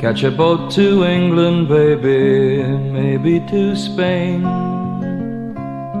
[0.00, 4.42] Catch a boat to England, baby, maybe to Spain.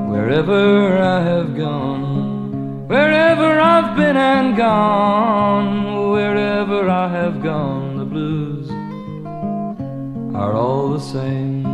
[0.08, 8.70] Wherever I have gone, wherever I've been and gone, wherever I have gone, the blues
[10.34, 11.64] are all the same.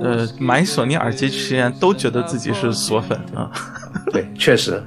[0.00, 3.50] 呃， 买索尼耳机之前都觉得自己是锁粉啊。
[4.13, 4.81] 对，确实。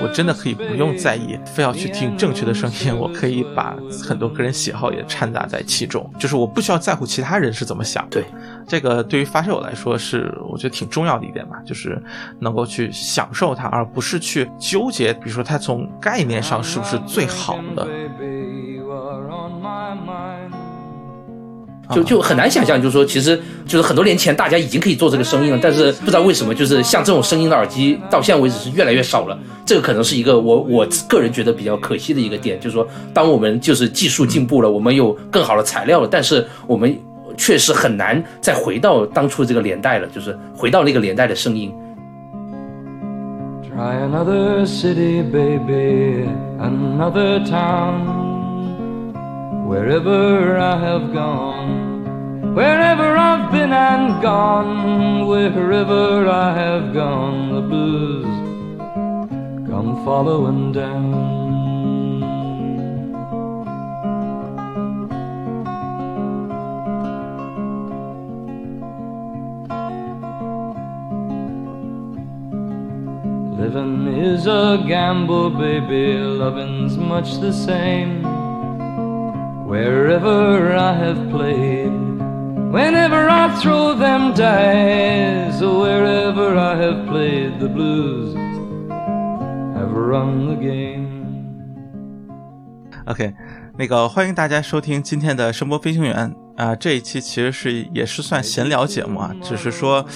[0.00, 2.96] 我真的可以不用在意，非要去听正确的声音。
[2.96, 8.06] 我可以把很多个人喜好也掺杂在其中，就是我不需要在乎其他人是怎么想。
[8.08, 8.24] 对，
[8.66, 12.00] 这个对于发烧友来说是我觉得挺重要的一点吧，就是
[12.40, 17.86] 能够去享受它，而不是去纠结，比如说它从概念上是不是最好的。
[21.90, 29.38] 就就很难想象，就是说，其实就是很多年前大家已经可以做这个声音了，但是不知道为什么，就是像这种声音的耳机，到现在为止是越来越少了。
[29.64, 36.98] 这个可能是一个我我个人觉得比较可惜的一个点，就是说，当我们就是技术进步了，我们有更好的材料了，但是我们
[37.36, 41.72] 确实很难再回到当初这个年代了，就是回到那个年代的声音。
[49.68, 58.24] Wherever I have gone, wherever I've been and gone, wherever I have gone, the blues
[59.68, 61.36] come following down.
[73.58, 78.37] Living is a gamble, baby, loving's much the same.
[79.68, 81.92] Wherever I have played,
[82.72, 88.34] whenever I throw them dice, wherever I have played the blues,
[89.76, 91.06] have run the game.
[93.04, 93.34] OK，
[93.76, 100.06] 那个欢迎大家收听今天的声波飞行员啊，这一期其实是也是算闲聊节目啊，只是说。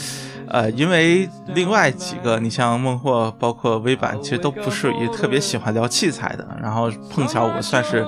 [0.53, 6.47] 呃，因为另外几个，你像孟获，包括微版，其实都不是也特别喜欢聊器材的。
[6.63, 8.07] 然后碰巧我算是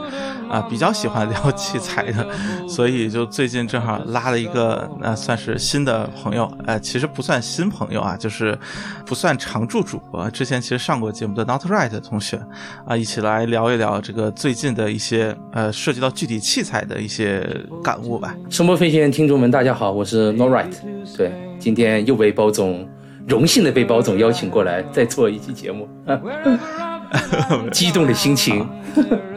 [0.50, 2.28] 啊比较喜欢聊器材的，
[2.68, 8.58] 所以就最近正好拉了一个呃算是新的朋友，呃其实不算新朋友啊，就是
[9.06, 12.38] 不算常驻主播，之前其实上过节目的 Not Right 同学
[12.86, 17.42] 啊，一起来聊一聊这个最近的一些呃涉及到具体器材的一些
[17.82, 18.36] 感悟吧。
[18.50, 20.72] 声波飞行员听众们，大家好，我是 Not Right，
[21.16, 22.34] 对，今天又被。
[22.34, 22.86] 包总，
[23.28, 25.88] 荣幸的被包总邀请过来再做一期节目，
[27.70, 28.66] 激动的心情。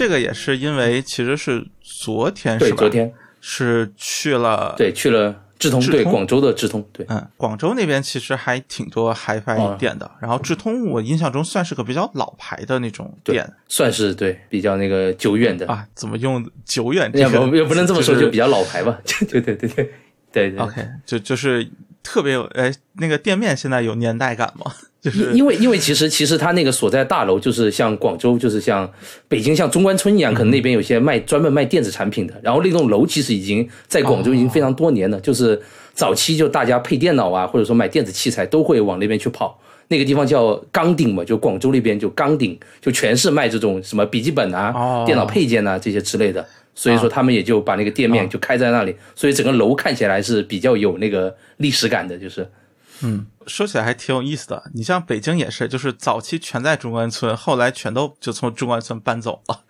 [0.00, 2.76] 这个也是因为，其实是昨天是吧？
[2.78, 10.10] 昨天是去了，对，去了智通，对，广州的智通，对，嗯，广州那边其实还挺多 HiFi 店的。
[10.18, 15.86] 然后智通，我印象中算是个比较老牌的那种店，算是对比较那个久远的啊。
[15.94, 17.10] 怎么用久远？
[17.12, 18.98] 也不也不能这么说，就比较老牌吧。
[19.04, 19.92] 对对对对
[20.32, 20.58] 对对。
[20.58, 21.70] OK，就就是
[22.02, 24.72] 特别有，哎，那个店面现在有年代感吗？
[25.00, 28.86] 就是因为，因为其实其实他那个所在大楼就是像广州，就是像
[29.28, 32.34] 北京，像中关村一样，可能那边有些卖专门卖电子产品的。
[32.42, 35.58] 然后那栋楼其实已经在广州已经非常多年了，就是
[35.94, 39.58] 早期就大家配电脑啊，或者说买电子器材都会往那边去跑。
[39.88, 46.46] 那个地方叫钢顶嘛，就广州那边就钢顶，就全是卖这种什么笔记本啊、电脑配件啊这些之类的。
[46.74, 52.46] 所以说他们也就把那个店面就开在那里，所以整个楼看起来是比较有那个历史感的，就是。
[53.02, 54.70] 嗯，说起来还挺有意思的。
[54.74, 59.64] 你像北京也是，就是早期全在中关村，后来全都就从中关村搬走了。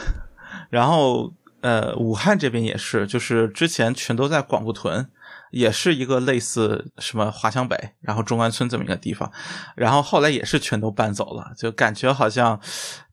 [0.70, 5.08] 然后，呃，武汉这边也是，就是之前全都在广埠屯，
[5.50, 9.30] 也是一个类似什么华强北，然后中关村这么一个地方。
[9.74, 12.60] 然后后来也是全都搬走了，就感觉好像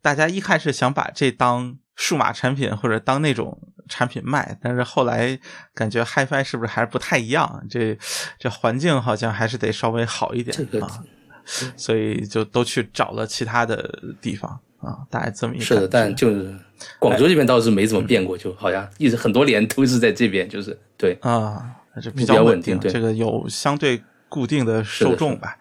[0.01, 3.72] 大家一开始想把这当数码产品或者当那种。
[3.87, 5.37] 产品卖，但是后来
[5.73, 7.65] 感觉 HiFi 是不是还是不太一样？
[7.69, 7.97] 这
[8.39, 11.03] 这环境好像还是得稍微好一点啊，
[11.75, 15.63] 所以就都去找了其他的地方啊，大概这么一个。
[15.65, 16.53] 是的，但就是
[16.99, 21.63] 广州这边倒是没怎么变过，就好像一直很多年都是在这边，就是对啊，
[22.01, 25.57] 这比较稳定，这个有相对固定的受众吧。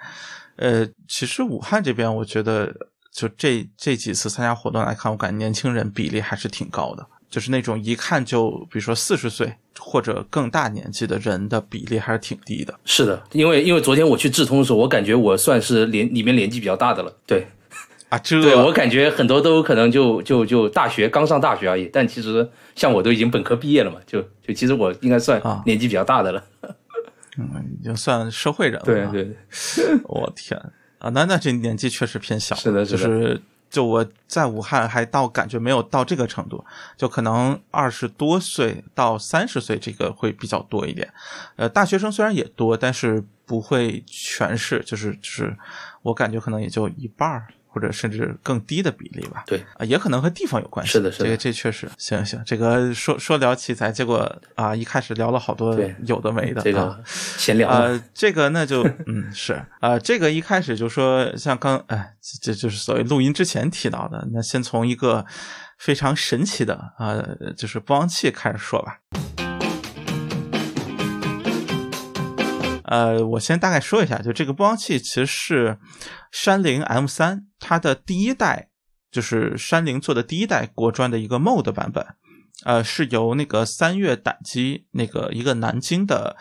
[0.56, 2.72] 呃，其实武汉这边我觉得。
[3.14, 12.75] 就这这几次参加活动来看，我感觉年轻人比例还是挺高的，就是那种一看就比如说四十岁或者更大年纪的人的比例还是挺低的。
[12.84, 17.11] 是的，因为因为昨天我去智通的时候，我感觉我算是年里面年纪比较大的了。
[17.26, 17.46] 对，
[18.11, 26.44] 啊，这对我感觉很多都可能就就就大学刚上大学而已，但其实像我都已经本科毕业了嘛，就就其实我应该算啊年纪比较大的了。
[27.38, 27.49] 嗯
[27.81, 28.82] 已经算社会人了。
[28.84, 29.34] 对对，
[30.05, 30.61] 我天
[30.99, 33.40] 啊，那那这年纪确实偏小，是的是的就是
[33.72, 36.62] 就我在武汉还到感觉没有到这个程度，
[36.94, 41.10] 就可能二十多岁到三十岁这个会比较多一点。
[41.56, 45.56] 呃，大学生虽然也多，但是不会全是，就是就是
[46.02, 47.48] 我感觉可能也就一半儿。
[47.72, 50.92] 或者甚至更低的比例吧，对啊，也可能和地方有关系。
[50.92, 52.40] 是的是的这个这确实行行。
[52.44, 65.24] 这个说说聊器材，结果啊，一开始聊了好多有的没的，这啊个闲聊啊呃，这个那就嗯是啊、呃这个一开始就说像刚哎，这这就是所谓录音之前提到的，那先从一个
[65.78, 68.98] 非常神奇的啊、呃就是播放器开始说吧。
[72.92, 75.78] 呃，我先大概说一下，就这个播放器其实是
[76.30, 78.68] 山灵 M 三它的第一代，
[79.10, 82.04] 就是山灵做的第一代国专的一个 MOD 版本。
[82.66, 86.36] 呃，是由那个三月胆机那个一个南京的，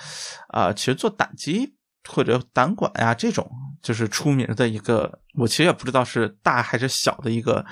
[0.49, 3.49] 啊、其实做胆机或者胆管呀、这种，
[3.81, 7.65] 就是出名的一个，我其实也不知道是大还是小的一个，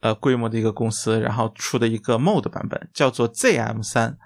[0.00, 4.18] 呃，规模的一个公司，然后出的一个 MOD 版本，叫做 ZM 三。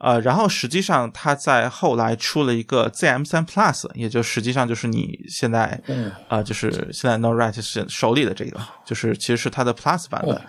[0.00, 10.34] 呃，然后实际上它在后来出了一个 ZM 三 Plus，也就实际上就是你现在嗯啊、就是现在 No Right 是手里的这个，就是其实是它的 Plus 版本。
[10.34, 10.40] 哦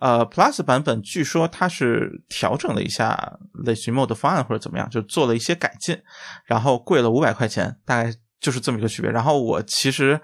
[0.00, 5.98] 呃，Plus 版本据说它是调整了一下类似于 Mode 方案或者怎么样，就做了一些改进，
[6.44, 9.10] 然后贵了五百块钱，大概就是这么一个区别。
[9.10, 10.20] 然后我其实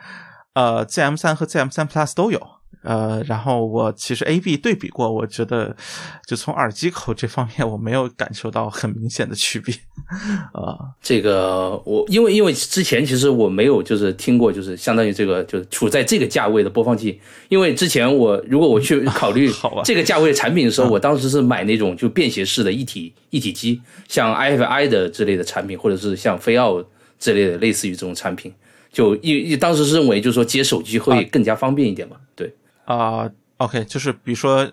[0.53, 2.41] 呃 ZM 三和 ZM 三 Plus 都有。
[2.83, 5.75] 呃，然后我其实 A B 对比过，我觉得
[6.27, 9.75] 就从耳机口这方面，我没有感受到很明显的区别。
[10.53, 17.21] 啊、这个我因为因为之前其实我没有就是听过，就是相当于这个就是处在这个价位的播放器。
[17.49, 19.51] 因为之前我如果我去考虑
[19.85, 26.85] 这个价位的产品的时候，我当时是买那种就便携式的一体一体机，像 IFI 的之类的产品，或者是像飞奥
[27.19, 28.53] 之类的类似于这种产品。
[28.93, 32.55] 就一一当时是认为就是说接手机会更加方便一点嘛，对。
[32.85, 34.69] 啊、o k 就是比如说，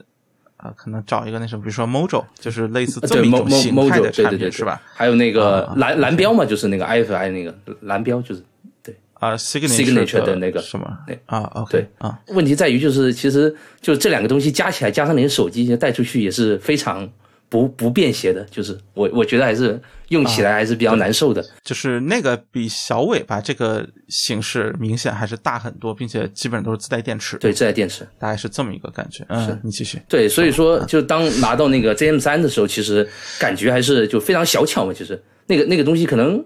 [0.58, 4.82] 啊、可能找一个那什么，比如说 Mojo，就是类似这对么一 Mo 种 Mo 形态 Mojo 的对对对产品是吧？？
[4.94, 8.44] 还有那个蓝蓝标嘛，就是那个 IFI 那个蓝标，就是
[8.84, 11.20] 对啊 Signature 的的那个什么对？
[11.26, 17.10] 啊，OK，啊，问题在于，就是其实就这两个东西加起来，加上你的手机带出去也是非常
[17.52, 18.44] 不不便携的。
[18.50, 19.78] 就是我我觉得还是
[20.08, 21.46] 用起来还是比较难受的。
[21.64, 28.08] 就是那个比小尾巴这个形式明显还是大很多，并且基本上都是自带电池，对，自带电池。
[28.18, 29.26] 大概是这么一个感觉。
[29.28, 30.00] 嗯，你继续。
[30.08, 33.08] 对，所以说就当拿到那个 ZM 三的时候，其实
[33.38, 34.94] 感觉还是就非常小巧嘛。
[34.94, 36.44] 其实那个那个东西可能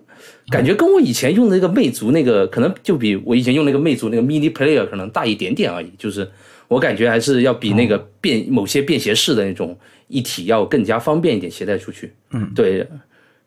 [0.50, 5.92] 感觉跟我以前用的那个魅族那个，可能就比我以前用那个魅族那个 Mini Player 可能大一点点而已。
[6.00, 6.28] 就是
[6.68, 12.14] 我感觉还是要比那个便某些便携式的那种一体要更加方便一点携带出去。
[12.32, 12.88] 嗯，对。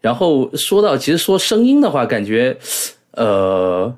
[0.00, 2.56] 然后说到其实说声音的话，感觉
[3.12, 3.94] 呃。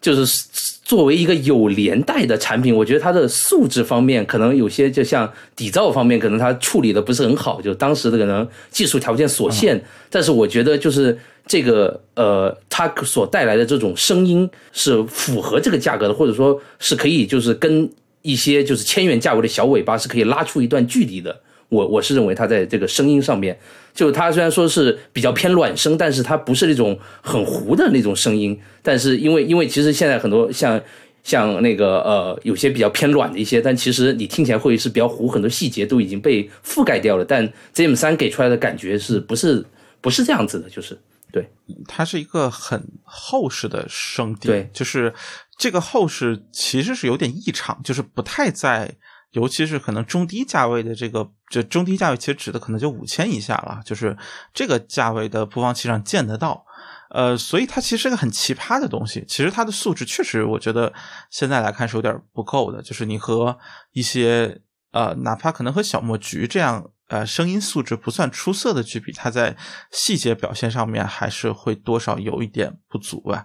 [0.00, 0.48] 就是
[0.82, 9.80] 作为一个有连带的产品，我觉得它的素质方面可能有些，就像底噪方面，可能它处理的不是很好，就当时的可能技术条件所限。
[10.10, 11.16] 但是我觉得就是
[11.46, 17.88] 这个呃，它所带来的这种声音是符合这个价格的，或者说是可以就是跟
[18.22, 21.40] 一些就是千元价位的小尾巴是可以拉出一段距离的。
[21.72, 23.58] 我我是认为它在这个声音上面，
[23.94, 28.60] 就它虽然说是比较偏软声，但是它不是那种很糊的那种声音。
[28.82, 30.78] 但是因为因为其实现在很多像
[31.22, 37.24] 像那个呃有些比较偏软的一些，但其实你听起来会是比较糊，很多细节都已经被覆盖掉了。
[37.24, 39.64] 但 ZM 三给出来的感觉是不是
[40.00, 40.68] 不是这样子的？
[40.68, 40.98] 就是
[41.32, 41.48] 对
[41.88, 45.14] 它是一个很厚实的声底，对就是
[45.56, 48.92] 这个厚实其实是有点异常，就是不太在，
[49.32, 54.16] 尤其是可能中低价位的这个，这中低价位其实指的可能就五千以下了，就是
[54.54, 56.64] 这个价位的播放器上见得到。
[57.10, 59.24] 呃，所以它其实是个很奇葩的东西。
[59.28, 60.92] 其实它的素质确实，我觉得
[61.30, 62.80] 现在来看是有点不够的。
[62.80, 63.58] 就是你和
[63.92, 64.60] 一些
[64.92, 69.54] 呃，哪怕可能和小墨菊这样呃声音素质不算出色的剧比，它在
[69.90, 73.44] 细节表现上面还是会多少有一点不足吧。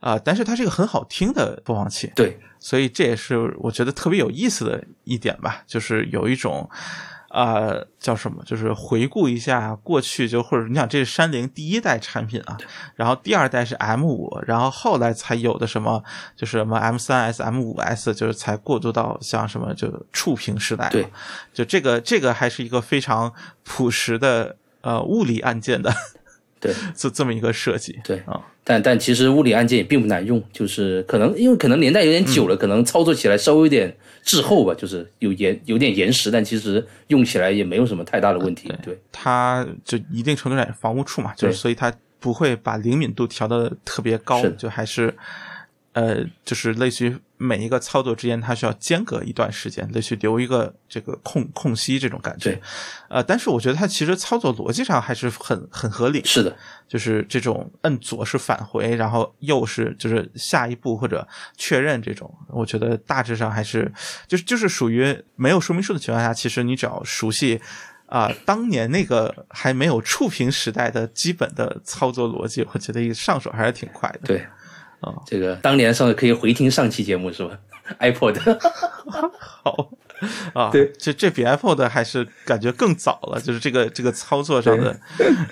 [0.00, 6.68] 啊、但是它是一个很好听的播放器，对所以这也是我觉得特别有意思的一点吧，就是有一种
[7.28, 8.42] 呃，叫什么？
[8.46, 12.56] 就是回顾一下过去，就或者你想，这是山灵第一代产品啊，
[12.94, 16.02] 然后第二代是 M 五，然后后来才有的什么，
[16.36, 20.88] 就是什么 M 三 S、M 五 S，就是才过渡到像什么就触屏时代。
[20.90, 21.06] 对，
[21.52, 23.32] 就这个这个还是一个非常
[23.64, 25.92] 朴实的呃物理按键的，
[26.60, 28.00] 对，这这么一个设计。
[28.04, 38.70] 对啊，但但其实物理按键也并不难用，就是可能因为可能年代有点久了，可能操作起来稍微有点滞后吧，就是有延有点延时，但其实用起来也没有什么太大的问题。
[38.82, 45.14] 对，它就一定程度上防误触嘛，就是所以它不会把灵敏度调的特别高就还是
[45.96, 52.62] 呃，就是类似于每一个操作之间，它需要间隔一段时间，类似于留一个这个空空隙这种感觉对。
[53.08, 56.54] 呃，但是我觉得它其实操作逻辑上还是很很合理，是的，
[56.86, 61.26] 就是这种摁左是返回，然后右是就是下一步或者
[61.56, 63.90] 确认这种，我觉得大致上还是
[64.28, 67.58] 就是就是属于没有说明书的情况下，其实你只要熟悉
[68.08, 74.20] 啊、当年那个还没有触屏时代的基本的操作逻辑，我觉得一上手还是挺快的。
[74.24, 74.46] 对，
[75.00, 77.58] 啊这个当年上可以回听上期节目是吧？
[78.00, 78.36] iPod，
[79.38, 79.90] 好
[80.54, 84.98] 啊，对，这这比 iPod 还是感觉更早了，就是这个这个操作上的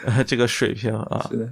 [0.04, 1.26] 呃 这个水平啊。
[1.30, 1.48] 是的。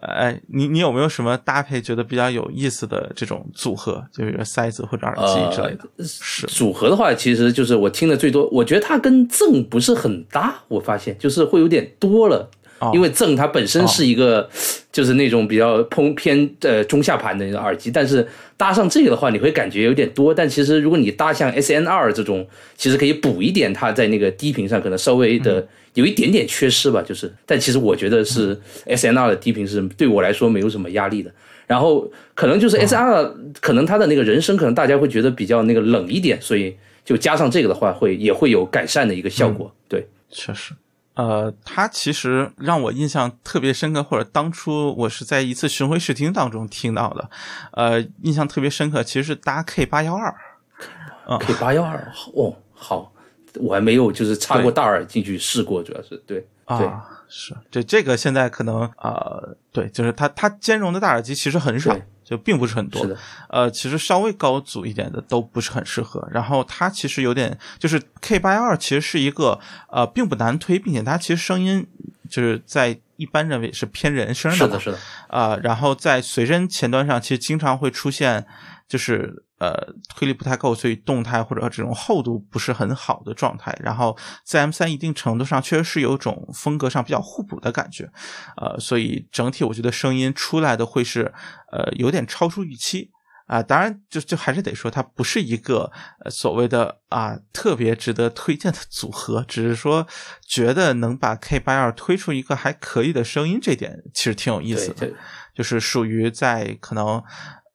[0.00, 6.04] 哎，你你有没有什么搭配觉得比较有意思的这种组合，就是塞子或者耳机之类的？
[6.04, 12.48] 是组合的话，其实就是我听的最多，我觉得它跟正不是很搭，我发现就是会有点多了。
[12.78, 14.48] 哦因为赠它本身是一个，
[14.92, 20.32] 就是那种比较偏偏呃中下盘的那种耳机，但是搭上这个的话，你会感觉有点多。
[20.32, 27.02] 但其实如果你搭像 S N 二这种，其实可以补一点它在那个低频上可能稍微的有一点点缺失吧。
[27.02, 31.30] 就是，但其实我觉得是 S N 二的低频是对我来说没有什么压力的。
[31.66, 39.74] 然后可能就是 S N 二，可能它的那个人声可能大家会觉得比较那个冷一点，所以就加上这个的话，会也会有改善的一个效果。
[39.88, 40.06] 对。
[40.30, 40.74] 确实，
[41.18, 47.28] 呃，它其实让我印象特别深刻，或者当初我是在一次巡回试听当中听到的，
[47.72, 50.32] 呃，印象特别深刻，其实是搭 K 八幺二。
[51.40, 53.12] K 八幺二哦，好，
[53.54, 56.86] 我还没有就是插过大耳进去试过，主要是对对。
[56.86, 63.00] 啊，是这这个现在可能呃，对，就是它它兼容的大耳机其实很少对，就并不是很多。
[63.00, 63.16] 是的，
[63.48, 66.28] 呃，其实稍微高组一点的都不是很适合。
[66.30, 69.58] 然后它其实有点，就是 K 八幺二其实是一个
[69.90, 71.86] 呃，并不难推，并且它其实声音
[72.28, 78.44] 就是在一般认为是偏人声的是的，是的，啊、然后在随身前端上，其实经常会出现，
[78.86, 79.74] 就是呃
[80.14, 83.76] 推力不太够，所以动态或者这种厚度不是很好的状态。
[83.82, 88.10] 然后在 M 三一定程度上，确实是有种风格上比较互补的感觉，
[88.56, 91.32] 呃，所以整体我觉得声音出来的会是
[91.72, 93.10] 呃有点超出预期。
[93.48, 95.90] 啊，当然，就就还是得说，它不是一个
[96.22, 100.06] 呃所谓的啊特别值得推荐的组合，只是说
[100.46, 104.94] 觉得能把 K 八二推出一个还可以的声音，这点其实挺有意思的。
[104.96, 105.16] 对对
[105.54, 107.24] 就是属于在可能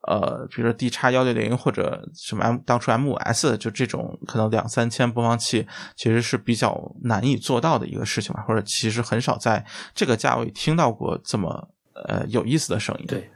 [0.07, 13.05] 呃，比如说 D 叉幺六零或者什么 M 当初 M 五 S 就这种可能两三千播放器，其实是比较难以做到的一个事情吧，或者其实很少在这个价位听到过这么呃有意思的声音。
[13.07, 13.29] 对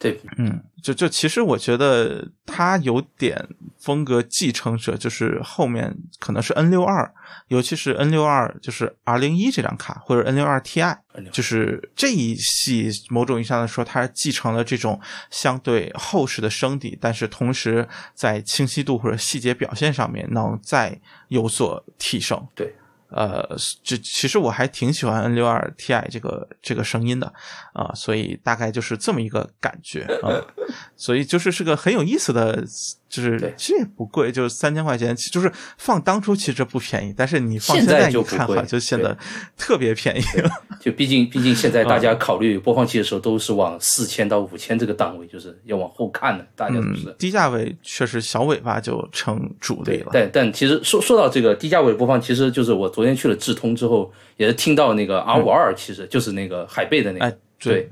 [0.00, 3.46] 对，嗯，就就其实我觉得它有点
[3.78, 7.12] 风格继承者，就是后面可能是 N 六二，
[7.48, 10.96] 尤其是 N 六二，就是 R 零一这张卡或者 N 六二 Ti，
[11.30, 14.98] 就是这一系某种意义上来说，它继承了这种
[15.30, 22.48] 相对厚实的声底，但是同时在清晰度或者细节表现上面能再有所提升。
[22.54, 22.74] 对。
[23.12, 27.32] 呃，就其实我还挺喜欢 N 六二 Ti 这个这个声音的
[27.72, 30.40] 啊、所以大概就是这么一个感觉啊、
[30.96, 32.64] 所以就是是个很有意思的，
[33.10, 39.18] 就是对其实也不贵，就是三千块钱，就是放当初其实不便宜，但是你放现在在一看，就不贵就显得
[39.58, 40.48] 特别便宜了。
[40.80, 47.08] 就毕竟毕竟现在大嗯家考虑播放器的时候都是往四千到五千这个档位，就是要往后看的，大家都是。
[47.08, 50.10] 嗯，低价位确实小尾巴就成主力了。
[50.12, 57.90] 对但但其实说说到这个低价位播放，其实就是我昨天去了智通之后，也是听到那个 R 五二，其实就是那个海贝的那个，哎，对，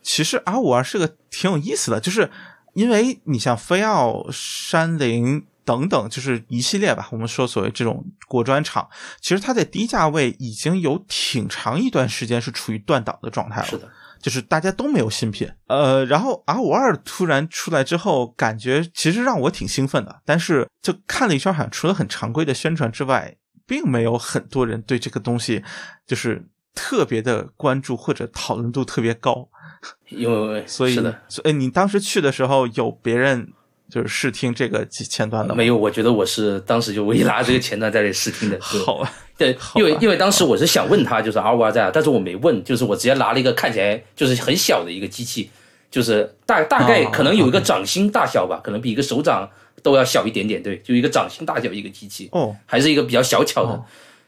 [0.00, 2.30] 其实 R 五二是个挺有意思的，就是
[2.78, 8.88] 因为你像飞奥、山林等等，就是一系列吧，我们说所谓这种国专厂，
[9.20, 13.66] 其实它在低价位已经有挺长一段时间是处于断档的状态了。
[13.66, 13.90] 是的，
[14.22, 23.34] 就是大家都没有新品，呃，然后 R 五二突然出来之后，感觉其实让我挺兴奋的，但是就看了一圈，好像除了很常规的宣传之外，
[23.66, 25.64] 并没有很多人对这个东西
[26.06, 29.48] 就是特别的关注或者讨论度特别高，
[30.08, 33.48] 因为所以是的，所以你当时去的时候有别人
[33.90, 35.54] 就是试听这个前端的吗？
[35.56, 38.58] 没有，我觉得我是当时就我一拿这个前端在这里试听的。
[38.70, 45.50] 对好啊，对，因为因为当时我是想问他，就是 R 五 R 在，但是我没问，就是我直接拿了一个看起来就是很小的一个机器，
[45.90, 49.48] 就是大大概哦可能有一个掌心大小吧，可能比一个手掌
[49.82, 53.84] 都要小一点点，对，就一个掌心大小一个机器，哦，还是一个比较小巧的，哦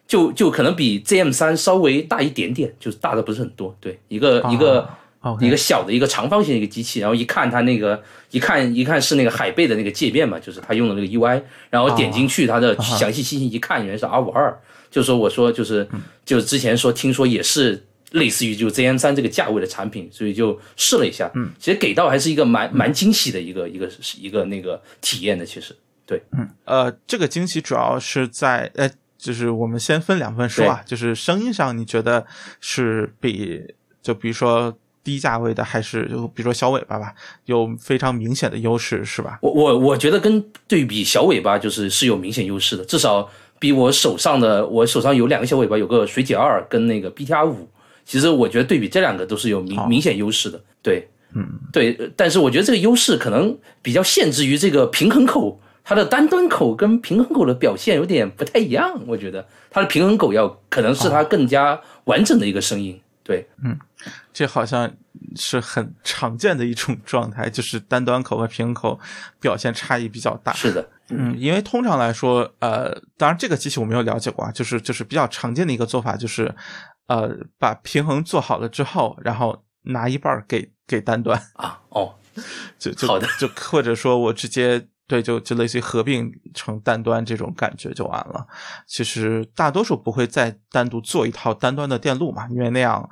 [0.07, 4.88] 就就可能比 ZM 三稍微大一点点，就是大的不是很多，对，一个、一个。
[5.21, 14.59] 哦一个小的一个长方形的一个机器，然后一看它那个一看一看是那个海贝的那个界面嘛，就是它用的那个 UI，然后点进去它的详细信息一看，原来是 R 五二，
[14.91, 15.89] 就说我说就是
[16.25, 25.77] 就是之前说听说也是类似于就 ZM 三这个价位的产品，所以就试了一下，嗯，其实给到还是一个蛮蛮惊喜的一个一个一个那个体验的，其实。
[26.07, 26.49] 对，嗯。
[26.65, 32.27] 呃，这个惊喜主要是在呃，就是我们先分两份说啊，就是声音上，你觉得
[32.61, 33.62] 是比
[34.03, 37.14] 就比如说低价位的，还是就比如说小尾巴吧，
[37.47, 39.38] 有非常明显的优势，是吧？
[39.42, 43.28] 我我我觉得跟对比小尾巴就是是有明显优势的，至少
[43.59, 47.69] 比我手上的我手上有两个小尾巴，有个水解二跟那个 BTR 五，
[48.04, 59.47] 其实我觉得对比这两个都是有明明显优势的，对，嗯，对，呃但是我觉得这个优势可能比较限制于这个平衡口，它的单端口跟平衡口的表现有点不太一样，我觉得。
[59.73, 63.47] 它的平衡口要可能是它更加完整的一个声音，对，
[64.33, 64.90] 这好像
[65.37, 69.00] 是很常见的一种状态，就是单端口和平衡口
[69.40, 70.52] 表现差异比较大。
[70.52, 76.54] 是的，嗯，因为通常来说，呃，当然这个机器我没有了解过啊，就是就是比较常见的一个做法，就是
[77.07, 82.14] 呃，把平衡做好了之后，然后拿一半儿给给单端，啊，哦，
[82.78, 88.47] 就就好的就或者说我直接对，就就类似于合并成单端这种感觉就完了。
[88.87, 93.11] 其实大多数不会再单独做一套单端的电路嘛，因为那样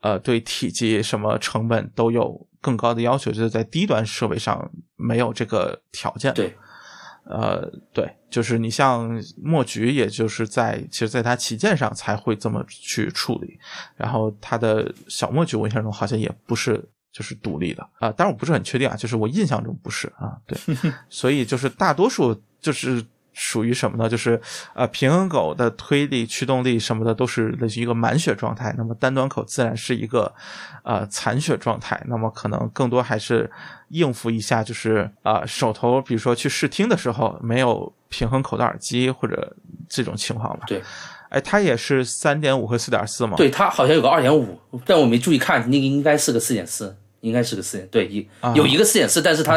[0.00, 6.34] 呃对体积什么成本都有更高的要求，就是在低端设备上没有这个条件。
[6.34, 6.56] 对。
[7.24, 9.08] 呃，对，就是你像
[9.40, 13.56] 墨菊，也就是在其实在它旗舰上才会这么去处理，
[13.94, 16.82] 然后它的小墨菊我印象中好像也不是
[17.12, 20.58] 就是独立的啊、当然我不是很确定啊，就是我印象中不是啊，对，
[21.08, 24.08] 所以就是大多数就是属于什么呢？
[24.08, 24.40] 就是
[24.74, 30.32] 呃平衡狗的推力、驱动力什么的都是类似于一个满血状态，那么单端口自然是一个
[30.82, 33.50] 呃残血状态，那么可能更多还是
[33.88, 39.56] 应付一下，就是啊、呃手头比如说去试听的时候没有平衡口的耳机或者
[39.88, 40.64] 这种情况吧。
[40.66, 40.82] 对，
[41.28, 43.36] 哎，它也是三点五和四点四吗？
[43.36, 48.52] 对，它好像有个二点五，但我没注意看，那个应该是个四点四，应该是个四点，对，一、啊。
[48.54, 49.56] 有一个四点四，但是它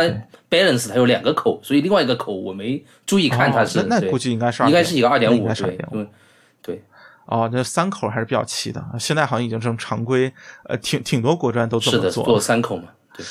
[0.49, 6.07] balance 它有两个口，所以另外一个口我没注意看它是，哦那那估计应该是应该是一个二点五，对，2.5
[6.61, 6.83] 对。
[7.25, 10.29] 哦，那三口还是比较齐的，现在好像已经成常规，
[10.65, 12.11] 呃，挺挺多国专都这是的。
[12.11, 13.25] 做三口嘛，对，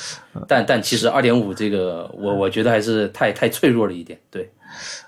[0.47, 4.51] 但但其实二点五这个我我觉得还是太太脆弱了一点，对，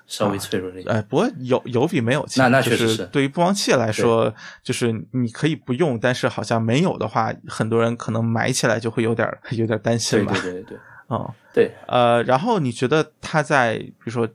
[0.07, 10.33] 稍微脆弱了一点，哎，不过有有比没有强，那那就是确实是对于播放器来说，就是你可以不用，但是好像没有的话，很多人可能买起来就会有点有点担心对吧。
[10.41, 10.77] 对对对
[11.09, 14.27] 嗯，对，呃，然后你觉得它在比如说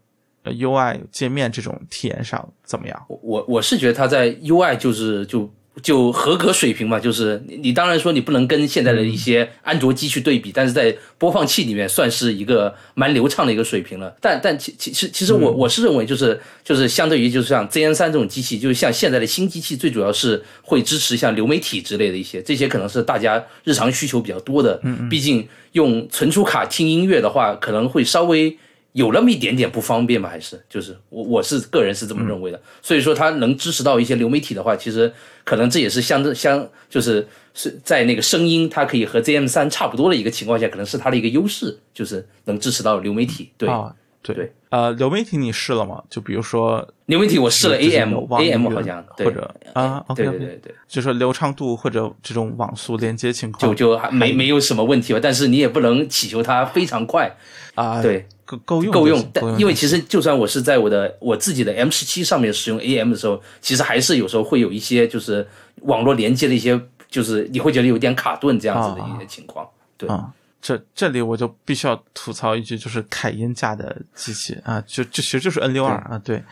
[0.44, 3.04] 呃 UI 界面这种体验上怎么样？
[3.08, 5.52] 我我我是觉得它在 UI 就是就
[5.82, 14.14] 就合格水平嘛，就是你你当然说你不能跟现在的一些安卓机去对比，但是在播放器里面算是一个蛮流畅的一个水平了。
[14.20, 24.78] 但但其其实其实我我是认为就是就是相对于就是像 ZN 三这种机器，就是像现在的新机器，最主要是会支持像流媒体之类的一些，这些可能是大家日常需求比较多的。
[24.82, 28.56] 嗯毕竟用存储卡听音乐的话，可能会稍微。
[28.92, 35.12] 有那么一点点不方便吧，还是就是我我是个人是这么认为的，所以说它能支持到一些流媒体的话，其实
[35.44, 43.50] 可能这也是相对相就是是在那个声音它可以和 ZM 三差不多的一个情况下，可能是它的一个优势，就是能支持到流媒体。
[43.56, 46.02] 对，啊，对对呃，流媒体你试了吗？
[46.10, 57.34] 就比如说流媒体我试了 AM 有网易 AM 好像对或者啊对对对对，就说流畅度或者这种网速连接情况，就就还没没有什么问题吧，但是你也不能祈求它非常快，
[57.74, 58.26] 啊，对。
[58.44, 65.46] 够够用够用但因为其实就算我是在我的我自己的 M 十七上面使用 AM 的时候，其实还是有时候会有一些就是
[65.82, 69.64] 网络连接的一些，就是你会觉得有点卡顿这样子的一些情况。
[69.96, 70.28] 对，啊、
[70.60, 76.42] 这这里我就必须要吐槽一句，就是凯因架的机器啊，就就其实就是 N 六二啊，对，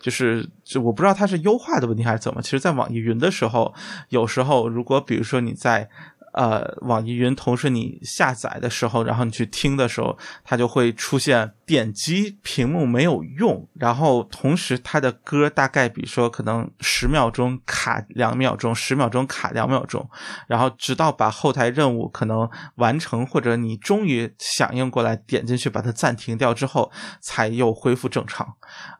[0.00, 2.40] 就是就我不知道它是优化的问题还是怎么。
[2.40, 3.74] 其实，在网易云的时候，
[4.08, 5.88] 有时候如果比如说你在
[6.38, 20.08] 呃网易云，同时你下载的时候，然后你去听的时候，它就会出现点击屏幕没有用，然后同时它的歌大概比如说可能十秒钟卡两秒钟，十秒钟卡两秒钟，
[20.46, 28.46] 然后直到把后台任务可能完成，或者你终于响应过来，点进去把它暂停掉之后，才又恢复正常。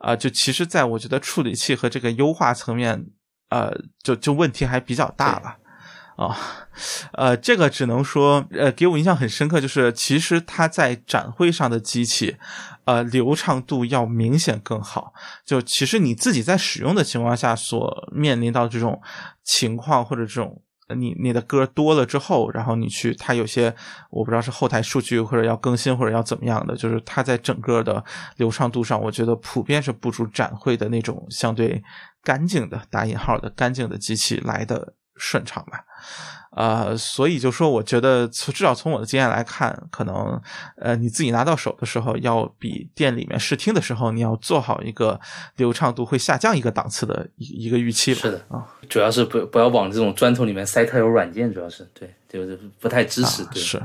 [0.01, 3.07] 啊、就其实在我觉得处理器和这个优化层面，
[3.51, 3.73] 呃，
[4.03, 5.59] 就就问题还比较大吧。
[6.19, 6.37] 啊、
[7.13, 12.37] 呃，这个只能说，呃，给我印象很深刻，就是其实它在展会上的机器，
[12.85, 15.15] 呃，流畅度要明显更好。
[15.47, 19.01] 就其实你自己在使用的情况下所面临到这种
[19.45, 20.61] 情况或者这种。
[20.97, 23.75] 你你的歌多了之后，然后你去，它有些
[24.09, 28.03] 我不知道是后台数据或者要更新或者要怎么样的，就是它在整个的
[28.39, 31.83] 流畅度上，我觉得普遍是不如展会的那种相对
[32.25, 35.85] 干净的打引号的干净的机器来的顺畅吧。
[36.51, 40.41] 呃，所以就说，我觉得从至少从我的经验来看，可能
[40.77, 45.21] 呃你自己拿到手的时候，要比店里面试听的时候，你要做好一个
[45.57, 48.21] 流畅度会下降一个档次的一一个预期吧。
[48.23, 53.45] 是的啊，主要是不不要往这种砖头里面塞太多软件，主要是对，就是不太支持。
[53.53, 53.83] 对，啊是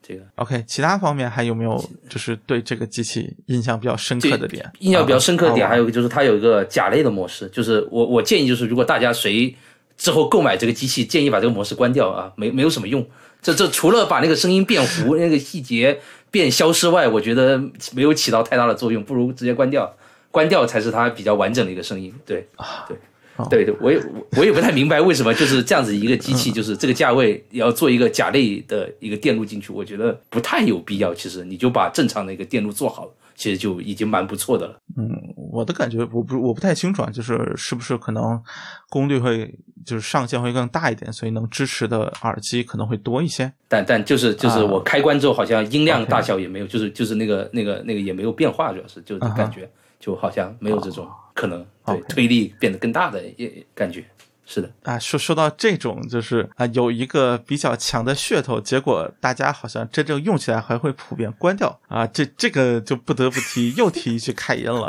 [0.00, 4.64] 这个 OK，其他方面还有没有就是对这个机器印象比较深刻的点？
[4.78, 9.52] 印象比较深刻的点，啊还有一个就是它有一个甲类的模式，就是我我建议就是如果大家谁
[9.96, 13.06] 之后购买这个机器，建议把这个模式关掉啊，没没有什么用。
[13.42, 17.58] 这这除了把那个声音变糊、那个细节变消失外，我觉得
[17.92, 19.96] 没有起到太大的作用，不如直接关掉，
[20.30, 22.12] 关掉才是它比较完整的一个声音。
[22.24, 22.46] 对，
[22.88, 22.96] 对。
[23.36, 31.14] 哦对对，我也我我也不太明白为什么就是这样子一个机器，就是这个价位要做一个甲类的一个电路进去，我觉得不太有必要。
[31.14, 33.06] 其实你就把正常的一个电路做好，
[33.36, 34.80] 其实就已经蛮不错的了。
[34.96, 38.42] 嗯，我的感觉我不我不太清楚啊，就是是不是可能
[38.88, 43.52] 功率会就是上限会更大一点，所以能支持的耳机可能会多一些。
[43.68, 49.70] 但但就是就是啊我开关之后，好像音量大小也没有，就是就是那个那个那个也没有变化，主要是就是感觉
[50.00, 54.04] 就好像没有这种可能对推力变得更大的也感觉。
[54.48, 64.88] 是的，啊，说说到这种，就是啊，有一个比较强的噱头，结果大家好像真正用起来还会普遍关掉啊，这这个就不得不提，又提一句凯音了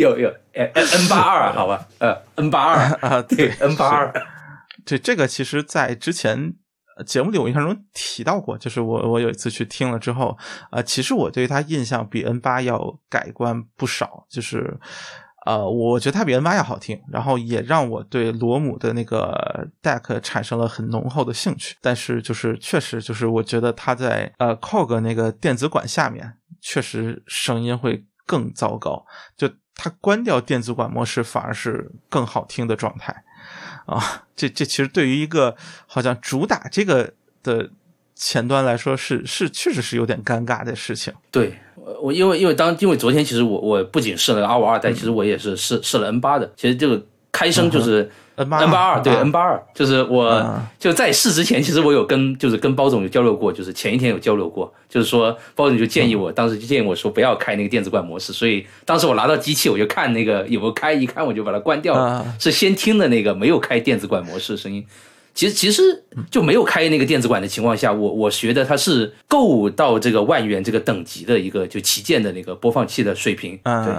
[0.00, 2.76] 有有 N N 八二好吧，呃 N 八二
[3.08, 4.12] 啊，对 N 八二，
[4.84, 6.54] 对这个其实，在之前
[6.96, 10.36] 呃节目里我印象中提到过，就是我我有一次去听了之后，
[10.70, 14.76] 啊、其实我对他印象比 N 八要改观不少，就是。
[15.44, 21.76] 呃，我觉得它比 N 八要好听，然后也让我对罗姆的那个 deck 产生了很浓厚的兴趣。
[21.80, 29.04] 但是就是确实就是我觉得它在呃 COG 那个电子管下面，确实声音会更糟糕。
[29.36, 33.24] 就它关掉电子管模式，反而是更好听的状态。
[33.86, 35.54] 啊，这这其实对于一个
[35.86, 37.70] 好像主打这个的
[38.14, 41.12] 前端来说是，是确实是有点尴尬的事情。
[41.30, 48.10] 对，我我因为因为当因为昨天其实我我不仅试了 R 五二代，其实我也是试试了 N 八的，其实这个开声就是。
[48.36, 62.36] N 八 N 八二对 N 八八二，就是我、嗯就在试之前，其实我有跟就是跟包总有交流过，就是前一天有交流过，就是说包总就建议我，当时就建议我说不要开那个电子管模式，所以当时我拿到机器我就看那个有没有开，一看我就把它关掉了，啊。
[62.40, 64.84] 是先听的那个没有开电子管模式的声音。
[65.34, 65.82] 其实其实
[66.30, 73.58] 就没有开那个电子管的情况下，我我觉得它是够到这个万元这个等级的一个就旗舰的那个播放器的水平。
[73.64, 73.92] 对，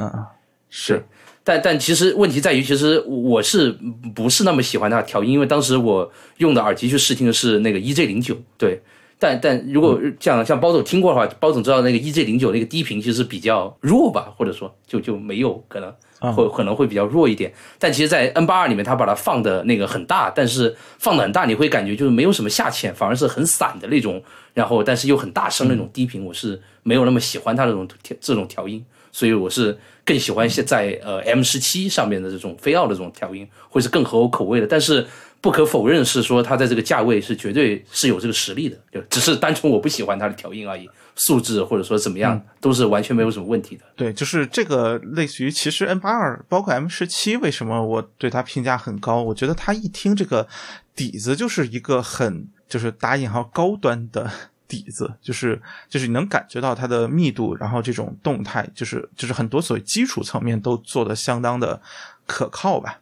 [0.70, 1.04] 是
[1.44, 3.78] 但但其实问题在于，其实我是
[4.16, 5.34] 不是那么喜欢它调音？
[5.34, 8.82] 因为当时我用的耳机去试听的是那个 EJ 零九，对。
[9.18, 15.94] 但但如果像像包总听过的话，包总知道那个 EJ 零九那个低频其实比较弱吧，或者说就就没有可能
[16.32, 17.54] 会可能会比较弱一点。
[17.78, 24.22] 但其实，在 N 八二里面，它把它放的那个很大，但是放的很大，你会感觉就是没有什么下潜，反而是很散的那种，
[24.54, 28.84] 然后但是又很大声那种低频，我是没有那么喜欢它这种调这种调音。
[29.12, 34.68] 所以我是更喜欢现在呃 M 十七上面的这种飞奥的这种调音，会是更合我口味的。
[34.68, 35.08] 但是
[35.40, 43.86] 不可否认是说它在这个价位是绝对是有这个实力的，就只是单纯我不喜欢它的调音而已，素质或者说怎么样都是完全没有什么问题的。
[43.96, 49.22] 对，就是这个类似于，其实 M 八二包括 M 十七，为什么我对它评价很高？
[49.22, 50.48] 我觉得它一听这个
[50.96, 54.30] 底子就是一个很就是打引号高端的
[54.68, 61.82] 底子，就是就是你能感觉到它的密度，然后这种动态，就是就是很多所谓基础层面都做的相当的
[62.26, 63.00] 可靠吧。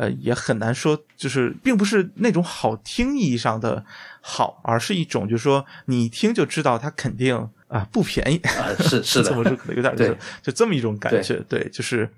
[0.00, 3.84] 呃，也很难说，就是并不是那种好听意义上的
[4.22, 7.36] 好，而是一种就是说你一听就知道它肯定
[7.68, 12.08] 啊不便宜啊，是是的， 这么说可能有点对就这么一种感觉，对，就是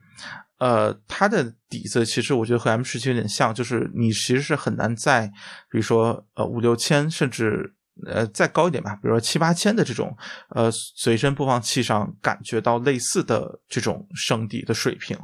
[0.58, 5.26] 呃，它的底子其实我觉得和 M 十七有点像，就是你其实是很难在
[5.68, 7.74] 比如说呃五六千甚至。
[8.06, 10.16] 呃，再高一点吧，比如说七八千的这种
[10.50, 15.18] 呃随身播放器上，感觉到类似的这种声底的水平，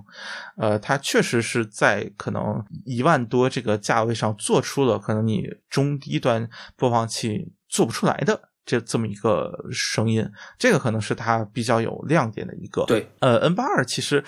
[0.56, 12.84] 呃，它确实是在可能一万多这个价位上做出了可能你中低端播放器做不出来的这这么一个声音，这个可能是它比较有亮点的一个。
[12.84, 14.22] 对，呃，N 八二其实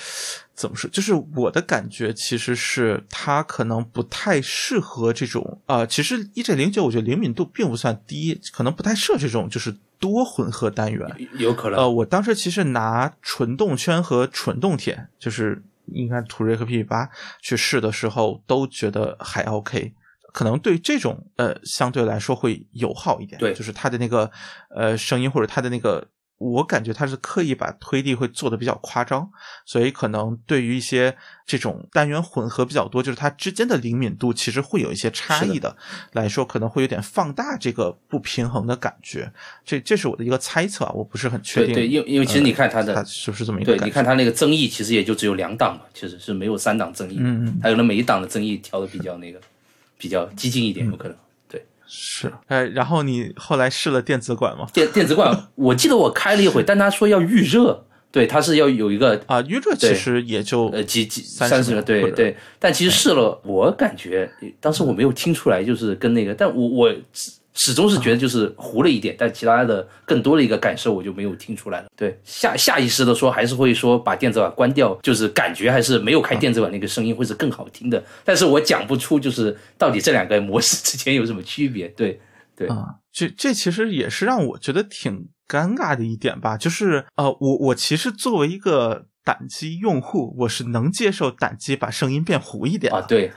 [0.54, 11.28] 怎么说，就是我的感觉其实是它可能不太适合这种呃，其实 EJ 零九我觉得灵敏度并不算低，可能不太适合这种就是多混合单元。
[11.36, 11.78] 有可能。
[11.78, 17.10] 呃，我当时其实拿纯动圈和纯动铁，就是应该途锐和 PP 八
[17.42, 19.92] 去试的时候，都觉得还 OK。
[20.32, 24.30] 可能对这种呃相对来说会友好一点，对就是它的那个
[24.74, 29.30] 呃声音或者它的那个，我感觉它是刻意把推力会做的比较夸张，
[29.66, 31.14] 所以可能对于一些
[31.44, 35.76] 这种单元混合比较多，就是它之间的灵敏度其实会有一些差异的
[36.12, 39.30] 来说，可能会有点放大这个不平衡的感觉。
[39.64, 41.74] 这这是我的一个猜测啊，我不是很确定。
[41.74, 49.38] 对对，因为因为其实你看它的它是不是这么一个对，你看它那个增益其实也就只有两档嘛，其实是没有三档增益，嗯嗯，还有那每一档的增益调的比较那个
[50.00, 51.16] 比较激进一点，有可能。
[51.46, 54.66] 对，是，哎，然后你后来试了电子管吗？
[54.72, 62.34] 电电子管， 我记得我开了一回，但他说要预热，对，它是要有一个啊，预热其实也就呃几几三十个，对对。
[62.58, 66.94] 但其实试了，我感觉当时我没有听出来，就是跟那个，但我我
[67.54, 71.86] 始始终是觉得就是糊了一点，但其他的更多的一个感受我就没有听出来了。
[71.96, 78.02] 对，下下意识的说还是会说把电子管关掉，就是感觉还是没有开电子管那个声音会是更好听的。
[78.24, 81.86] 但是我讲不出就是到底这两个模式之间有什么区别。
[81.88, 82.20] 对
[82.56, 93.32] 对啊，这这其实也是让我觉得挺尴尬的一点吧，就是呃，我我其实作为一个胆机用户，我是能接受胆机把声音变糊一点啊，对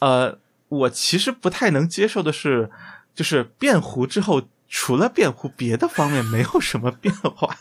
[0.00, 2.70] 呃，我其实不太能接受的是，
[3.18, 7.56] 就是变糊之后，除了变糊，别的方面没有什么变化。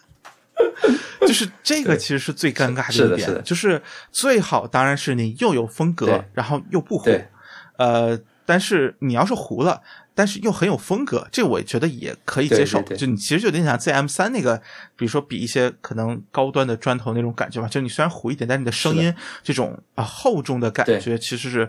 [1.21, 7.09] 就是这个其实是最尴尬的一点，是的是就是最好当然是你又有风格，然后又不糊，
[7.77, 9.81] 呃，但是你要是糊了，
[10.15, 12.79] 但是又很有风格，这我觉得也可以接受。
[12.79, 14.57] 对对对就你其实就有点像 ZM 三那个，
[14.95, 21.65] 比如说比一些可能高端的砖头那种感觉吧，就你虽然糊一点，但是你的声音这种啊厚重的感觉，其实是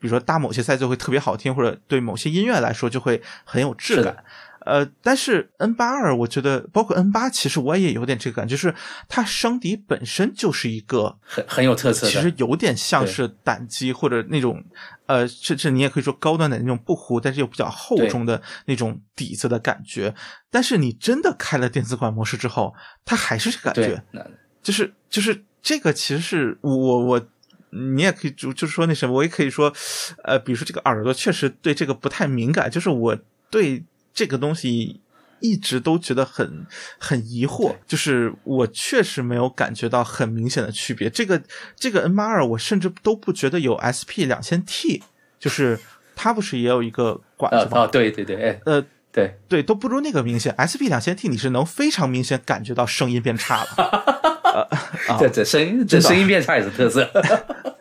[0.00, 4.24] 比如说搭某些赛就会特别好听，或者对某些音乐来说就会很有质感。
[4.66, 8.74] 呃，但是 N 八二，我觉得包括 N 八，其实我也有点这个感觉，就是
[9.08, 12.12] 它声底本身就是一个很很有特色的。
[12.12, 14.62] 其实有点像是胆机或者那种，
[15.06, 20.14] 呃，甚至你也可以说高端的那种不糊，但是又比较厚重的那种底子的感觉。
[20.50, 22.74] 但是你真的开了电子管模式之后，
[23.04, 24.02] 它还是这感觉，，
[24.62, 27.26] 就是就是这个其实是我我。
[27.70, 29.70] 你也可以就就是说那什么，我也可以说，
[30.24, 33.18] 呃，比如说这个耳朵确实对这个不太敏感，就是我
[33.50, 33.84] 对
[34.16, 35.02] 这个东西
[35.40, 36.66] 一直都觉得很
[36.98, 41.10] 很疑惑，就是我确实没有感觉到很明显的区别。
[41.10, 41.42] 这个
[41.76, 45.02] 这个 N 八二，我甚至都不觉得有 SP 两千 T，
[45.38, 45.78] 就是
[46.14, 47.82] 它不是也有一个管子吗？
[47.82, 50.54] 呃哦，对对对，哎，呃，对，对，都不如那个明显。
[50.56, 53.68] SP 两千 T 你是能非常明显感觉到声音变差了。
[55.08, 57.06] 啊这这声音这声音变差也是特色。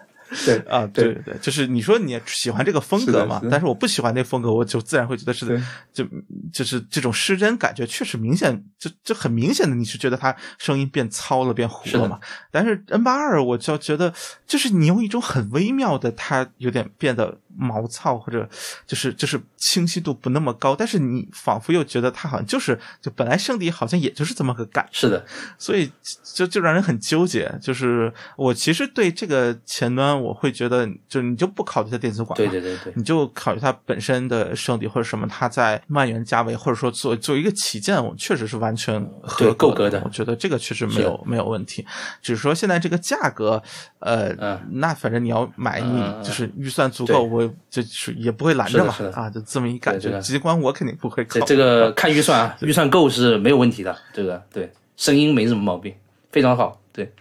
[0.46, 5.62] 对 啊，对对对，就是你说你喜欢这个风格嘛但是我不喜欢那风格，我就自然会觉得是
[5.94, 6.04] 就
[6.52, 12.20] 就是这种失真感觉确实明显，就就很明显的你是觉得它声音变糙了、变糊了嘛。
[12.52, 14.14] 但是 N 八二我就觉得
[14.48, 18.48] 就是你用一种很微妙的，它有点变得毛糙或者
[18.86, 25.26] 就是就是清晰度不那么高，但是你仿佛又觉得它好像就是就本来圣地好像也就是这么个感是的，
[25.58, 25.92] 所以
[26.34, 27.52] 就就让人很纠结。
[27.62, 41.86] 就是我其实对这个前端，我会觉得，就你就不考虑它电子管，对对对对，你就考虑它本身的圣地或者什么，它在万元价位，或者说做做一个旗舰，我确实是完全合够格格的我觉得这个确实没有没有问题，
[42.22, 43.62] 只是说现在这个价格，
[44.00, 50.00] 呃，嗯那反正你要买，你就是预算足够，对我就是也不会拦着嘛啊，就这么一感觉。
[50.00, 53.98] 对这个极光我肯定不会考这这个 看预算啊，预算够是没有问题的。
[54.14, 55.94] 这个对，声音没什么毛病，
[56.32, 56.82] 非常好。
[56.92, 57.14] 对，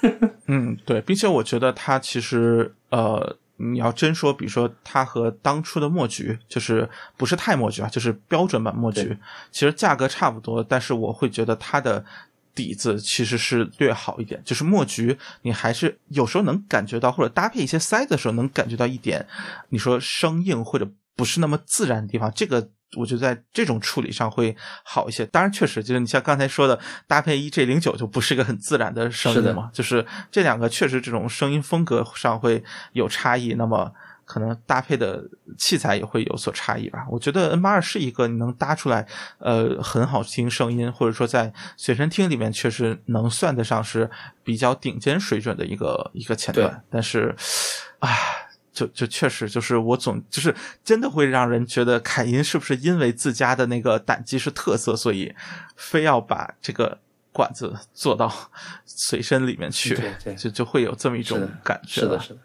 [0.46, 9.16] 嗯，对，并且我觉得它其实呃，你要真说，比如说它和当初的墨菊，就是不是太墨菊啊，就是标准版墨菊，
[9.50, 12.04] 其实价格差不多，但是我会觉得它的
[12.56, 14.42] 底子其实是略好一点。
[14.44, 19.24] 就是墨菊，你还是有时候能感觉到，或者搭配一些塞子的时候能感觉到一点，
[19.68, 25.24] 你说生硬或者不是那么自然的地方，这个我觉得在这种处理上会好一些。
[25.26, 33.54] 当然，确实就是你像刚才说的，搭配 EJ 零九就不是一个很自然的声音嘛，就是这两个确实这种声音风格上会有差异。
[33.54, 33.92] 那么。
[34.26, 35.24] 可能搭配的
[35.56, 37.06] 器材也会有所差异吧。
[37.08, 39.06] 我觉得 N 八二是一个你能搭出来，
[39.38, 44.10] 呃，很好听声音，或者说在随身听里面确实能算得上是
[44.42, 46.82] 比较顶尖水准的一个一个前端。
[46.90, 47.34] 但是，
[48.00, 48.18] 唉，
[48.72, 55.32] 就就确实就是我总就是真的会让人觉得凯音是不是因为自家的那个胆机是特色，所以
[55.76, 56.98] 非要把这个
[57.30, 58.32] 管子做到
[58.84, 59.96] 随身里面去，
[60.36, 62.00] 就就会有这么一种感觉。
[62.00, 62.40] 是的，是的。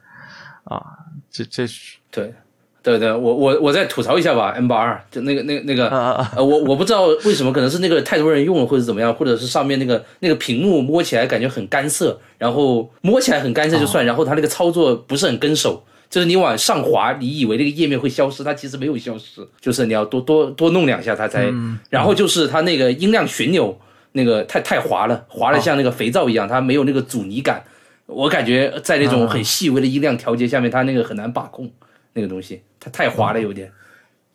[0.72, 0.84] 啊，
[1.30, 2.34] 这这是对，
[2.82, 21.52] 对对，我我我再吐槽一下吧，M 八二就那个那个那个，呃，我我不知道为什么，可能是那个太多人用了，或者怎么样，或者是上面那个那个屏幕摸起来感觉很干涩，然后摸起来很干涩就算，然后它那个操作不是很跟手，就是你往上滑，你以为那个页面会消失，它其实没有消失，就是你要多多多弄两下它才，
[21.90, 23.78] 然后就是它那个音量旋钮
[24.14, 27.64] 那个太太滑了，滑的像那个肥皂一样，它没有那个阻尼感。
[28.06, 31.72] 我感觉在那种很细微的音量调节下面，它那个很难把控
[32.14, 33.72] 那个东西，它太滑了，有点。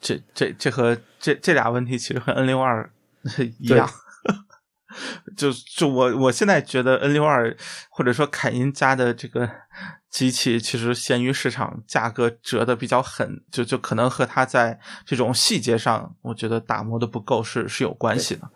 [0.00, 2.90] 这这这和这这俩问题其实和 N 六二
[3.60, 3.88] 一样。
[5.36, 7.54] 就就我我现在觉得 N 六二
[7.90, 9.50] 或者说凯音家的这个
[10.08, 18.50] 机器，其实闲鱼市场价格折的比较狠，就就可能和它在这种细节上，我觉得打磨的不够是是有关系的。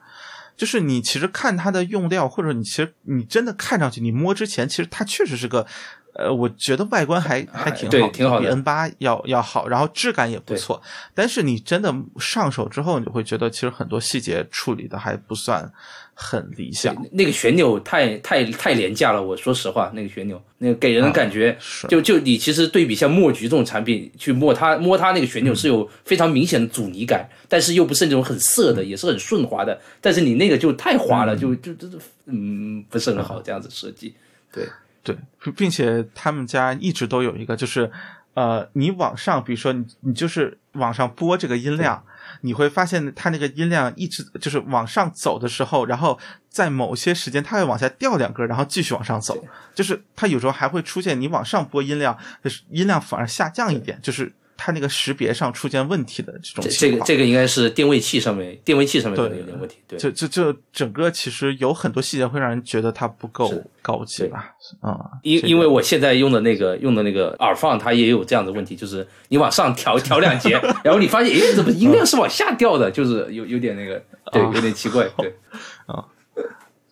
[0.61, 5.67] 就是你其实看它的用料，或者你其实你真的看上去，你摸之前，其实它确实是个，
[6.13, 10.83] 呃，我觉得外观还还挺好，挺好比 N 八要要好，然后质感也不错。
[11.15, 15.73] 但是你真的上手之后，你会觉得其实很多细节处理的还不算。
[16.23, 19.23] 很理想，那个旋钮太太太廉价了。
[19.23, 21.57] 我说实话，那个旋钮，那个给人的感觉，
[21.89, 29.81] 就就你其实对比像墨菊这种产品去摸它，摸它那个旋钮是有非常明显的阻尼感，但是又不是那种很涩的，也是很顺滑的。
[29.99, 31.89] 但是你那个就太滑了，就就就
[32.27, 34.15] 嗯不是很好这样子设计。
[34.53, 34.69] 对
[35.03, 35.17] 对，
[35.57, 37.91] 并且他们家一直都有一个，就是
[38.35, 42.05] 呃，你往上，比如说你你就是往上拨这个音量。
[42.43, 49.43] 你会发现它那个音量一直就是往上走的时候，然后在某些时间它会往下掉两格，然后继续往上走。
[49.75, 54.33] 就是它有时候还会出现你往上拨音量，就是音量反而下降一点，就是。
[54.63, 59.79] 它那个识别上出现问题的这种情况，这个这个应该是定位器上面，定位器上面有点问题。
[59.89, 64.55] 对，就就就整个其实有很多细节会让人觉得它不够高级吧？
[64.81, 70.51] 啊，因因为我现在用的那个用的那个耳放，它也有这样的问题，就是你往上调调两节，
[70.85, 72.91] 然后你发现，哎，怎么音量是往下掉的？
[72.91, 75.09] 就是有有点那个，对，有点奇怪。
[75.17, 75.35] 对，
[75.87, 76.05] 啊，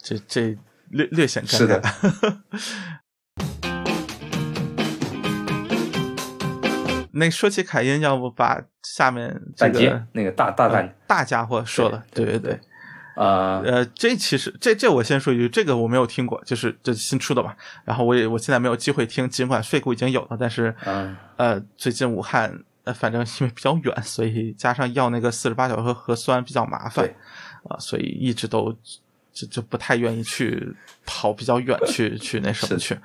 [0.02, 0.56] 这这
[0.88, 2.38] 略略显尴尬。
[7.18, 12.02] 那说起凯因，要不把下面这个那个大大大大家伙说了？
[12.12, 12.52] 对对对，
[13.14, 17.54] 啊呃，这其实这这我先说一句，这个我没有听过，就是这新出的嘛。
[17.84, 20.74] 然后我也我现在没有机会听，尽管费库已经有了，但是
[21.36, 27.04] 呃，最近武汉呃，反正因为比较远，所以加上要那个四十八小时核酸比较麻烦
[27.68, 28.74] 啊，所以一直都。
[29.32, 30.74] 就就不太愿意去
[31.06, 32.98] 跑比较远去去那什么去，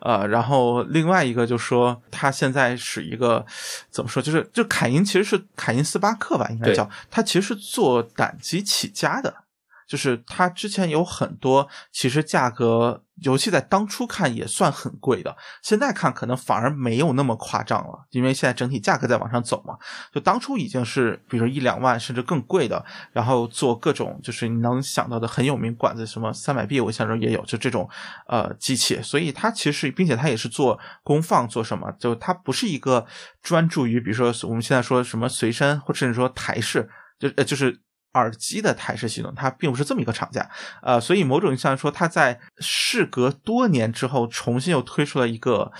[0.00, 3.44] 呃，然后另外一个就说他现在是一个
[3.90, 9.43] 怎么说，就是就凯因其实是凯因斯巴克吧，应该叫他其实是做胆机起家的。
[9.86, 19.76] 就是它之前有很多，其实价格，尤其在当初看也算很贵的，现在看可能反而没有那么夸张了，因为现在整体价格在往上走嘛。
[20.12, 27.88] 就当初已经是，比如说一两万甚至更贵的，然后做各种就是你能想到的很有名管子，什么三百 B，我想中也有，就这种
[28.26, 29.00] 呃机器。
[29.02, 33.06] 所以它其实，并且它也是做功放，做什么，就它不是一个
[33.42, 37.80] 专注于，比如说我们现在说什么随身，或者是说台式，就呃就是。
[38.14, 40.48] 耳机的台式系统，它并不是这么一个厂家，
[40.82, 45.70] 呃，所以某种意义上说，它在事隔多年之后，重新又推出了一个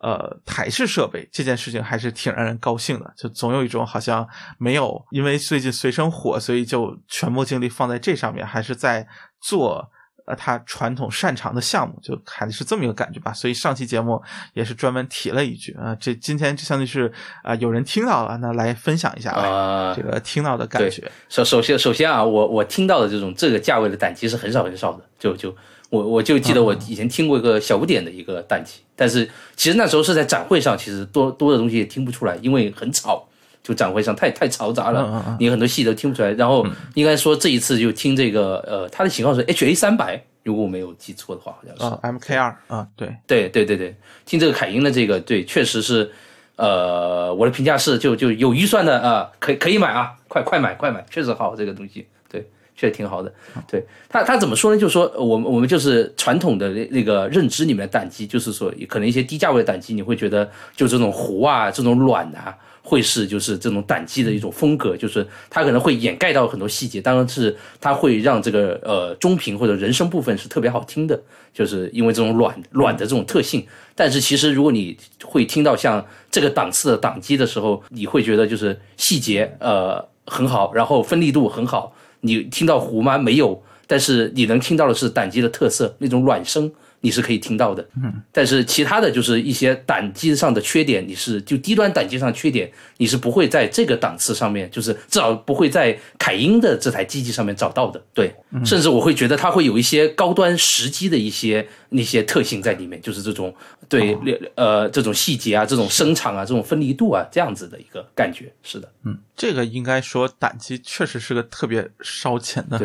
[0.00, 3.12] 呃台式设备，这件事情还是挺让人高兴的。
[3.16, 4.26] 就总有一种好像
[4.58, 9.06] 没有因为最近随身火，所以就全部精力放在这上面，还是在
[9.40, 9.90] 做。
[10.34, 13.32] 他传统擅长的项目，就还是这么一个感觉吧。
[13.32, 14.20] 所以上期节目
[14.54, 17.12] 也是专门提了一句啊，这今天就相当于是
[17.42, 21.10] 啊，有人听到了，那来分享一下啊，这个听到的感觉。
[21.28, 25.54] 首首先首先啊，我我听到的这种这个价位的胆机是很少很少的，就就
[25.88, 33.26] 我我就记得我以前听过一个小不点的一个胆机，但是其实那时候是在展会上，其实多多的东西也听不出来，因为很吵，
[33.62, 36.30] 就展会上太太嘈杂了，你很多戏都听不出来。
[36.32, 40.22] 然后应该说这一次就听这个呃，它的型号是 HA 三百。
[40.42, 43.94] 如果我没有记错的话，好像是啊，M K 二啊，对对对对对，
[44.24, 46.10] 听这个凯音的这个，对，确实是，
[46.56, 52.40] 呃，我的评价是就就有预算的啊、可以可以买啊，快快买快买，确实好这个东西，对，
[52.74, 53.30] 确实挺好的。
[53.68, 54.80] 对他他怎么说呢？
[54.80, 62.56] 就是说我们我们就是传统的那那个认知里面的胆机，就是说可能一些低价位的胆机，你会觉得就这种糊啊，这种软啊。
[62.90, 71.22] 会是就是这种胆机的一种风格，就是它可能会掩盖到很多细节，当然是它会让这个呃中频或者人声部分是特别好听的，
[71.54, 73.64] 就是因为这种软软的这种特性。
[73.94, 81.94] 但是其实如果你会听到像这个档次的档机的时候，你会觉得就是细节呃很好，然后分离度很好。
[82.22, 83.16] 你听到糊吗？
[83.16, 86.72] 没有，但是你能听到的是胆机的特色，那种软声。
[87.02, 98.34] 你是可以听到的，嗯，但是其他的就是一些胆机上的缺点，你是就低端胆机上缺点，你是不会在这个档次上面，就是至少不会在凯英的这台机器上面找到的，对，
[98.66, 103.54] 甚至我会觉得它会有一些高端时机的一些那些特性在里面，就是这种
[103.88, 104.14] 对
[104.54, 112.78] 呃这种细节啊，这种声场啊，这种分离度啊，这样子的一个感觉，是的，嗯，这个应该说胆机确实是个特别烧钱的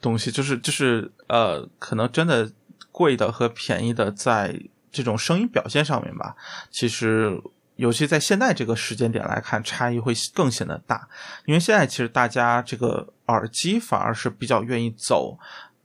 [0.00, 2.50] 东西，就是就是呃，可能真的。
[2.94, 4.56] 贵的和便宜的，在
[4.92, 6.36] 这种声音表现上面吧，
[6.70, 7.42] 其实
[7.74, 11.08] 尤其在现在这个时间点来看，差异会更显得大。
[11.44, 15.36] 因为现在其实大家这个耳机反而是比较愿意走，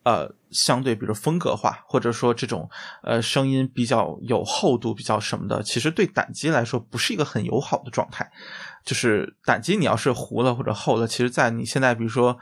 [0.03, 2.69] 呃，相对比如风格化，或者说这种
[3.01, 8.31] 呃声音比较有厚度、比较什么的，其实对胆机来说不是一个很友好的状态。
[8.85, 12.37] 就是胆机你要是糊了或者厚了，其实，在你现在比如说。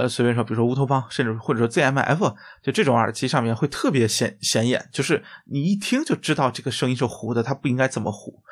[0.00, 8.42] 呃，随便说，比如说乌托邦，甚至或者说 ZMF，就这种耳机上面会特别显显眼，就是你一听就知道这个声音是糊的，它不应该这么糊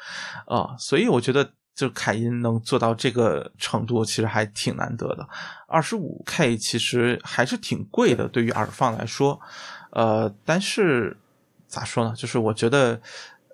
[0.47, 0.77] 啊。
[0.79, 5.27] 所以我觉得，就凯音能做到这个程度，其实还挺难得的。
[5.67, 9.41] 二十五 K 其实还是挺贵的，对于耳放来说，
[9.93, 11.17] 呃，但是
[11.67, 12.15] 咋说呢？
[12.15, 13.01] 就是我觉得。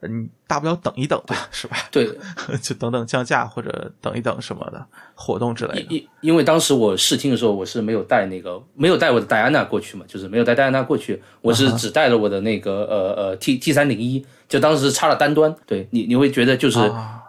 [0.08, 1.76] 你大不了等一等吧，是吧？
[1.90, 2.06] 对，
[2.62, 4.84] 就等等降价或者等一等什么的
[5.14, 5.86] 活动之类的。
[5.88, 15.54] 因因为当时我试听的时候，我是没有带那个没有带我的戴安娜过去嘛，就是没有带戴安娜过去，我是只带了我的那个呃呃 T T 三零一，就当时插了单端。
[15.66, 16.78] 对你你会觉得就是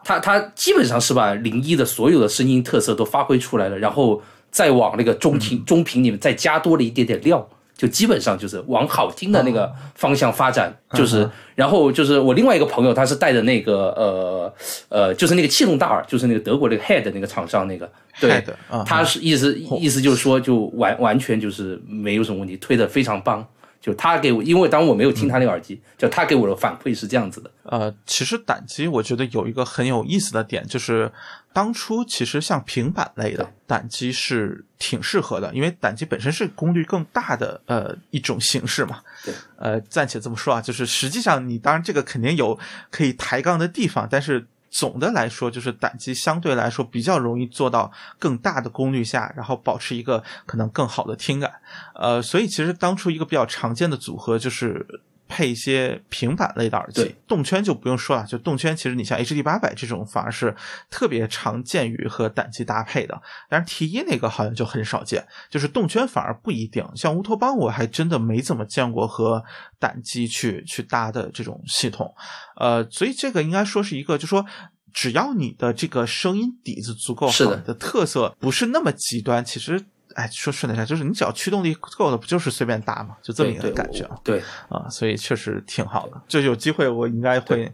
[0.03, 4.21] 它它基本上是把零一的所有的声音特色都发挥出来了，然后
[4.51, 7.47] 再往那个中频中频里面再加多了一点点料。
[7.77, 14.53] 就基本上就是往好听的那个方向发展，就是，然后就是我另外一个朋友，他是带着那个呃
[14.89, 18.43] 呃，就是那个气动大耳，就是那个德国那个 Head 那个厂商那个，对，
[18.85, 23.45] 他是意思意思就是说，就完完全就是没有什么问题，推的非常棒。
[23.85, 27.51] 就他给我，因为当我没有听他那个耳机，就他给我的反馈是这样子的。
[27.65, 31.11] 呃，其实胆机我觉得有一个很有意思的点，就是
[31.53, 39.01] 当初其实像平板类的胆机是挺适合的，因为胆机本身是功率更大的呃一种形式嘛。
[39.23, 39.31] 对。
[39.57, 42.57] 呃，暂且这么说啊，就是实际上你当然这个肯定有
[42.89, 44.47] 可以抬杠的地方，但是。
[44.77, 51.49] 总的来说，就是胆机相对来说比较容易做到更大的功率下，然后保持一个可能更好的听感。
[51.93, 54.85] 呃，所以其实当初一个比较常见的组合就是
[55.27, 60.55] 配一些平板类的耳机，动圈就不用说了，就动圈其实你像 HD 八百这种反而是
[60.89, 66.87] 特别常见于和胆机搭配的，但是 T 一那个好像就很少见，就是动圈反而不一定。
[66.95, 69.43] 像乌托邦我还真的没怎么见过和
[69.79, 72.13] 胆机去去搭的这种系统。
[72.57, 74.45] 呃，所以这个应该说是一个，就说
[74.93, 79.83] 只要你的这个声音底子足够好，的特色不是那么极端，其实，
[80.15, 84.17] 哎，说顺带一下，就是你只要驱动力够了，不就是随便打嘛，就这么一个感觉啊。
[84.23, 86.21] 对啊，所以确实挺好的。
[86.27, 87.71] 就有机会我应该会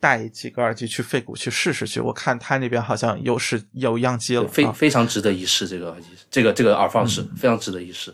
[0.00, 2.00] 带几个耳机去费谷去试试去。
[2.00, 5.68] 我看他那边好像有是有样机了，非非常值得一试。
[5.68, 8.12] 这个耳机，这个这个耳放式非常值得一试。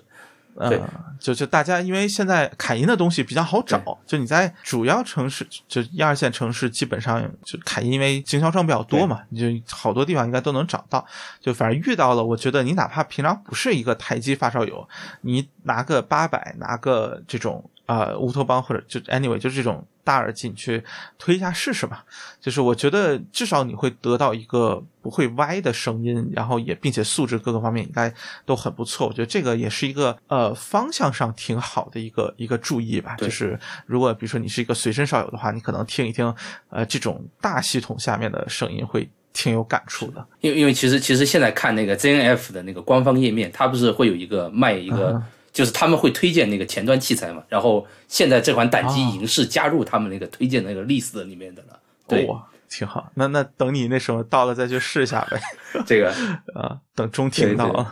[0.59, 0.81] 对，
[1.21, 11.07] 就就大家，因为现在凯音的东西比较好找，就你在主要城市，就一二线城市，基本上就凯音，因为经销商比较多嘛，你就好多地方应该都能找到。
[11.41, 14.89] 就反正遇到了，我觉得你哪怕平常不是一个台机发烧友，
[15.21, 17.71] 你拿个八百，拿个这种。
[17.89, 20.85] 啊，乌托邦或者就 anyway，就是这种大耳机，你去
[21.19, 22.05] 推一下试试吧。
[22.39, 28.13] 就是我觉得至少你会得到一个不会歪的声音，然后也并且素质各个方面应该
[28.45, 29.07] 都很不错。
[29.07, 33.17] 我觉得这个也是一个呃方向上挺好的一个一个注意吧。
[33.17, 36.35] 就是如果比如说你是一个随身少有的话，你可能听一听
[36.69, 40.27] 呃这种大系统下面的声音会挺有感触的。
[40.43, 45.23] 因为因为其实其实现在看那个 ZNF 的那个官方页面，它不是会有一个卖一个。
[45.59, 51.77] 就是他们会推荐那个前端器材嘛，然后现在这款胆机已经是加入他们那个推荐那个 list 里面的了。
[52.07, 52.29] 对，
[52.71, 53.11] 挺好。
[53.15, 55.41] 那那等你那时候到了再去试一下呗。
[55.85, 56.13] 这个
[56.55, 57.85] 啊，等中听到。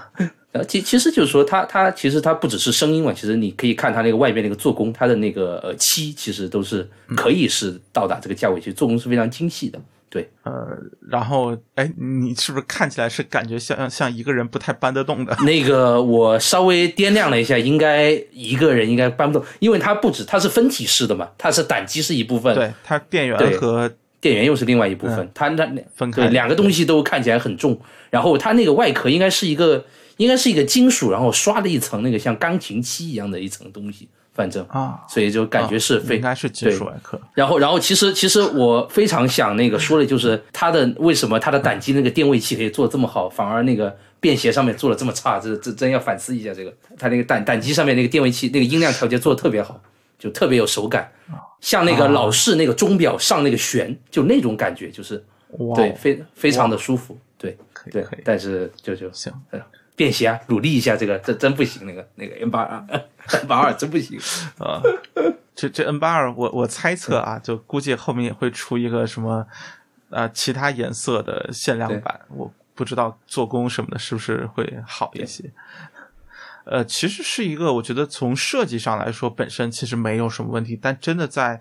[0.52, 9.80] 呃，其其实就是说，它它其实它不只是声音嘛，其实你可以看它那个外边那个做工，它的那个呃漆其实都是可以是到达这个价位，其实做工是非常精细的。
[10.16, 10.52] 对，呃，
[11.10, 15.36] 然后哎，你是不是看起来是感觉像像一个人不太搬得动的？
[15.44, 26.22] 那个我稍微掂量了一下，应该一个人应该搬不动，因为它不止它是分体式的嘛，它是胆机是一部分，对，它电源和电源又是另外一部分，它那分开。
[26.22, 29.84] 对两个东西都看起来很重，然后它那个外壳应该是一个
[30.16, 37.18] 应该是一个金属，然后刷了一层那个像钢琴漆一样的一层东西，反正啊，所以就感觉是非应该是金属外壳。
[37.32, 46.74] 然后，然后其实其实我非常想那个说的就是它的为什么它的胆机那个电位器可以做得这么好，反而那个便携上面做的这么差，这这真要反思一下这个。
[46.98, 49.80] 它那个胆胆机上面那个电位器那个音量调节做的特别好，
[50.18, 51.10] 就特别有手感，
[51.60, 55.24] 像那个老式那个钟表上那个旋，就那种感觉，就是
[55.58, 57.56] 哇，对非非常的舒服，对
[57.90, 59.32] 对可以可以，但是就就行，
[59.94, 64.18] 便携啊，努力一下这个这真不行，那个那个 M 八二 M 八二真不行。
[64.58, 64.80] 啊，
[65.54, 69.46] 这这 N 八二，我我猜测啊，就估计后面也会出一个什么
[70.10, 75.52] 啊、其他颜色的限量版，我不知道做工什么的是不是会好一些。
[76.64, 81.60] 呃，其实是一个，我觉得从设计上来说，本身其实没有什么问题，但真的在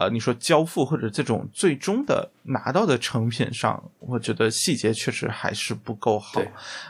[0.00, 6.40] 呃，你说交付或者这种最终的拿到的成品上，我觉得细节确实还是不够好。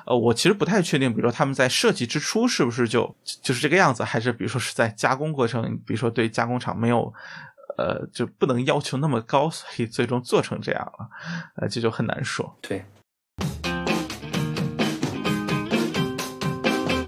[0.07, 7.13] 呃，我其实不太确定，比如说他们在设计之初是不是就就是这个样子，还是比如说是在加工过程，比如说对加工厂没有。
[7.79, 11.09] 呃，就不能要求那么高，所以最终做成这样了，
[11.57, 12.55] 呃，这就很难说。
[12.61, 12.85] 对，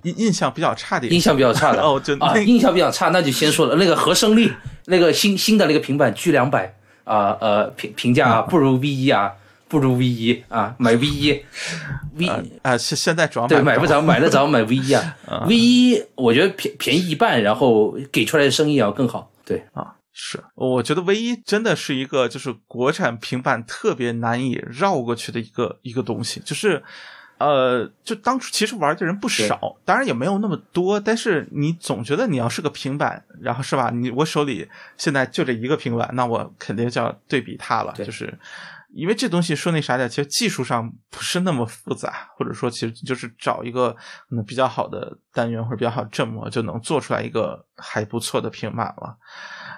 [0.04, 4.50] 印印象比较差的印象比较差的 哦，就啊，印象比较差，那就先说了那个和生力，
[4.86, 6.74] 那个新新的那个平板 G 两百
[7.04, 9.32] 啊呃评评价啊不如 V 一啊，
[9.68, 11.44] 不如 V 一啊，买 V 一
[12.14, 15.16] V 啊啊，现现在主要对买着买不着，买得着买 V 一啊，
[15.48, 19.64] V 一我觉得便便宜一半，然后给出来的声音要更好，对。
[19.72, 19.94] 啊。
[20.14, 26.82] 是，我觉得唯一真的是一个就是国产平板特别难以绕过去的一个一个东西，就是，
[27.42, 33.90] 呃，就当初其实玩的人不少，当然也没有那么多，但是你总觉得你要是个平板，然后是吧？
[33.90, 38.38] 你我手里现在就这一个平板，那我肯定就要对比它了，就是
[38.94, 43.92] 因为这东西说那啥点，其实技术上不是那么复杂，或者说其实就是找一个
[44.28, 49.16] 可能比较好的单元或者比较好的振膜，就能做出来一个还不错的平板了。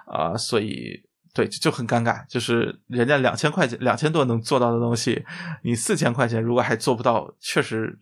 [0.06, 1.02] 啊、所以
[1.34, 5.22] 对就就很尴尬，就是人家两千块钱、两千多能做到的东西，
[5.62, 7.98] 你四千块钱如果还做不到，确实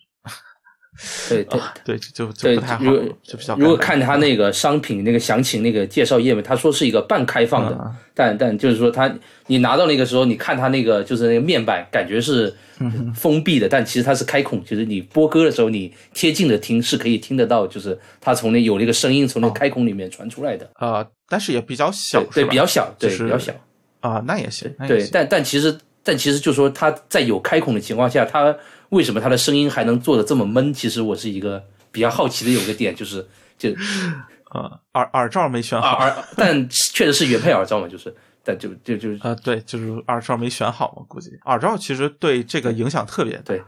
[1.31, 1.59] 对对。
[1.59, 3.57] 啊，对，就就不太好如果，就比较。
[3.57, 9.11] 如果看他那个商品那个详情那个介绍页面，他说是一个半开放的，嗯但但就是说他
[9.47, 12.55] 你拿到那个时候，你看他那个就是那个面板，感觉是
[13.15, 21.03] 封闭的，但其实它是开孔，就是你播歌的时候，你贴近的听是可以听得到，就是它从那有那个声音从那个开孔里面传出来的，呃，
[21.33, 23.51] 但是也比较小，对对，比较小，对就是比较小，
[24.01, 28.55] 啊，那也行，对，但但其实但其实就是说它在有开孔的情况下，它
[28.91, 30.75] 为什么它的声音还能做的这么闷？
[30.75, 33.27] 其实我是一个比较好奇的有个点，就是
[33.57, 33.71] 就
[34.51, 38.15] 啊， 耳耳罩没选好，耳耳， 但确实是原配耳罩嘛，就是，
[38.45, 41.31] 但就就就呃，对，就是耳罩没选好嘛，估计。
[41.47, 43.43] 耳罩其实对这个影响特别大。
[43.47, 43.63] 对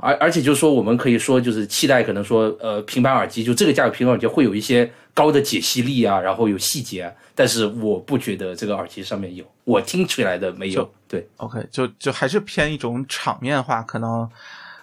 [0.00, 10.88] 而而且就是说，我们可以说就是期待可能说，呃，平板耳机就这个价格平板耳机会有一些高的解析力啊，然后有细节啊，但是我不觉得这个耳机上面有，我听出来的没有。
[11.08, 14.28] 对 OK，就就还是偏一种场面化，可能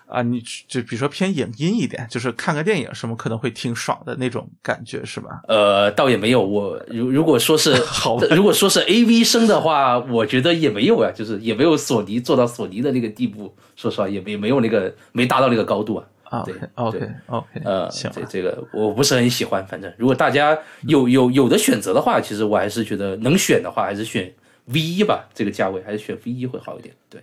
[0.07, 5.41] 啊、你就比如说偏影音一点，就是看个电影什么可能会挺爽的那种感觉，是吧？
[5.47, 6.41] 呃，倒也没有。
[6.41, 13.53] 我如如果说是 好吧如果说是 A V 声的话，我觉得也没有啊，就是也没有索尼做到索尼的那个地步。
[13.75, 16.07] 说实话，也没没有那个没达到那个高度啊。
[16.29, 19.65] 啊对，OK 对 OK，呃，行这这个我不是很喜欢。
[19.65, 24.33] 反正如果大家有有有的选择的话，其实我还是觉得能选的话，还是选
[24.65, 25.25] V 一吧。
[25.33, 26.93] 这个价位还是选 V 一会好一点。
[27.09, 27.21] 对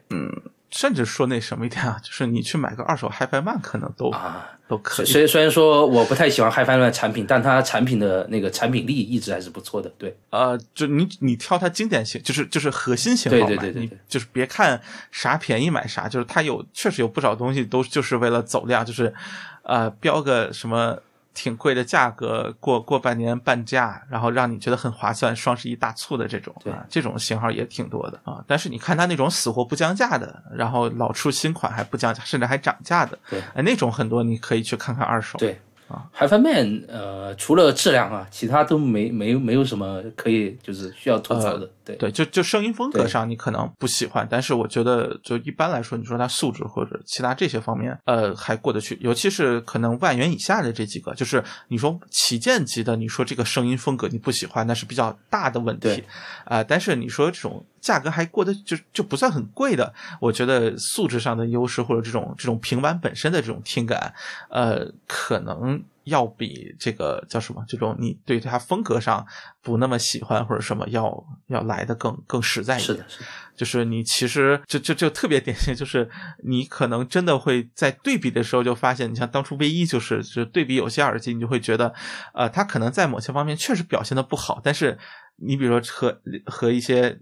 [0.74, 5.06] 甚至说那什么一点啊， 就是你去买个二手 HiFi Man 可能都、啊，都可以。
[5.06, 9.88] 虽虽然说我不太喜欢 HiFi 的产品，但它产品的那个产品力一直还是不错的。
[9.96, 14.80] 对呃，就你你挑它经典型，就是就是核心型号买，对对对对对你就是别看
[15.12, 19.14] 啥便宜买啥，就是它有确实有不少东西都就是为了走量，就是
[19.62, 20.98] 呃标个什么
[21.34, 28.42] 挺贵的价格，过过半年半价，然后让你觉得很划算，双十一大促的这种对啊，这种型号也挺多的啊。
[28.46, 35.36] 但是你看它那种死活不降价的，然后老出新款还不降价，甚至还涨价的，对哎，那种很多你可以去看看二手。
[35.38, 41.68] 对啊 HiFi Man 呃，除了质量啊，其他都没没没有什么可以就是需要吐槽的。
[41.84, 41.96] 对。
[41.96, 48.98] 对，就就声音风格上你可能不喜欢，但是我觉得就一般来说，你说它素质或者其他这些方面，呃，还过得去。
[49.00, 56.04] 尤其是可能万元以下的这几个，就是你说旗舰级的，你说这个声音风格你不喜欢，那是比较大的问题对。
[56.44, 64.14] 啊、但是你说这种价格还过得就就不算很贵的，我觉得素质上的优势或者这种这种平板本身的这种听感，
[64.50, 69.26] 呃，可能要比这个叫什么这种你对它风格上
[69.62, 72.86] 不那么喜欢或者什么要要来的更更实在一点。
[72.86, 73.26] 是的，是的，
[73.56, 76.08] 就是你其实就就就特别典型，就是
[76.44, 81.94] 你可能真的会在对比的时候就发现，你像当初 V 一就是就是对比有些耳机，你就会觉得，
[82.34, 84.98] 呃，它可能在某些方面确实表现的不好，但是
[85.36, 87.20] 你比如说和和一些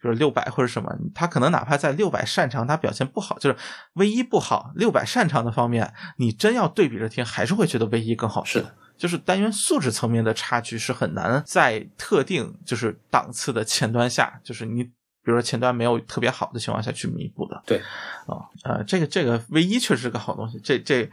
[0.00, 3.56] 比如六百或者什么，他可能哪怕在六百擅长，他表现不好，就是
[3.94, 8.52] V 一不好，六百擅长的方面，你真要对比着听，还是会觉得 V 一更好听。
[8.52, 8.74] 是的。
[8.96, 14.90] 就是单元素质层面的差距是很难在特定就是档次的前端下，就是你。
[15.26, 17.78] 比如说前端没有特别好的情况下去弥补的，对，
[18.26, 21.10] 啊，呃，这个这个 V 一确实是个好东西，这这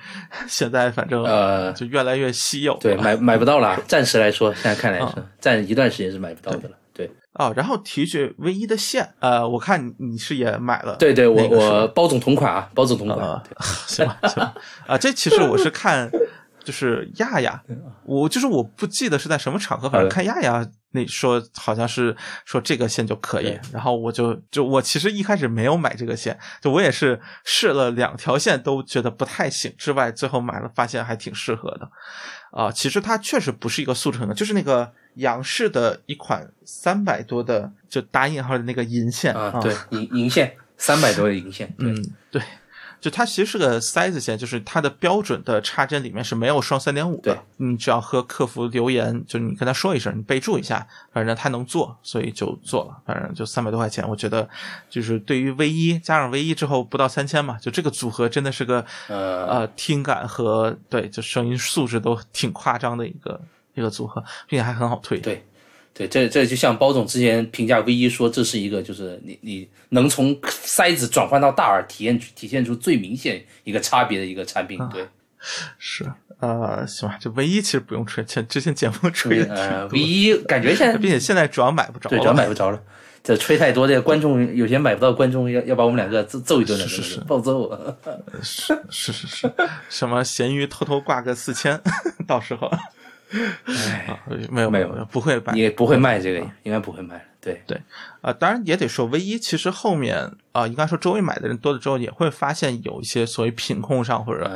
[0.49, 6.78] 现在反正呃就越来越稀有，对，买买不到了， 暂时来说，现在看来是暂一段时间是买不到的了，
[7.34, 7.45] 对。
[7.45, 13.41] 哦，然后提一句 V 一的线，呃，我看你是也买了，对对，我我包总同款啊，包总同款，
[13.88, 14.53] 行吧行吧，
[14.86, 16.11] 啊，这其实我是看。
[16.64, 17.62] 就是亚亚，
[18.05, 31.89] 我就是我不记得是在什么场合，反正看亚亚那说好像是说这个线就可以，然后我就就我其实一开始没有买这个线，就我也是试了两条线都觉得不太行，之外最后买了发现还挺适合的，
[32.51, 41.95] 啊，其实它确实不是一个速成的，就是那个杨氏的一款三百多的就打引号的那个银线啊，对银银线三百多的银线，嗯
[42.30, 42.41] 对。
[43.01, 47.35] 就它其实是个塞子线，就是它的标准的插针里面是没有双三点五的。
[47.57, 52.95] 你只要和客服留言，就你跟他说一声，你备注一下，反正他能做，所以就做了。
[53.03, 54.47] 反正就三百多块钱，我觉得
[54.87, 63.41] 就是对于 V 一加上 V 一之后不到三千嘛，就这个组合真的是个呃听感和对就声音素质都挺夸张的一个
[63.73, 65.19] 一个组合，并且还很好推。
[65.19, 65.43] 对。
[65.93, 74.79] 对，这这就像包总之前评价 V 一说，这是一个就是你你能从塞子转换到大耳，体验体现出最明显一个差别的一个产品。
[74.89, 75.05] 对，
[75.77, 82.81] 是呃，行吧，这 V 一其实不用吹，前之前节目吹的 V 一感觉现在，并且现在主要买不着，对，主要买不着了。
[83.23, 87.69] 这吹太多，这个观众有些买不到，观众要要把我们两个揍揍一顿的，是是暴揍。
[88.41, 89.53] 是是是是，
[89.89, 91.79] 什么咸鱼偷偷挂个四千，
[92.25, 92.71] 到时候。
[93.65, 94.19] 哎，
[94.49, 97.25] 没有没有，不会卖，也不会卖这个，应该不会卖。
[97.39, 97.61] 对。
[97.65, 97.82] 对，
[98.21, 104.49] 啊，当然也得说，唯一其实后面啊，应该说周围买的人多了之后，也会发现有一些所谓品控上或者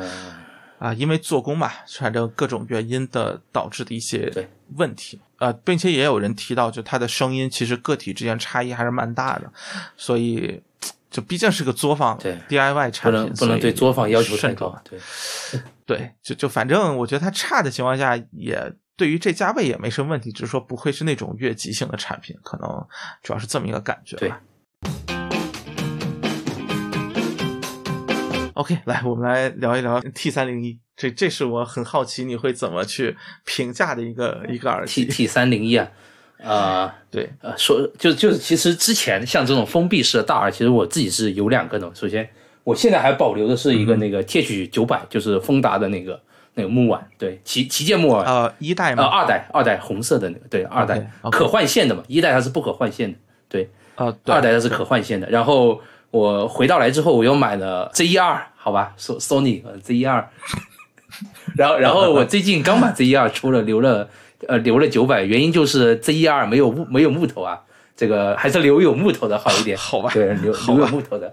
[0.78, 4.32] 啊，因为做工吧，反正各种原因的导致的一些
[4.76, 5.18] 问题。
[5.38, 9.52] 啊，并且也有人提到，就它的声音其实个体之间差异还是蛮大的，
[9.94, 10.62] 所以
[11.10, 14.98] 就毕竟是个作坊对 DIY 产品，不能不能对作坊要求太高，对。
[15.86, 22.68] 对， 就就反正我觉得它差的情况下，也对于这价位也没什么问题，只是说不会是那种越级性的产品，可能
[23.22, 24.40] 主要是这么一个感觉吧。
[28.54, 35.04] OK，来，我们来聊一聊 T 三零一，这这是我很好奇你会怎么去评价的一个一个耳机。
[35.04, 35.86] T T 三零一啊，
[36.46, 42.28] 啊，对，呃，说就就是其实之前像这种封闭式的大耳，其实我自己是有两个的，首先。
[42.64, 46.20] 我现在还保留的是一个那个 TH 九百，就是丰达的那个
[46.54, 49.04] 那个木碗，对旗旗舰木碗，呃，一代嘛？
[49.04, 53.18] 呃，二代，二代红色的那个，对，二代可换线的嘛，一代它是不可换线的，
[53.48, 55.30] 对，啊，二代它是可换线的。
[55.30, 55.80] 然后
[56.10, 60.28] 我回到来之后，我又买了 Z 一二，好吧，So Sony Z 一二，
[61.56, 64.10] 然后然后我最近刚把 Z 一二出了，留了
[64.48, 67.60] 呃留了九百，原因就是 ZER 没有木没有木头啊，
[67.96, 71.32] 这个还是留有木头的好一点， 好吧，对，留留有木头的。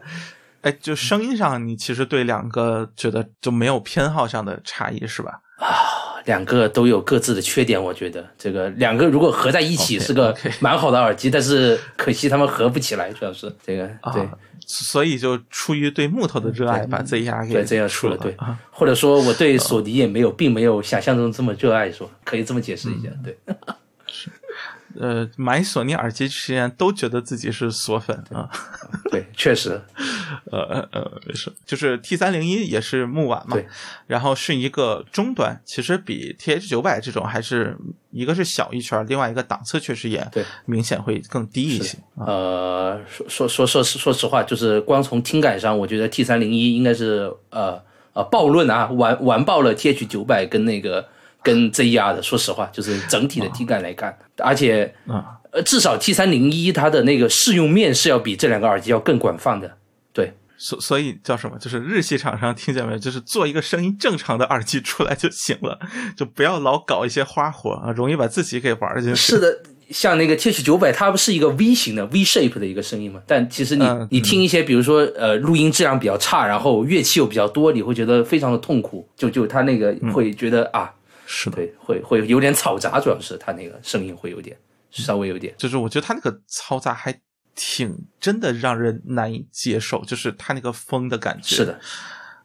[0.61, 5.41] 哎，就声音上，你其实对两个觉得就没有偏好上的差异是吧？
[5.57, 14.27] 啊，两个都有各自的缺点，我觉得这个两个如果合在一起是个蛮好的耳机，但是可惜他们合不起来，主要是这个对，
[14.73, 18.35] 所以就出于对木头的热爱，把 Z 压给对这样出了，对，
[18.71, 23.37] 或者说我对索尼也没有，并没有想象中这么热爱，说可以这么解释一下，对。
[24.99, 28.49] 呃，买索尼耳机之前都觉得自己是索粉啊，
[29.09, 29.81] 对，确实，
[30.51, 33.65] 呃呃呃，没事，就是 T 三零一也是木碗嘛，对，
[34.07, 37.77] 然后是一个中端，其实比 T H 九百这种还是
[38.11, 41.97] 一个是小一圈，另外一个档次确实也对明显会更低一些。
[42.15, 47.81] 呃，说说说说说实话，就是光从听感上，我觉得 T 三零一应该是呃
[48.13, 51.07] 呃暴论啊，完完爆了 T H 九百跟那个。
[51.43, 54.93] 跟 ZR 的，说实话，就是整体的体感来看，而且，
[55.51, 59.77] 呃，至少 T 三零一它的那个适用面是要比这两个耳机要更广泛的，
[60.13, 61.57] 对，所所以叫什么？
[61.59, 62.97] 就是日系厂商听见没有？
[62.97, 65.77] 就是做一个声音正常的耳机出来就行了，
[66.15, 69.15] 就不要老搞一些花活啊，容易把自己给玩进去。
[69.15, 73.21] 是的，像那个 TH 九百，它不是一个 V 型的 V shape 的一个声音嘛？
[73.27, 79.07] 但其实你、嗯你听一些，比如说呃，录音质量比较差，然后乐器又比较多，你会觉得非常的痛苦。
[79.15, 80.91] 就就它那个会觉得、啊，
[81.25, 84.57] 是的，对，会会有点嘈杂，主要是他那个声音会有点
[84.91, 85.53] 稍微有点。
[85.57, 87.19] 就是我觉得他那个嘈杂还
[87.55, 91.55] 挺真的让人难以接受，就是他那个风的感觉。
[91.55, 91.79] 是的，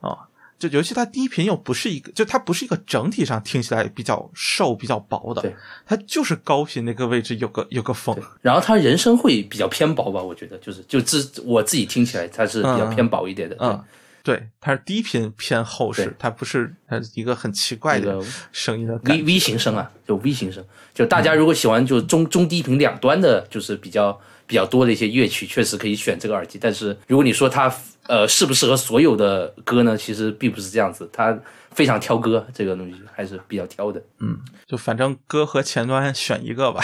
[0.00, 5.54] 啊就尤其他低频又不是一个，就它不是一个整体上听起来比较瘦、比较薄的对，
[5.86, 13.56] 它就是高频那个位置有个有个风，然后他人声会比较偏薄吧，我觉得就是就自我自己听起来它是比较偏薄一点的。
[13.60, 13.84] 嗯，
[14.28, 20.62] 对，它是低频偏厚实，它不是它一个很奇怪的那个声音的 V V 型声啊，就 V 型声，
[20.92, 26.58] 就大家如果喜欢就中中低频两端的，就是比较比较多的一些乐曲，确实可以选这个耳机。
[26.60, 27.74] 但是如果你说它
[28.08, 31.38] 呃适不适合所有的歌呢，其实并不是这样子，它
[31.70, 34.02] 非常挑歌，这个东西还是比较挑的。
[34.20, 34.36] 嗯
[34.66, 36.82] 就反正歌和前端选一个吧，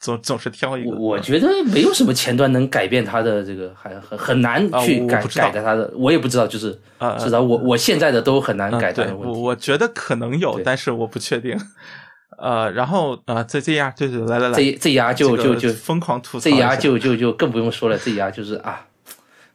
[0.00, 0.90] 总总是挑一个。
[0.90, 9.40] 我我觉得没有什么前端能改变它的这个，还很很难啊去改、改的它的，我也不知道，就是啊啊至少我我现在的都很难嗯，改它对我的问题。
[9.40, 11.58] 我觉得可能有，但是我不确定。
[12.38, 18.86] 呃，然后呃，这这样，对对，来来来，这这牙就就就疯狂吐槽这，牙就就就更不用说了，这牙就是啊，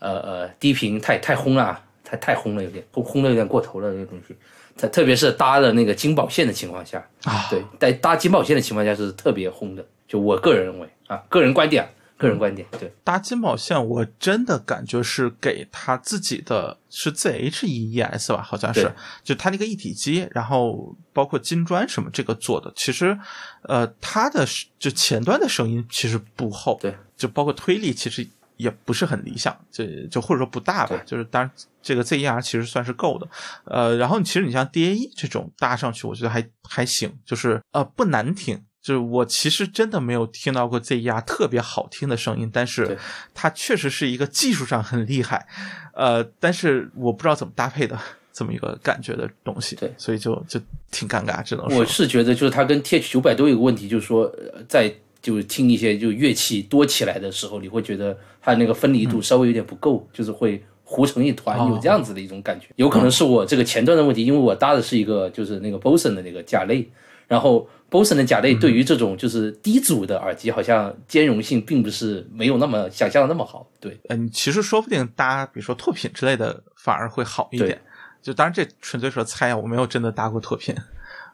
[0.03, 4.35] 呃呃，低频太太轰了，啊，太太轰了，有点轰轰的有点过头了，这个东西。
[4.75, 9.85] 它特别是搭了那个金宝线的情况下，啊，对，在搭金宝线的情况下是特别轰的。
[10.07, 11.87] 就我个人认为啊，个人观点，
[12.17, 18.91] 个人观点，对，搭金宝线，我真的感觉是给他自己的是 ZH EES 吧，好像是，
[19.23, 23.17] 就他那个一体机，然后包括金砖什么这个做的，其实，
[23.63, 24.45] 呃，它的
[24.79, 28.27] 就前端的声音其实不厚，对，就包括推力其实
[28.57, 31.51] 也不是很理想，就就或者说不大吧，就是当然
[31.81, 33.27] 这个 ZER 其实算是够的，
[33.65, 38.63] 呃，然后其实你像 DAE 这种搭上去，我觉得还还行，就是呃不难听。
[38.81, 42.97] 就是我其实真的没有听到过 ZER 特别好听的声音，但是
[43.33, 45.47] 它确实是一个技术上很厉害，
[45.93, 47.97] 呃，但是我不知道怎么搭配的
[48.33, 49.89] 这么一个感觉的东西，对。
[49.97, 50.59] 所以就就
[50.91, 51.79] 挺尴尬，只能说。
[51.79, 54.93] 我是觉得就是它跟 TH 九百都有一个问题，就是说呃在
[55.23, 62.67] 就是听一些就乐器多起来的时候，你会觉得它那个分离度稍微有点不够，就是会糊成一团，哦有这样子的一种感觉。
[62.75, 66.87] 有可能是我这个前端的问题，因为我搭的是一个就是那个 Bose 的那个甲类，
[67.27, 73.65] 然后 Bose 的甲类对于这种就是低阻的耳机，好像兼容性并不是没有那么想象的那么好。
[73.79, 77.79] 对，嗯，其实说不定搭比如说拓品之类的反而会好一点。
[78.21, 80.55] 就当然这纯粹说猜啊，我没有真的搭过拓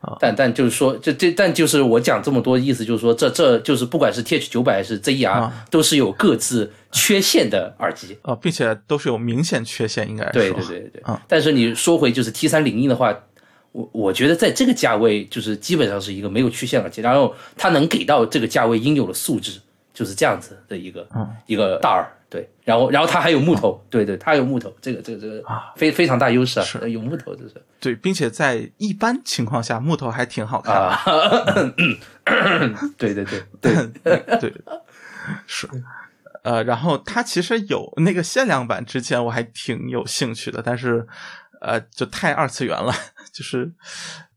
[0.01, 0.17] 品。
[0.19, 8.17] 但但就是说，这这但就是我讲这么多意思，就是说这这就是不管是 TH 九百还是 ZR，、啊都是有各自缺陷的耳机。
[8.21, 11.01] 啊，并且都是有明显缺陷，应该是对说对对对。
[11.03, 13.13] 啊但是你说回就是 T 三零一的话，
[13.71, 19.59] 我我觉得在这个价位就是基本上是一个没有缺陷耳机，然后它能给到这个价位应有的素质，
[19.93, 22.09] 就是这样子的一个、嗯一个大耳。
[22.29, 25.43] 对，然后然后它还有木头，对对，它有木头，这个这个这个
[25.75, 26.91] 非非常大优势啊，是。
[26.91, 27.55] 有木头就是。
[27.79, 30.81] 对，并且在一般情况下木头还挺好看的。
[30.81, 31.73] 啊，
[32.97, 33.43] 对对对。
[33.59, 34.53] 对，对，
[35.47, 35.67] 是，
[36.43, 41.07] 呃，然后它其实有那个限量版，之前我还挺有兴趣的，但是
[41.61, 42.93] 呃，就太二次元了，
[43.33, 43.71] 就是。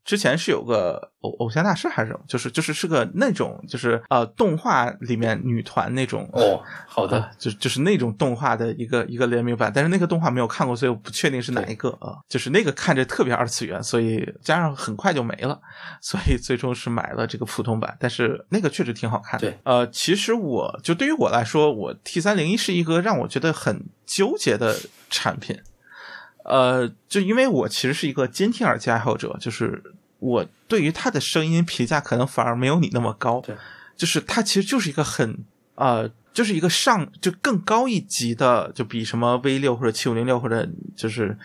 [0.04, 7.20] 之前是有个偶偶像大师还是什么，就是就是是个那种就是呃动画里面女团那种哦，好的。
[7.20, 12.18] 呃就就是那种动画的一个一个联名版，但是那个动画没有看过，所以我不确定是哪一个啊。
[12.28, 15.60] 就是那个看着特别二次元，所以加上很快就没了，
[16.00, 17.96] 所以最终是买了这个普通版。
[17.98, 19.48] 但是那个确实挺好看的。
[19.48, 24.76] 对，呃，其实我就对于我来说，我 T 三零一是一个让我觉得很纠结的
[25.10, 25.60] 产品。
[26.44, 29.82] 呃，就因为我其实是一个监听耳机爱好者，就是
[30.18, 33.40] 我对于它的声音评价可能反而没有你那么高。
[33.40, 33.54] 对，
[33.96, 35.38] 就是它其实就是一个很
[35.74, 41.36] 呃，就是一个上就更高一级的，就比什么 V 六或者七五零六或者就是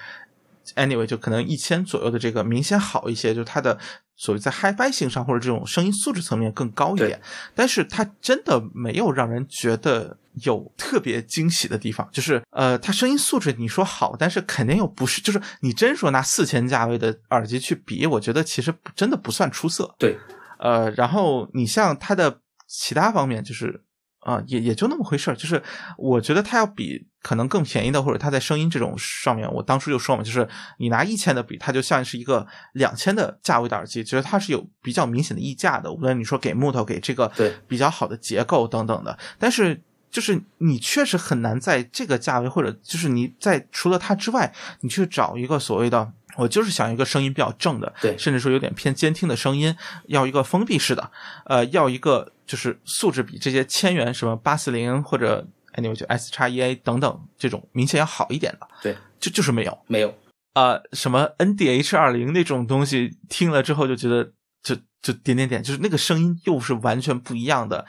[0.75, 3.77] anyway 就可能一千左右的这个明显好一些，就是它的
[4.17, 7.21] 所谓在 HiFi 性上或者这种声音素质层面更高一点，
[7.55, 19.95] 但是它真的没有让人觉得有特别惊喜的地方，就是呃，它声音素质你说好，但是肯定又不是，就是你真说拿四千价位的耳机去比，我觉得其实真的不算出色。
[19.99, 20.17] 对，
[20.59, 23.83] 呃，然后你像它的其他方面，就是
[24.27, 25.35] 啊、也也就那么回事儿。
[25.35, 25.63] 就是
[25.97, 30.45] 我觉得它要比可能更便宜的，或者它在声音这种上面，我当初就说嘛，就是
[30.79, 35.89] 你拿一千的比，它就像是一个两千的价位的耳机，觉得它是有比较明显的溢价的。
[35.89, 49.75] 无论你说给木头，给这个对比较好的结构等等的，但是就是你确实很难在这个价位，或者就是你在除了它之外，你去找一个所谓的，我就是想一个声音比较正的，对甚至说有点偏监听的声音，
[50.05, 51.11] 要一个封闭式的，
[51.45, 59.77] 呃，要一个就是素质比这些千元什么八四零或者 anyway 就 S 叉 E A 等等这种明显要好一点的，对，就就是没有。
[59.87, 60.13] 没有，
[60.53, 64.31] 啊，什么 NDH 二零那种东西，听了之后就觉得
[64.63, 67.85] 就就点点点，就是那个声音又是完全不一样的，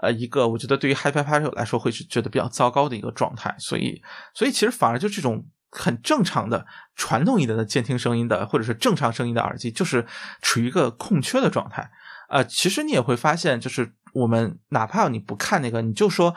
[0.00, 4.02] 呃，一个我觉得对于 HiFi Party 来说会是觉得比较糟糕的一个状态，所以
[4.34, 10.06] 所以其实反而就这种很正常的传统一点的监听声音的或者是正常声音的耳机，就是
[10.40, 11.90] 处于一个空缺的状态。
[12.28, 16.34] 呃，其实你也会发现，就是我们哪怕你不看那个，你就说，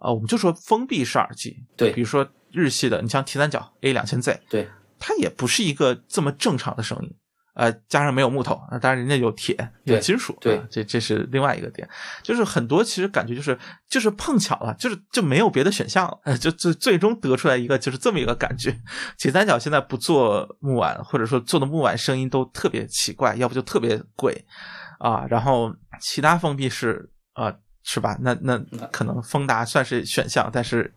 [0.00, 4.68] 呃，我们就说封闭式耳机，对比如说日系的，你像提三角 A 两千 Z，对，
[4.98, 7.14] 它也不是一个这么正常的声音，
[7.54, 11.88] 呃，加上没有木头，啊当然人家有铁有金属，对啊这这是另外一个点，
[12.22, 18.76] 就是很多其实感觉就是就是碰巧了，就是就没有别的选项了，呃 就最最终得出来一个就是这么一个感觉。
[19.18, 24.44] 铁三角现在不做木碗，或者说做的木碗声音都特别奇怪，要不就特别贵
[24.98, 27.54] 啊，然后其他封闭式啊。
[27.86, 28.16] 是吧？
[28.22, 28.58] 那那
[28.90, 30.90] 可能丰达算是选项，但是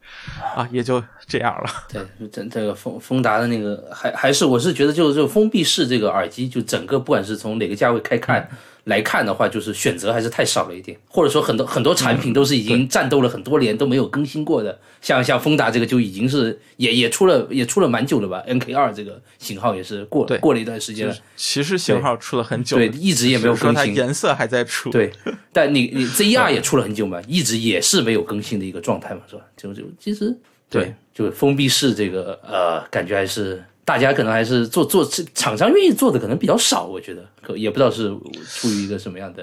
[0.56, 1.70] 啊，也就这样了。
[1.90, 8.50] 对，这这个丰丰达的那个还还是我是觉得就是这个封闭式这个耳机，就整个不管是从哪个价位开看。
[8.88, 23.76] 来看的话，就是选择还是太少了一点，或者说很多很多产品都是已经战斗了很多年都没有更新过的，像像丰达这个就已经是也也出了也出了蛮久了吧，NK 二这个型号也是过对过了一段时间了，其实型号出了很久，对，一直也没有更新。
[23.76, 24.90] 它颜色还在出。
[24.90, 25.12] 对，
[25.52, 29.42] 但你你 ZR 也出了很久嘛，一直也是没有更新的一个状态嘛，是吧？
[29.58, 30.34] 就就其实
[30.70, 37.26] 对，就封闭式这个呃，感觉还是大家可能还是做做厂商愿意做的可能比较少，我觉得。
[37.42, 38.10] 可也不知道是
[38.46, 39.42] 出于一个什么样的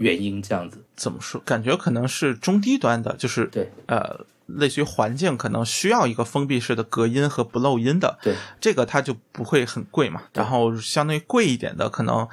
[0.00, 0.82] 原因这样子。
[0.96, 1.40] 怎么说？
[1.44, 3.70] 感觉可能是中低端的，就是对。
[3.86, 8.34] 呃，类似于环境可能需要一个封闭式的隔音和不漏音的，对。
[8.60, 10.22] 这个它就不会很贵嘛。
[10.32, 12.26] 然后相对贵一点的，可能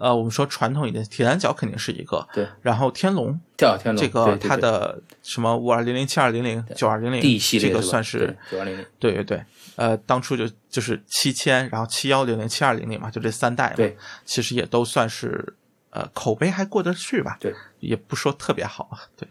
[0.00, 2.48] 呃，我们说传统一点，铁三角肯定是一个，对。
[2.62, 9.44] 然后天龙跳天龙这个它的什么五二零零、七二零零、九二零零 D 系列这个算是九二零零，对对对，
[9.76, 15.54] 呃，当初就就是七千，然后七幺零零、七二零零嘛，就这三代嘛，对，其实也都算是
[15.90, 19.28] 呃口碑还过得去吧，对，也不说特别好，对，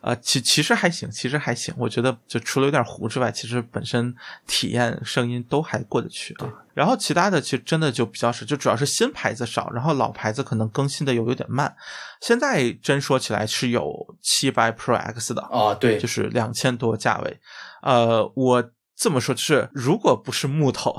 [0.00, 4.14] 呃，其其实还行，其实还行，我觉得就除了有点糊之外，其实本身
[4.46, 6.52] 体验声音都还过得去啊。
[6.74, 11.72] 然后其他的其实真的就比较少，就主要是新牌子少，然后老牌子可能更新的又有点慢。
[12.20, 17.40] 现在真说起来是有七百 Pro X 的，啊，对，就是两千多价位。
[17.82, 20.96] 呃，我这么说，就是如果不是木头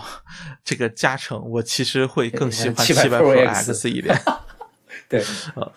[0.63, 4.15] 这个加成，我其实会更喜欢700七百 Pro X 一点。
[5.07, 5.23] 对，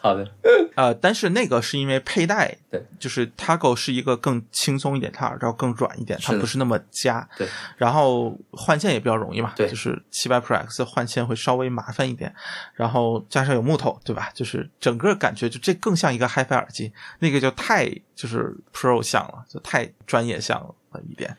[0.00, 0.26] 好的，
[0.74, 7.28] 呃，但是那个是因为佩戴，对，就是 Tago 是一个更轻松一点，它耳罩更软一点，它不是那么夹。
[7.36, 7.46] 对，
[7.76, 12.34] 然后换线也比较容易嘛，对就是七百 Pro X 换线会稍微麻烦一点，
[12.74, 14.30] 然后加上有木头，对吧？
[14.32, 20.74] 就是整个感觉就这更像一个 HiFi 耳机，那个就太就是 Pro 像了，就太专业像了
[21.06, 21.36] 一点。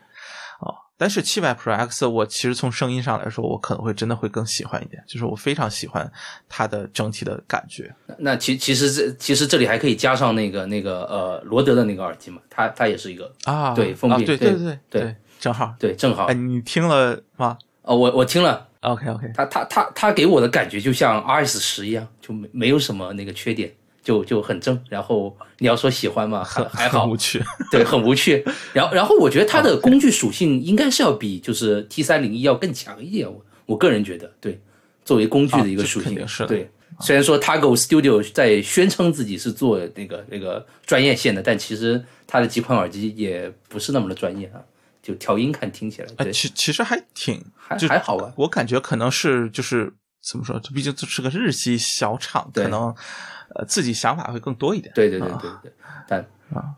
[1.00, 6.10] 哦，但是七百 Pro X 我其实从声音上来说，我可能会真的会更喜欢一点，就是我非常喜欢
[6.46, 7.90] 它的整体的感觉。
[8.18, 15.74] 那其其实这其实这里还可以加上那个那个呃罗德的那个耳机嘛，它它也是一个啊，对封闭啊对对对对对正好。
[15.78, 18.68] 对，正好哎，你听了吗哦，我我听了。
[18.82, 23.70] ？OK OK，它它它它给我的感觉就像 RS 十一样，就没没有什么那个缺点，
[24.10, 24.78] 就就很正。
[24.88, 27.40] 然后你要说喜欢嘛，还还好很，无趣。
[27.70, 28.44] 对，很无趣。
[28.72, 34.60] 然后然后我觉得它的工具属性应该是要比就是 T 三零一要更强一点，我我个人觉得，对，
[35.04, 36.70] 作为工具的一个属性，是的对。
[37.00, 44.60] 虽然说 Tago Studio 在宣称自己是做那个那个专业线的，但其实它的几款耳机也不是那么的专业啊。
[45.02, 48.30] 就调音看听起来，哎，对，其其实还挺还就还好吧。
[48.36, 49.90] 我感觉可能是就是
[50.30, 52.94] 怎么说，这毕竟这是个日系小厂，对可能
[53.54, 54.92] 呃自己想法会更多一点。
[54.94, 55.72] 对对对啊对对，
[56.08, 56.24] 但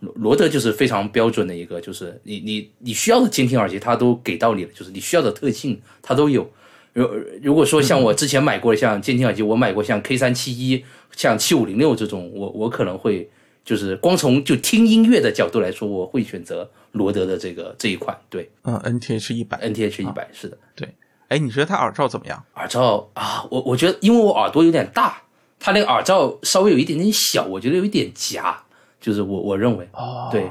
[0.01, 6.49] 罗罗德就是非常标准的一个，就是你你你需要的监听耳机，它都给到你了，就是你需要的特性它都有。
[6.93, 7.09] 如
[7.43, 10.85] 如果说像我之前买过的像监听耳机，我买过像 K 三七一、
[11.17, 13.31] 像七五零六这种，我我可能会
[13.65, 20.59] 就是光从就听音乐的角度来说，我会选择罗德的这个这一款，对嗯，NTH 一百，NTH 一百是的。
[20.75, 20.89] 对。
[21.29, 22.45] 哎，你觉得它耳罩怎么样？
[22.57, 25.23] 耳罩啊，我我觉得因为我耳朵有点大，
[25.63, 28.55] 它那个耳罩稍微有一点点小，我觉得有一点夹，
[29.01, 30.29] 就是我我认为，哦。
[30.33, 30.51] 对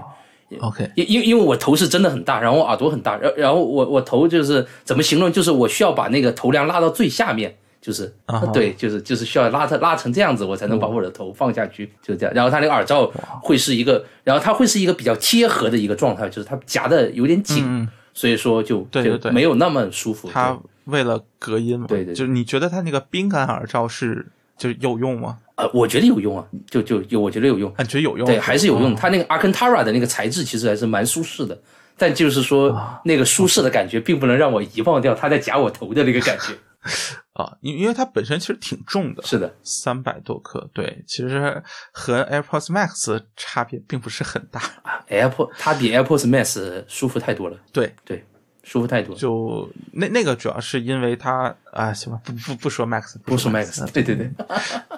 [0.60, 8.48] ，，OK，因因因为我头是真的很大，然后我耳朵很大，然然后我我头就是怎么形容，就是我需要把那个头梁拉到最下面，就是、啊哈。
[8.54, 12.34] 对，就是就是需要拉它拉成这样子，我才能把我的头放下去，就是这样。
[12.34, 19.30] 然后它那个耳罩会是一个，然后它会是一个比较贴合的一个状态，就是它夹的有点紧，嗯，所以说就对对对。
[19.30, 20.30] 就没有那么舒服。
[20.32, 22.16] 它为了隔音嘛，对对对。
[22.16, 24.28] 就是你觉得它那个冰感耳罩是
[24.62, 25.40] 就是有用吗？
[25.56, 27.74] 呃，我觉得有用啊，就就有，我觉得有用。
[27.74, 28.28] 感，觉得有用？
[28.28, 28.94] 对，还是有用。
[28.94, 31.60] 哦它那个 Alcantara 的那个材质其实还是蛮舒适的，
[31.98, 36.54] 但就是说那个舒适的感觉，并不能让我遗忘掉它在夹我头的那个感觉。
[37.34, 48.24] 啊，因因为它本身其实挺重的，是的，三百多克，对，其实和 AirPods Max 差别并不是很大，啊 AirPod 它比 AirPods Max 舒服太多了，对，对，
[48.72, 49.14] 舒服太多。
[49.14, 54.32] 就那那个主要是因为它啊，行吧，不不不说 Max，不说 Max，对对对，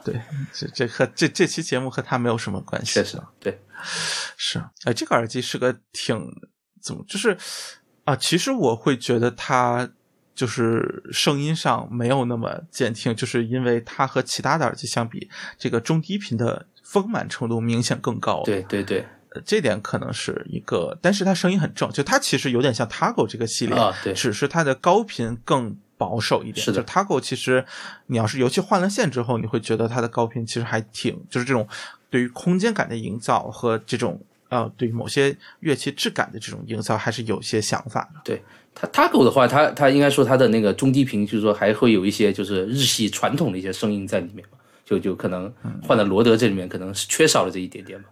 [0.05, 0.21] 对，
[0.53, 3.59] 这这和这这期节目和它没有什么关系，确实对，
[4.37, 6.15] 是，哎，这个耳机是个挺
[6.79, 7.35] 怎么，就是
[8.03, 9.89] 啊，其实我会觉得它
[10.35, 18.43] 就是声音上没有那么监听，就是因为它和其他的耳机相比，这个中低频的丰满程度明显更高。
[18.45, 19.07] 对对对呃，
[19.45, 26.63] 这点可能是一个，但是它声音很正，就它其实有点像 Taco 这个系列，啊对只是它的高频更保守一点。
[26.63, 27.65] 是的就 Taco 其实
[28.07, 31.67] 你要是尤其换了线之后，你会觉得它的高频其实还挺，就是这种
[32.09, 38.21] 对于空间感的营造和这种呃对于某些乐器质感的这种营造还是有些想法的。
[38.23, 38.41] 对。
[38.75, 45.53] 它 Taco 的话，它它应该说它的那个中低频，就是说还会有一些就是日系传统的一些声音在里面嘛，就就可能
[45.83, 48.05] 换了罗德这里面，可能是缺少了这一点点嘛。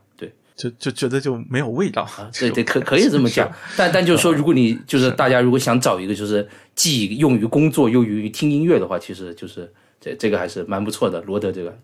[0.61, 2.07] 对，就就觉得就没有味道，
[2.37, 11.21] 对对，可可以这么讲，但但就是说，如果你就是大家如果想找一个就是既用于工作又用于听音乐的话，其实就是这这个还是蛮不错的。
[11.21, 11.77] 罗德这个，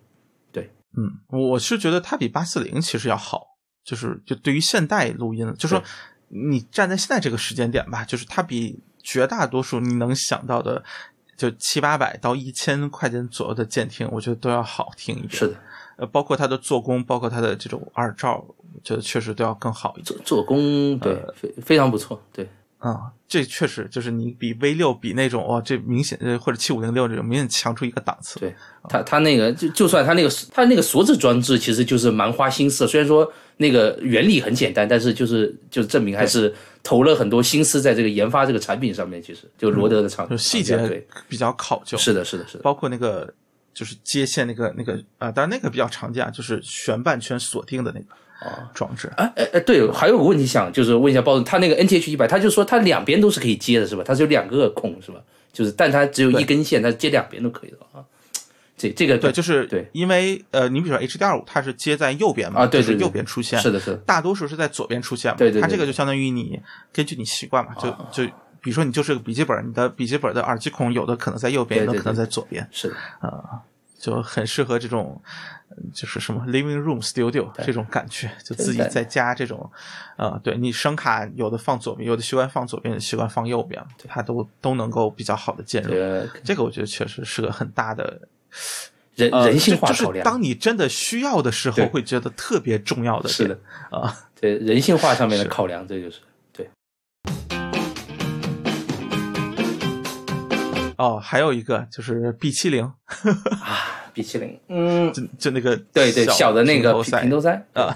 [0.52, 3.42] 对嗯，我是觉得它比八四零其实要好，
[3.84, 5.82] 就是就对于现代录音，就说
[6.30, 10.84] 你站在现在这个时间点吧，就是它比绝大多数你能想到的，
[11.38, 15.32] 就七八百到一千块钱左右的监听，我觉得都要好听一点。
[15.32, 15.56] 是的，
[15.98, 20.06] 呃，包括它的做工，包括它的这种耳罩，我觉得确实都要更好一点。
[20.06, 22.48] 做做工对非非常不错，对
[22.80, 28.40] 啊、这确实就是你比 V 六比那种哇，这明显呃或者七五零六这种明显强出一个档次。
[28.40, 28.54] 对。
[28.88, 32.88] 他他那个就就算他那个他那个锁止装置，其实就是蛮花心思。
[32.88, 36.54] 虽然说那个原理很简单，但是就是就是证明还是
[36.84, 39.22] 投了很多心思在这个研发这个产品上面。
[39.22, 41.98] 其实就罗德的厂就细节对，比较考究。
[41.98, 42.64] 是的，是的，是的。
[42.64, 43.34] 包括那个
[43.74, 48.06] 就是接线那个那个啊、当然那个比较常见，啊，就是旋半圈锁定的那个
[48.74, 49.12] 装置。
[49.18, 54.04] 哎哎哎，对，还有个问题想就是问一下包总，他那个 NTH 一百，他就说他两边都是可以接的，是吧？
[54.06, 55.20] 它是有两个孔，是吧？
[55.54, 58.04] 就是，但它只有一根线，它接两边都可以的啊。
[58.78, 65.38] 这这个对，就是对因为呃，你比如说 HDR 五，它是接在右边嘛，啊对对对就是右边出现，是的，是的，大多数是在左边出现嘛。
[65.38, 66.62] 对对对它这个就相当于你
[66.94, 68.32] 根据你习惯嘛，就就
[68.62, 72.96] 比如说你就是个笔记本，你的笔记本的耳机孔有的可能在右边，有的可能在左边，是的，
[74.00, 75.22] 就很适合这种。
[75.70, 79.70] 呃就是什么 living room studio 这种感觉，就自己在家这种，
[80.16, 86.30] 呃，对你声卡有的放左边，有的习惯放左边，有的习惯放右边，它都都能够比较好的兼容。
[86.42, 88.22] 这个我觉得确实是个很大的
[89.16, 93.60] 人呃人性化就就是考量，当你真的需要的时候，会觉得特别重要的点是的。
[93.92, 94.16] 啊。
[94.40, 96.22] 对人性化上面的考量，这就是
[100.98, 102.92] 哦，还有一个就是 B 七零，啊，
[104.14, 107.96] B 七零，嗯，就就那个对对，小的那个平平头塞平头塞啊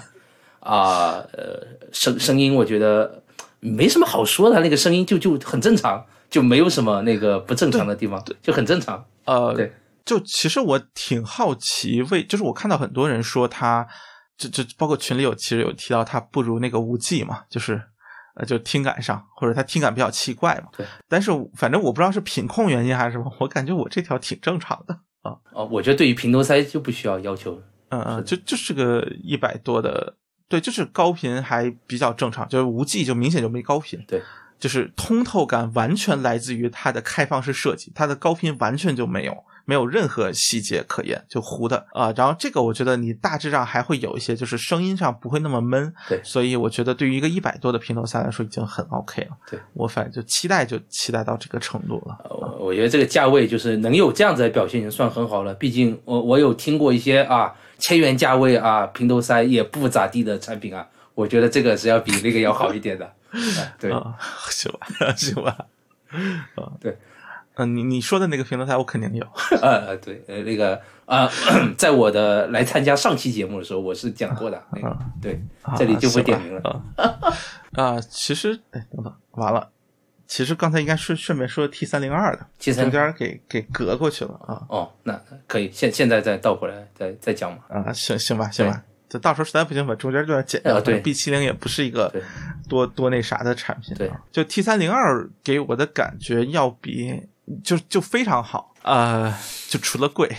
[0.60, 1.60] 啊，呃，
[1.92, 3.22] 声声音我觉得
[3.60, 9.04] 没什么好说的，那个声音就就很正常，就没有什么那个不正常的地方，就很正常。
[9.24, 9.72] 呃，对，
[10.04, 13.86] 就其实我挺好奇，为就是我看到很多人说他，
[14.38, 17.82] 就就包括群里有其实有提到他不如那个无忌嘛，就是
[18.34, 20.70] 呃就听感上或者他听感比较奇怪嘛。
[20.76, 25.36] 对，但是反正我不知道是品控原因还是什么，我感觉我这条挺正常的啊。
[25.52, 27.60] 哦，我觉得对于平头塞就不需要要求。
[27.90, 30.16] 嗯嗯，就就是个一百多的，
[30.48, 34.22] 对，就是高频还比较正常，就是无忌就明显就没高频，对，
[34.58, 55.52] 就是通透感完全来自于它的开放式设计，它的高频完全就没有，没有任何细节可言，就糊的啊、然后这个我觉得你大致上还会有一些，就是声音上不会那么闷，对所以我觉得对于一个一百多的平头塞来说已经很 OK 了，对我反正就期待就期待到这个程度了，呃我我觉得这个价位就是能有这样子的表现，已经算很好了。
[55.54, 63.04] 毕竟我我有听过一些啊千元价位啊平头塞也不咋地的产品啊，我觉得这个是要比那个要好一点的。
[63.32, 64.14] 啊对，啊，
[64.50, 64.86] 行吧，
[65.16, 65.56] 行吧，
[66.56, 66.94] 啊，对，
[67.64, 69.26] 嗯、你你说的那个平头塞我肯定有。
[69.62, 71.28] 呃呃对，呃那个呃，
[71.76, 74.62] 在我的来参加上期节目的时候，我是讲过的。
[74.72, 75.40] 那个对，
[75.76, 76.82] 这里就不点名了。
[76.96, 77.14] 啊
[77.72, 79.68] 啊，其实哎，等等，完了，
[80.26, 87.58] 其实刚才应该顺顺便说 T 三零二的，T302 中间给给隔过去了啊哦，那可以，现现在再倒回来再再讲嘛。
[87.68, 90.76] 啊，行行吧行吧，这到时候实在不行把中间这段剪掉。
[90.76, 92.12] 啊对 B 七零也不是一个
[92.68, 97.22] 多多那啥的产品，对啊，就 T 三零二给我的感觉要比
[97.64, 99.34] 就就非常好，呃，
[99.68, 100.34] 就除了贵。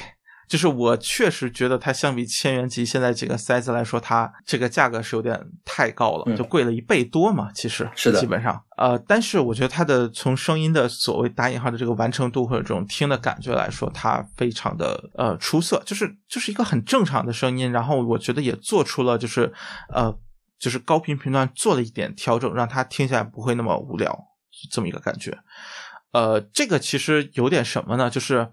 [0.46, 7.50] 就是我确实觉得它相比千元级现在几个塞子来说，它这个价格是有点太高了，嗯就贵了一倍多嘛。
[7.56, 17.72] 其实是的基本上，呃，但是我觉得它的从声音的所谓打引号的这个完成度或者这种听的感觉来说，它非常的呃出色，就是就是一个很正常的声音。
[17.72, 19.52] 然后我觉得也做出了就是
[19.90, 20.14] 呃
[20.60, 24.14] 就是高频频段做了一点调整，让它听起来不会那么无聊，
[24.52, 25.36] 是这么一个感觉。
[26.14, 28.10] 呃，这个其实有点什么呢？
[28.10, 28.48] 就是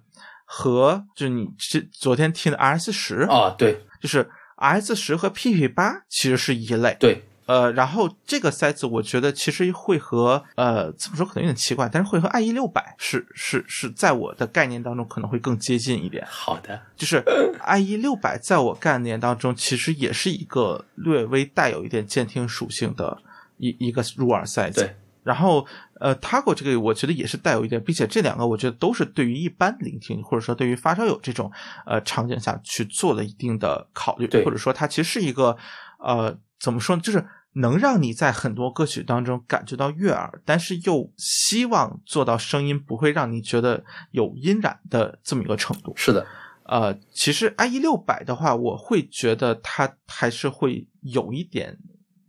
[0.44, 6.96] 和就是你这昨天听的 RS 十啊，对就是 RS 十和 PP 八其实是一类。
[6.98, 16.26] 对，呃，然后这个塞子我觉得其实会和呃这么说可能有点奇怪，但是会和 IE 六百是是是在我的概念当中可能会更接近一点。
[16.28, 17.22] 好的，就是
[17.66, 23.22] IE 六百在我概念当中其实也是一个略微带有一点监听属性的
[23.58, 24.80] 一一个入耳塞子。
[24.82, 24.96] 对。
[25.22, 25.66] 然后，
[26.00, 31.50] 呃，Taco 这个我觉得也是带有一点，并且这两个我觉得都是对于一般聆听或者说对于发烧友这种
[31.84, 35.56] 呃场景下去做了一定的考虑，对或者说它其实是一个
[35.98, 45.92] 呃怎么说呢，就是能让你在很多歌曲当中感觉到悦耳，但是又希望做到声音不会让你觉得有音染的这么一个程度。
[45.96, 46.24] 是的，
[46.62, 51.76] 呃，其实 i 一六百的话，我会觉得它还是会有一点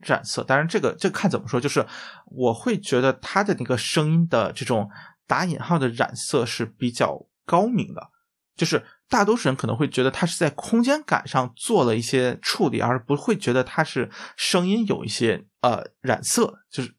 [0.03, 1.85] 染色，当然这个这个看怎么说，就是
[2.25, 4.89] 我会觉得他的那个声音的这种
[5.27, 8.09] 打引号的染色是比较高明的，
[8.55, 16.89] 就是大多数人可能会觉得他是在空间感上做了一些处理，而不会觉得他是声音有一些呃染色，就是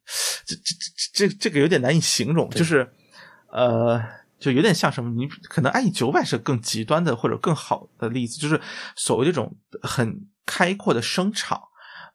[0.45, 0.75] 这这
[1.17, 2.93] 这这这个有点难以形容，就是
[3.51, 4.03] 呃。
[4.43, 8.61] 就有点像什么，你可能 IE 九百是更极端的或者更好的例子，就是
[8.97, 11.63] 所谓这种很开阔的声场，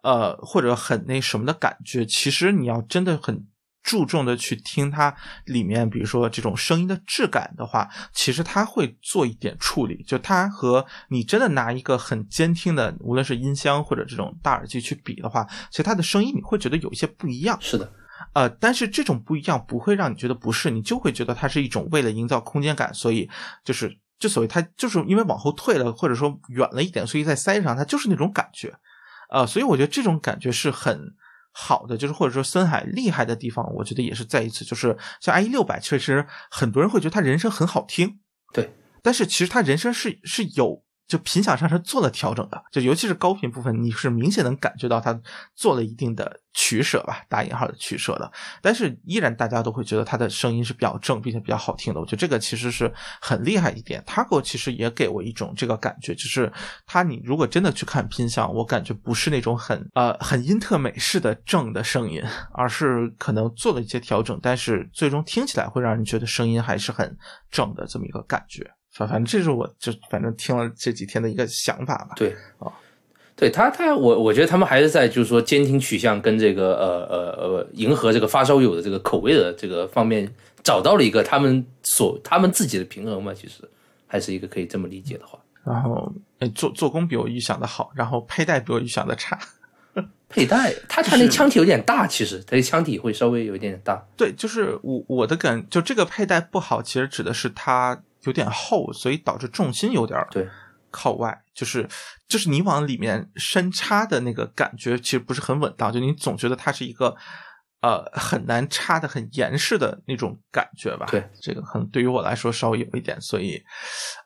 [0.04, 2.06] 呃，或者很那什么的感觉。
[2.06, 3.48] 其实你要真的很
[3.84, 10.04] 注重的去听它里面，比如说这种声音的质感的话，其实它会做一点处理。
[10.04, 17.58] 就它和你真的拿一个很监听的，无论是音箱或者这种大耳机去比的话，其实它的声音你会觉得有一些不一样。
[17.62, 17.89] 是的，
[18.34, 23.30] 呃，但是这种不一样不会让你觉得不适，你就会觉得它是一种为了营造空间感，所以
[23.64, 28.74] 就是就所谓它就是因为往后退了，或者说远了一点，所以在塞上它就是那种感觉，
[29.30, 31.15] 呃，所以我觉得这种感觉是很
[31.51, 38.19] 好的，就是或者说森海厉害的地方，我觉得也是在一次，就是像 IE 六百，确实很多人会觉得他人声很好听，
[38.53, 40.84] 对，但是其实他人声是是有。
[41.08, 45.18] 就频响上是做了调整的，就尤其是高频部分，你是明显能感觉到它
[45.55, 48.30] 做了一定的取舍吧，打引号的取舍的。
[48.62, 51.99] 但是依然大家都会觉得它的声音是比较正，并且比较好听的。
[51.99, 52.91] 我觉得这个其实是
[53.22, 54.03] 很厉害一点。
[54.05, 56.51] 它给我其实也给我一种这个感觉，就是
[56.86, 67.18] 它你如果真的去看拼响，我感觉不是那种很呃很英特美式的正的声音，而是可能做了一些调整，但是最终听起来会让人觉得声音还是很
[67.49, 68.70] 正的这么一个感觉。
[68.98, 72.16] 反反正这是我就反正听了这几天的一个想法吧。
[72.16, 72.74] 对啊，
[73.36, 80.28] 对他他我我觉得他们还是在就是说监听取向跟这个呃呃呃迎合这个发烧友的这个口味的这个方面
[80.64, 83.62] 找到了一个他们所他们自己的平衡嘛，其实
[84.08, 85.38] 还是一个可以这么理解的话。
[85.64, 89.38] 然后哎做做工比我预想的好，然后佩戴比我预想的差。
[90.30, 94.06] 佩戴，他他那腔体有点大，其实他的腔体会稍微有一点点大。
[94.18, 100.47] 对，就是我我的感就这个佩戴不好，其实指的是它有点厚，所以导致重心有点对
[100.91, 101.88] 靠外，就是
[102.28, 107.15] 就是你往里面深插的那个感觉其实不是很稳当，就你总觉得它是一个
[107.82, 111.05] 呃很难插的很严实的那种感觉吧。
[111.09, 113.61] 对，这个可能对于我来说稍微有一点，所以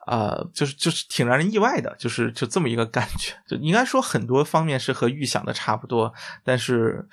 [0.07, 7.05] 呃就是就是挺让人意外的，就是就这么一个感觉，就应该说很多方面是和预想的差不多，但是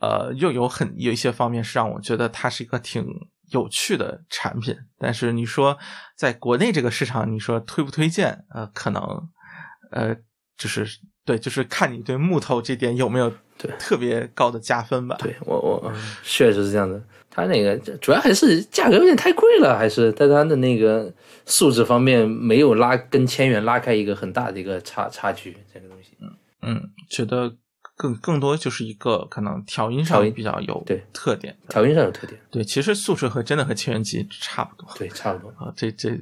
[0.00, 3.04] 呃又有很有一些方面是让我觉得它是一个挺。
[3.52, 5.78] 有趣的产品，但是你说
[6.16, 8.44] 在国内这个市场，你说推不推荐？
[8.50, 9.02] 呃，可能，
[9.92, 10.14] 呃，
[10.56, 10.86] 就是
[11.24, 15.16] 对，就是看你对木头这点有没有对特别高的加分吧。
[15.20, 15.92] 对我我
[16.22, 17.00] 确实是这样的，
[17.30, 21.12] 它那个主要还是价格有点太贵了，还是在它的那个
[21.46, 26.16] 素质方面没有拉跟千元拉开一个很大的一个差差距，这个东西。
[26.64, 27.52] 嗯，觉得
[28.02, 31.68] 更更多就是一个可能调音上比较有对特点的。
[31.68, 34.90] 调音上有特点，对，其实素质和真的和千元机差不多。
[34.98, 35.48] 对，差不多。
[35.50, 36.18] 啊，这这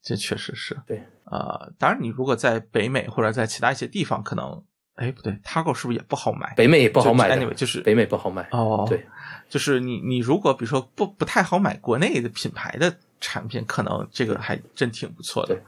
[0.00, 0.78] 这确实是。
[0.86, 4.62] 对，呃，当然你如果在北美或者在其他一些地方，可能，
[4.94, 6.54] 哎，不对，Taco 是不是也不好买？
[6.54, 8.48] 北美也不好买 anyway，就是北美不好买。
[8.52, 9.04] 哦，对，
[9.48, 15.60] 就是你你如果比如说不不太好买国内的品牌的产品，可能这个还真挺不错的。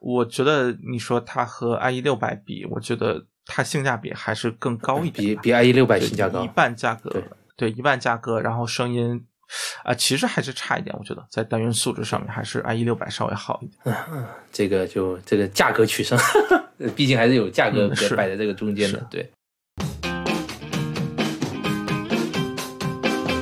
[0.00, 6.48] 我觉得你说它和 IE 六百比，我觉得它性价比还是更高一点，比比 i 一六百对性价高一。
[6.48, 7.22] 半价格，对
[7.56, 9.26] 对一半价格，然后声音
[9.84, 13.96] 啊、其实还是差一点，我觉得在单元素质上面还是 i 一六百稍微好一点。
[14.10, 16.18] 嗯这个就这个价格取胜，
[16.96, 19.06] 毕竟还是有价格摆在这个中间的是。
[19.10, 19.30] 对。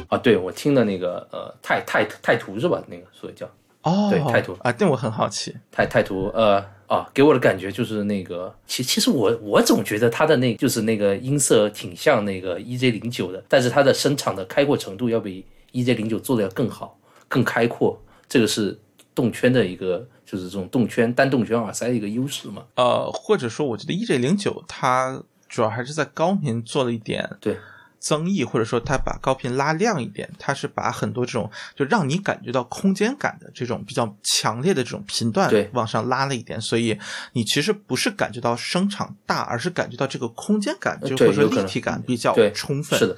[0.08, 2.82] 啊，对，我听的那个呃泰泰泰图是吧？
[2.88, 3.48] 那个所以叫
[3.82, 16.98] 哦，对泰图啊，对我很好奇，泰泰图，呃啊，给我的感觉就是那个，其其实我我总觉得它的那就是那个音色挺像那个 EJ 零九的，但是它的声场的开阔程度要比 EJ 零九做的要更好，
[17.28, 17.98] 更开阔，
[18.28, 18.78] 这个是
[19.14, 22.62] 动圈的一个就是这种动圈单动圈耳塞的一个优势嘛。
[22.76, 27.56] 呃，或者说，我觉得 EJ 零九它主要还是在高频做了一点对
[28.02, 36.98] 增益，或者说它把高频拉亮一点，它是把很多这种就让你感觉到空间感的这种比较强烈的这种频段往上拉了一点，所以
[37.34, 42.98] 你其实不是感觉到声场大，而是感觉到这个空间感，就或者说立体感比较充分。
[42.98, 43.16] 是的，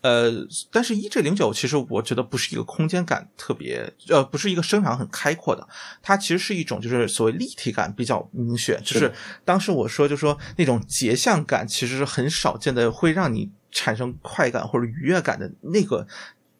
[0.00, 0.32] 呃，
[0.72, 5.66] 但是 EJ 零九其实我觉得不是一个空间感特别，呃，不是一个声场很开阔的，
[6.02, 16.06] 它其实是一种就是所谓立体感比较明显，就是是当时我说就说那种结像感其实是很少见的，会让你产生快感或者愉悦感的那个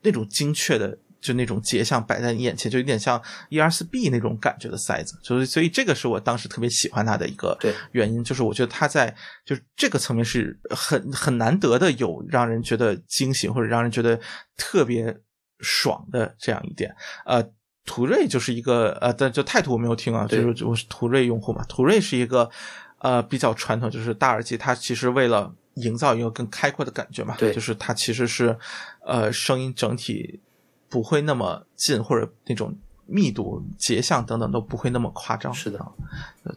[0.03, 0.99] 那种精确的。
[1.25, 3.19] 就那种结像摆在你眼前，就有点像
[3.49, 7.59] E R 四 B 那种感觉的塞子，所以所以这个是我当时特别喜欢它的一个
[7.93, 14.21] 原因，就是我觉得它在就是这个层面是很很难得的，有让人觉得惊喜或者让人觉得
[14.59, 15.19] 特别
[15.61, 16.95] 爽的这样一点。
[17.25, 17.43] 呃，
[17.87, 22.51] 途锐就是一个呃，但就泰途我没有听啊，就是我是途锐用户嘛，途锐是一个
[22.99, 28.57] 呃比较传统，就是大耳机，它其实为了营造一个更开阔的感觉嘛，对就是它其实是
[29.05, 30.41] 呃声音整体
[30.89, 32.75] 不会那么近，或者那种
[33.07, 35.53] 密度、结像等等都不会那么夸张。
[35.53, 35.85] 是的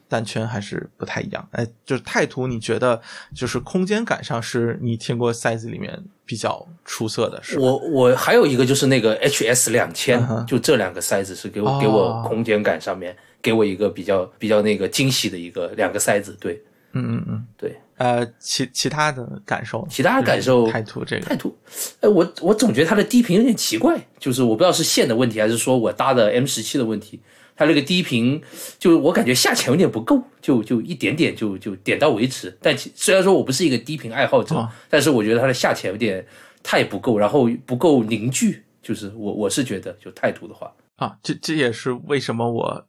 [0.08, 1.46] 单圈还是不太一样。
[1.52, 3.02] 哎，就是泰图，你觉得
[3.36, 7.60] 就是空间感上是你听过塞子里面比较出色的，是？
[7.60, 16.64] 我我还有一个就是那个 HS 两千、就这两个塞子是给我、哦给我空间感上面给我一个比较比较那个惊喜的一个两个塞子，对
[16.94, 17.76] 嗯嗯嗯，对。
[17.98, 21.58] 呃，其其他的感受，其他的感受态度这个态度，
[22.00, 27.20] 哎，我我总觉得它的低频有点奇怪，就是我不知道是线的问题，还是说我搭的 M 十七的问题。
[27.56, 28.40] 它那个低频，
[28.78, 32.56] 就我感觉下潜有点不够，就就一点点就就点到为止。
[32.62, 36.24] 但其虽然说我不是一个低频爱好者，哦但是我觉得它的下潜有点
[36.62, 38.64] 太不够，然后不够凝聚。
[38.84, 42.88] 就是我我是觉得，就态度的话，啊，这这也是为什么我，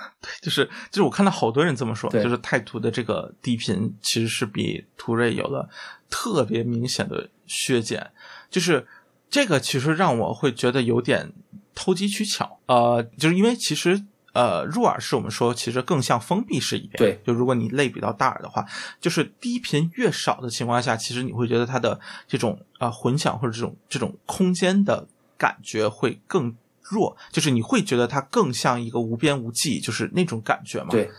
[0.20, 5.68] 对，就是就是我看到好多人这么说，就是泰图的这个低频其实是比途锐有了
[6.08, 8.12] 特别明显的削减，
[8.50, 8.86] 就是
[9.28, 11.32] 这个其实让我会觉得有点
[11.74, 14.04] 投机取巧，呃，就是因为其实。
[14.36, 18.62] 呃，入耳式我们说其实更像封闭式一点，对，就如果你类比到大耳的话，
[19.00, 21.98] 就是低频越少的情况下，其实你会觉得它的
[22.28, 25.08] 这种啊、呃混响或者这种这种空间的
[25.38, 26.54] 感觉会更
[26.90, 30.88] 弱，就是你会觉得它更像一个无边无际，就是那种感觉嘛。
[30.90, 31.10] 对，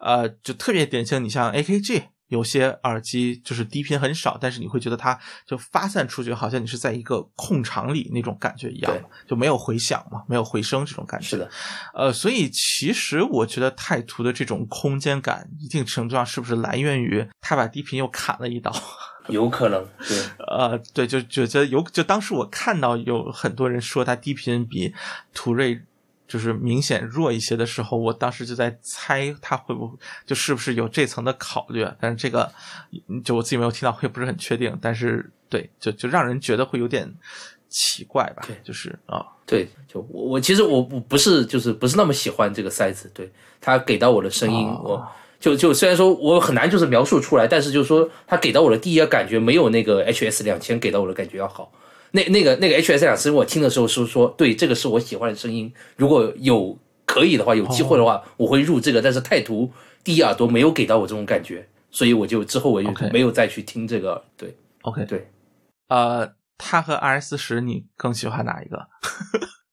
[0.00, 8.92] 呃，就特别典型，你像 AKG 有些耳机就是低频很少，但是你会觉得它就发散出去，好像你是在一个空场里那种感觉一样，
[9.28, 11.26] 就没有回响嘛，没有回声这种感觉。
[11.26, 11.50] 是的，
[11.94, 18.72] 呃，所以其实我觉得泰图的这种空间感，一定程度上是不是来源于他把低频又砍了一刀？
[19.28, 24.92] 有可能，对，呃，对，就就觉得有，就当时我看到有很多人说它低频比
[25.32, 25.80] 途锐
[26.26, 29.96] 就是明显弱一些的时候，我当时就在猜它会不会
[30.26, 32.52] 就是不是有这层的考虑，但是这个
[33.08, 37.12] 嗯就我自己没有听到，我也不是很确定，但是对，就就让人觉得会有点
[37.68, 43.32] 奇怪吧，对就是啊，对，就我我其实我我不是就是不是那么喜欢这个塞子，对。
[43.66, 45.08] 它给到我的声音，哦我
[45.44, 51.70] 就就虽然说我很难就是描述出来，但是就是说它给到我的第一个感觉没有那个 HS 两千给到我的感觉要好。
[52.12, 59.02] 那那个那个 HS 两千我听的时候是说，对，这个是我喜欢的声音，如果有可以的话，有机会的话，我会入这个。
[59.02, 59.70] 但是泰图
[60.02, 64.24] 第一耳朵没有给到我这种感觉，所以我就之后我就没有再去听这个。
[64.38, 65.28] 对 OK，对，
[65.88, 66.26] 呃，
[66.56, 68.88] 它和 RS 十你更喜欢哪一个？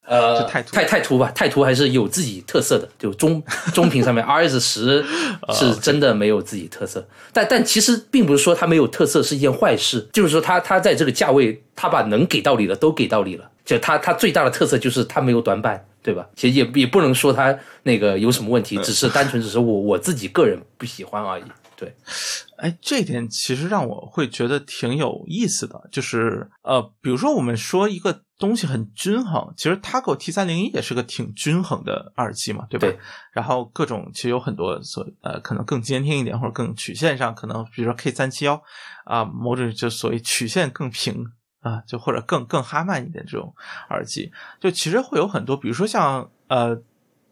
[0.04, 3.42] 呃，是泰图泰泰图吧，太图还是有自己特色的，就中
[3.72, 5.04] 中频上面 RS 十
[5.54, 16.26] 是真的没有自己特色，但但其实并不是说它没有特色是一件坏事，就是说它它在这个价位，它把能给到你的都给到你了，就它它最大的特色就是它没有短板，对吧？
[16.34, 21.44] 其实也也不能说它那个有什么问题，只是单纯只是我我自己个人不喜欢而已。
[21.74, 21.92] 对，
[22.58, 29.54] 哎，这一点其实让我会觉得挺有意思的，就是呃，比如说我们说一个东西很均衡。
[29.56, 32.88] 其实 Taco T 三零一也是个挺均衡的耳机嘛，对吧？
[32.88, 32.98] 对
[33.30, 38.60] 然后各种其实有很多所呃可能更监听一点，或者更曲线上可能比如说 K 三七幺
[39.04, 41.24] 啊，某种就所谓曲线更平
[41.60, 43.54] 啊，就或者更更哈曼一点这种
[43.90, 46.74] 耳机，就其实会有很多，比如说像呃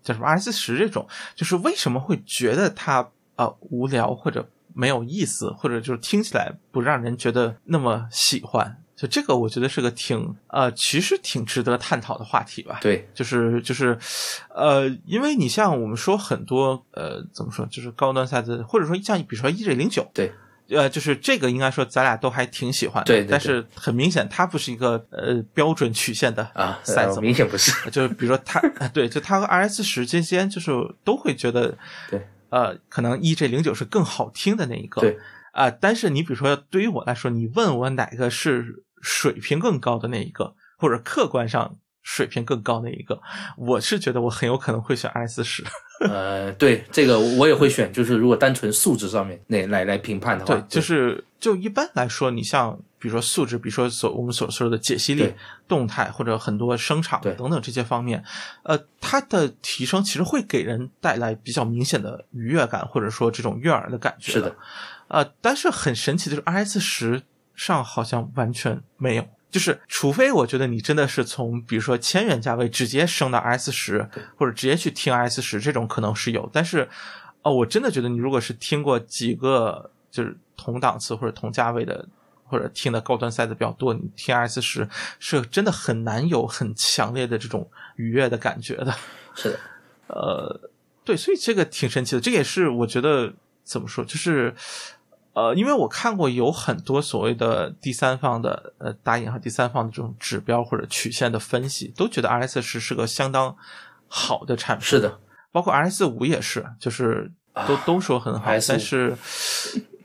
[0.04, 8.82] 叫什么 RS 十这种，就是为什么会觉得它呃无聊或者没有意思，或者就是听起来不让人觉得那么喜欢。
[9.00, 12.78] 就这个，我觉得是个挺呃，其实挺值得探讨的话题吧。
[12.82, 13.98] 对，就是就是，
[14.54, 20.30] 呃，因为你像我们说很多呃，怎么说，就是高端赛子，或者说像比如说 EJ 零九，对，
[20.68, 27.90] 呃，就是这个应该说咱俩都还挺喜欢的，对对对但是很明显它不是一个呃标准曲线的啊，赛子明显不是。
[27.90, 30.70] 就是比如说它，啊 对，就它和 RS 十之间，就是
[31.02, 31.74] 都会觉得，
[32.10, 32.20] 对，
[32.50, 35.18] 呃，可能 EJ 零九是更好听的那一个，对，
[35.52, 43.20] 啊、但是你比如说对于我来说，你问我哪个是水平更高的那一个，或者客观上水平更高的一个，
[43.56, 45.64] 我是觉得我很有可能会选 RS 十，
[46.08, 50.80] 呃，对，这个我也会选，就是如果单纯素质上面那来来评判的话，对，就。
[50.80, 55.32] 是就一般来说，你像比如说素质，比如说所我们所说的解析力、
[55.66, 58.22] 动态或者很多声场对等等这些方面，
[58.62, 64.32] 呃，它的提升其实会给人带来比较明显的愉悦感，或者说这种悦耳的感觉。
[64.32, 64.54] 是的，
[65.08, 67.22] 呃，但是很神奇的是，RS 十
[67.60, 69.28] 上好像完全没有。
[69.50, 76.48] 就是，除非我觉得你真的是从比如说千元价位直接升到 RS 十，或者直接去听 RS 十，这种可能是有。
[76.52, 76.88] 但是，
[77.42, 82.08] 哦，我真的觉得你如果是听过几个就是同档次或者同价位的，
[82.44, 84.88] 或者听的高端赛的比较多，你听 RS 十
[85.18, 88.94] 是真的很难有很强烈的这种愉悦的感觉的。
[89.34, 89.58] 是的，
[90.06, 90.70] 呃，
[91.04, 93.34] 对，所以这个挺神奇的，这也是我觉得
[93.64, 94.54] 怎么说，就是
[95.32, 103.56] 呃，因为我看过有很多所谓的第三方的呃打引号第三方的这种指标或者曲线的分析，都觉得 RS 十是个相当
[104.08, 105.18] 好的产品，是的，
[105.52, 107.30] 包括 RS 五也是，就是
[107.66, 109.16] 都、啊都说很好，RS5 但是。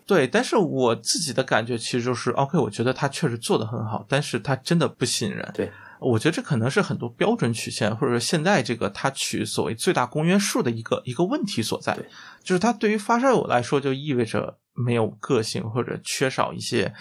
[0.07, 5.51] 对，但是我自己的感觉其实就是，OK，我觉得它确实做得很好，但是它真的不吸引人。
[5.51, 12.05] 对，我觉得这可能是很多标准曲线，或者说现在这个它取所谓最大公约数的一个一个问题所在对，
[12.43, 16.93] 就是它对于发烧友来说就意味着没有个性或者缺少一些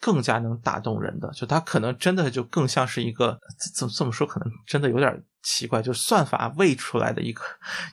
[0.00, 3.38] 更加能打动人的，就它可能真的就更像是一个
[3.76, 7.42] 怎么这么说，可能真的有点奇怪，就是算法喂出来的一个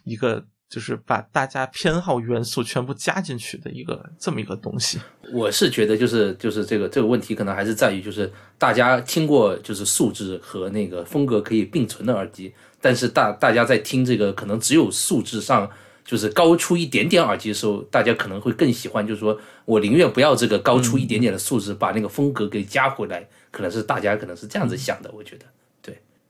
[0.03, 0.45] 一个。
[0.67, 4.99] 就是把大家偏好元素全部加进去的一个这么一个东西，
[5.31, 15.69] 我是觉得就是就是这个这个问题可能还是在于就是大家听过就是素质和那个风格可以并存的耳机，但是大大家在听这个可能只有素质上
[16.05, 25.45] 就是高出一点点耳机的时候，大家可能会更喜欢，就是说我宁愿不要这个高出一点点的素质，把那个风格给加回来，可能是大家可能是这样子想的，我觉得。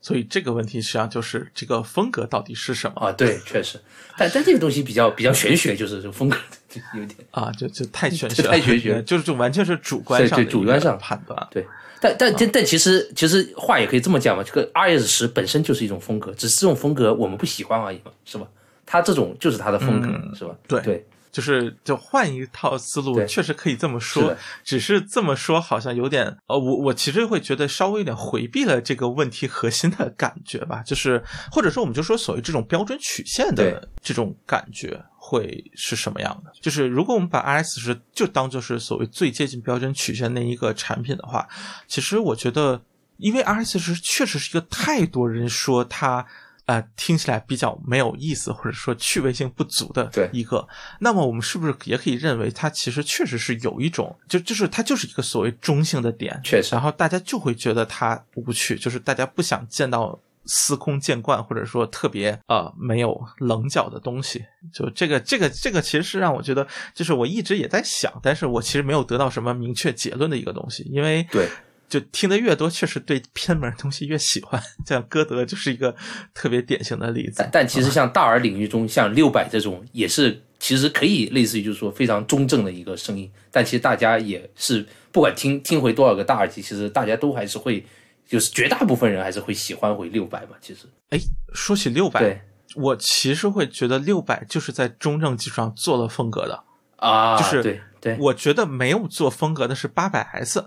[0.01, 3.81] 所以这个问题实际上就是这个风格到底是什么啊，对，确实，
[4.15, 6.37] 但但这个东西比较比较玄学，就是这个风格
[6.69, 7.51] 就有点啊？
[7.53, 11.47] 就就太玄学 了，太玄学 就是就完全是主观上对主观上判断。
[11.49, 11.65] 对，
[11.99, 18.45] 但但但但其实其实话也可以这么讲嘛，这个 RS 十本身就是一种风格，只是这种风格我们不喜欢而已嘛，是吧？
[18.85, 20.55] 它这种就是他的风格，嗯是吧？
[20.67, 31.21] 对对就是就换一套思路，确实可以这么说的，只是这么说好像有点呃，我我其实会觉得稍微有点回避了这个问题核心的感觉吧， 就是
[31.51, 36.51] 或者说我们就说所谓这种标准曲线的这种感觉会是什么样的？
[36.61, 41.45] 就是如果我们把 RS 十就当做是所谓最接近标准曲线那一个产品的话，
[41.85, 42.81] 其实我觉得，
[43.17, 46.25] 因为 RS 十确实是一个太多人说它。
[46.65, 50.67] 呃，听起来比较没有意思，或者说趣味性不足的一个，
[50.99, 64.43] 那么我们是不是也可以认为它其实确实是有一种，就就是它就是一个所谓中性的点，确实然后大家就会觉得它无趣，就是大家不想见到司空见惯，或者说特别呃没有棱角的东西。
[64.73, 71.47] 就这个这个这个其实是让我觉得，就是我一直也在想，但是我其实没有得到什么明确结论的一个东西，因为对。
[71.87, 74.61] 就听得越多，确实对偏门的东西越喜欢。
[74.85, 75.95] 像歌德就是一个
[76.33, 77.49] 特别典型的例子但。
[77.51, 87.85] 但其实像大耳领域中，像六百这种也是其实可以类似于就是说非常中正的一个声音，但其实大家也是不管听听回多少个大耳机，其实大家都还是会，
[88.27, 90.55] 就是绝大部分人还是会喜欢回六百嘛。
[90.59, 91.19] 其实哎，
[91.53, 92.41] 说起六百对，
[92.75, 96.63] 我其实会觉得六百就是在中正基础上做了风格的。
[96.97, 100.63] 啊，就是对对，我觉得没有做风格的是八百 S，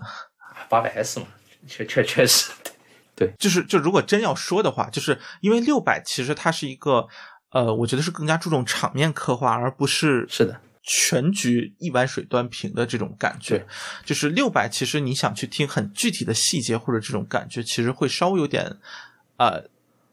[0.69, 1.27] 八百 S 嘛，
[1.67, 2.51] 确确确实，
[3.15, 7.07] 对就是就如果真要说的话，就是因为六百其实它是一个
[7.51, 13.65] 呃，我觉得是更加注重场面刻画，而不是是的，全局一碗水端平的这种感觉。
[14.05, 18.77] 就是六百，其实你想去听很具体的细节或者这种感觉，其实会稍微有点
[19.37, 19.65] 呃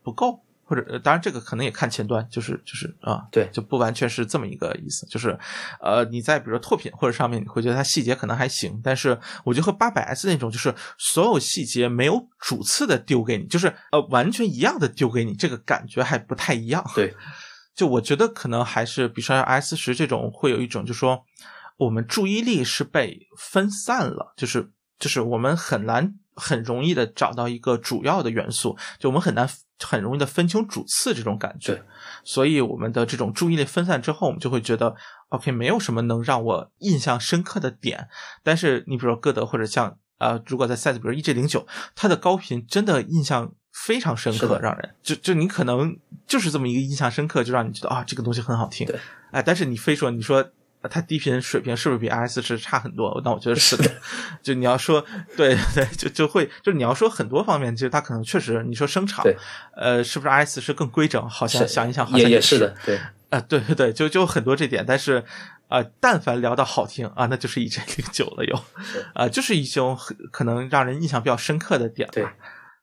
[0.03, 0.43] 不够。
[0.68, 3.48] 或者，呃当然这个可能也看前端，就是就是啊，对。
[3.52, 5.38] 就不完全是这么一个意思，就是
[5.80, 16.84] 呃，你在比如说拓品或者上面，你会觉得它细节可能还行，但是我觉得和八百 S 那种，就是所有细节没有主次的丢给你，就是呃完全一样的丢给你，这个感觉还不太一样。
[16.97, 17.14] 对，
[17.76, 21.24] 就我觉得可能还是，比如说 S 十这种，会有一种就是说，
[21.76, 29.48] 我们注意力是被分散了，就是就是我们很难很容易的找到一个主要的元素，就我们很难
[29.81, 31.82] 很容易的分清主次这种感觉。
[32.24, 34.94] 所以我们的这种注意力分散之后，我们就会觉得
[35.28, 38.09] ，OK，没有什么能让我印象深刻的点。
[38.43, 43.53] 但是你比如说歌德或者像呃，如果在赛子，比如 EJ 零九，它的高频真的印象
[43.85, 45.97] 非常深刻，让人就就你可能
[46.27, 48.86] 就是这么一个印象深刻，就让你觉得啊，这个东西很好听。
[48.86, 48.98] 对，
[49.31, 50.51] 哎，但是你非说你说。
[50.86, 53.20] 呃它低频水平是不是比 RS 是差很多？
[53.24, 53.84] 那我觉得是的。
[54.42, 55.04] 就你要说，
[55.36, 59.24] 对对，就就会就是你要说很多方面，其实它可能确实，你说声场，
[59.76, 61.28] 呃，是不是 RS 是更规整？
[61.28, 62.98] 好像想一想，好像也也是的，对，
[63.30, 65.24] 啊，对对对，就就很多这点，但是
[65.68, 68.60] 啊、呃但凡聊到好听啊，那就是 EJ 零九了又，
[69.14, 72.34] 啊、就是一种很可能让人印象比较深刻的点吧。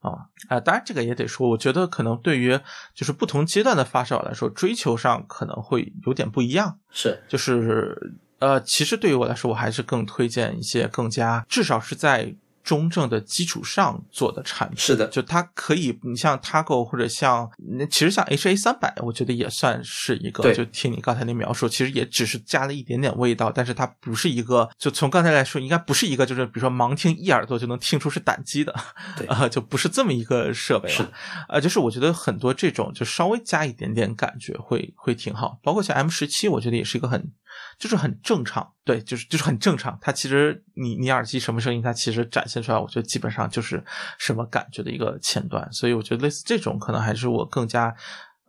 [0.04, 2.60] 对啊啊、当然这个也得说，我觉得可能对于
[2.94, 6.78] 就是不同阶段的发烧友来说，追求上可能会有点不一样。
[6.92, 14.78] 是就是呃，其实对于我来说，我还是更推荐一些更加至少是在中正的基础上做的产品。
[14.78, 20.44] 是的，就它可以，你像 Tago 或者像，那其实像 HA 三百，我觉得也算是一个。
[20.44, 28.74] 对就听你刚才那描述，其实也只是加了一点点味道，但是它不是一个，就从刚才来说，应该不是一个，就是比如说盲听一耳朵就能听出是胆机的，
[29.18, 31.12] 对啊、就不是这么一个设备是了。
[31.50, 37.32] 呃，就是我觉得很多这种就稍微加一点点感觉会会挺好，包括像 M 十七，我觉得也是一个很
[37.78, 39.98] 就是很正常，对，就是就是很正常。
[40.02, 43.84] 它其实你你耳机什么声音，它其实展现出来，我觉得基本上就是
[44.18, 45.72] 什么感觉的一个前端。
[45.72, 47.96] 所以我觉得类似这种，可能还是我更加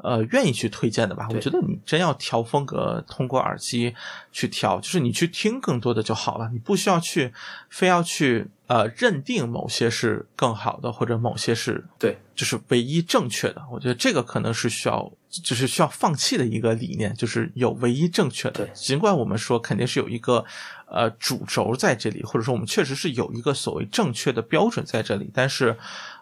[0.04, 1.26] 呃愿意去推荐的吧。
[1.30, 3.94] 我觉得你真要调风格，通过耳机
[4.30, 7.32] 去调，就是你去听更多的就好了，你不需要去
[7.70, 13.62] 非要去呃认定某些是更好的，或者某些是对，就是唯一正确的。
[13.72, 15.10] 我觉得这个可能是需要，
[15.42, 18.68] 就是需要放弃的一个理念，就是有唯一正确的。
[18.68, 20.44] 尽管我们说肯定是有一个
[20.86, 25.76] 呃主轴在这里，或者说我们确实是有一个所谓正确的标准在这里，但是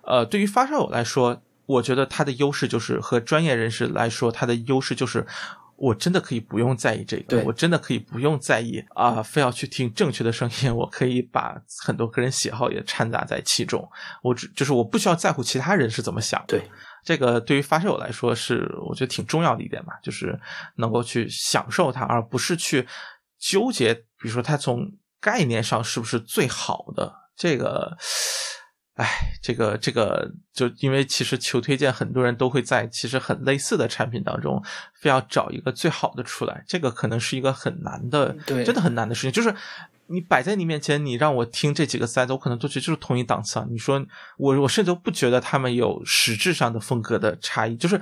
[0.04, 5.26] 呃，对于发烧友来说，我觉得它的优势就是和专业人士来说，它的优势就是。
[5.74, 13.90] 我真的可以不用在意这个，我真的可以不用在意啊、非要去听正确的声音，我可以把很多个人喜好也掺杂在其中。
[14.22, 16.56] 我只就是我不需要在乎其他人是怎么想的。
[16.56, 16.70] 对，
[17.02, 20.38] 这个对于发烧友来说是我觉得挺重要的一点吧，就是
[20.76, 22.86] 能够去享受它，而不是去
[23.40, 24.88] 纠结，比如说它从
[25.20, 27.12] 概念上是不是最好的。
[27.34, 27.96] 这个，
[28.94, 29.06] 哎，
[29.42, 34.62] 这个这个，就因为其实求推荐，很多人都会在其实很类似的产品当中，
[35.00, 39.54] 非要找一个最好的出来，这个可能是一个很难的，对真的很难的事情，就是。
[40.08, 43.66] 你摆在你面前，你让我听这几个塞子，我可能都觉得就是同一档次啊。
[43.70, 44.04] 你说
[44.36, 47.74] 我，我甚至都不觉得他们有实质上的风格的差异。
[47.76, 47.98] 就是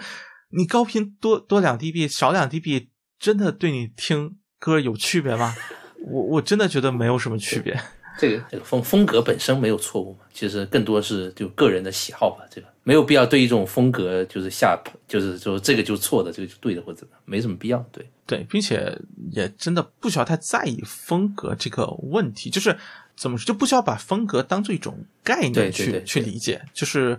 [0.48, 2.88] 你高频多多两 dB，少两 dB，
[3.20, 5.54] 真的对你听歌有区别吗？
[6.10, 7.80] 我我真的觉得没有什么区别。
[8.18, 14.78] 这个这个风风格本身没有错误嘛，其实更多是就个人的喜好吧，这个没有必要对一种风格就是下
[15.08, 17.78] 就是说这个就是错的，这个就对的或者怎么，没什么必要。
[17.92, 18.96] 对，对，并且
[19.32, 22.76] 也真的不需要太在意风格这个问题，就是
[23.16, 26.62] 怎么说，就不需要把风格当做一种概念去对对对去理解。
[26.74, 27.18] 就是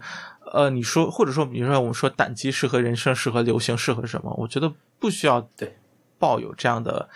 [0.54, 4.34] 呃，你说或者说，比如说我们说胆机适合人声，适合流行，适合什么？
[4.38, 5.78] 我觉得不需要对
[6.22, 7.10] 抱有这样的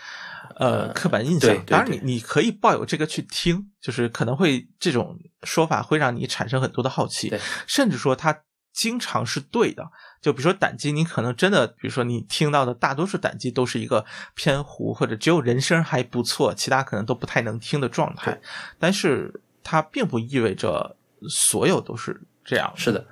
[0.56, 1.64] 呃呃刻板印象。
[1.64, 8.36] 当然你，对你可以抱有这个去听，就是可能会这种说法会让你产生很多的好奇对，甚至说它
[8.72, 9.88] 经常是对的。
[10.20, 14.04] 就比如说胆机，你可能真的，比如说你听到的大多数胆机都是一个
[14.34, 18.40] 偏糊，或者只有人声还不错，其他可能都不太能听的状态。
[18.78, 20.96] 但是它并不意味着
[21.28, 22.72] 所有都是这样。
[22.76, 23.06] 是的，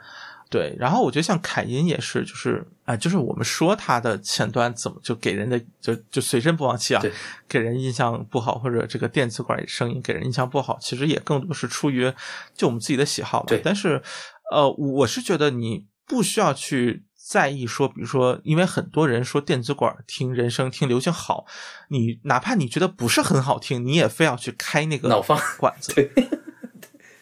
[0.57, 7.11] 对，然后我觉得像凯音也是，就是啊、就是我们说它的前端怎么就给人的就就随身播放器啊对，
[7.49, 12.13] 给人印象不好，或者这个电子管声音给人印象不好，其实也更多是出于
[12.55, 13.47] 就我们自己的喜好嘛。
[13.49, 14.01] 对但是
[14.53, 17.05] 呃，我是觉得你不需要去。
[17.27, 21.47] 在意说，比如说，因为很多人说电子管听人声、听流行好，
[21.89, 25.95] 你哪怕你觉得不是很好听，你也非要去开那个脑放管子。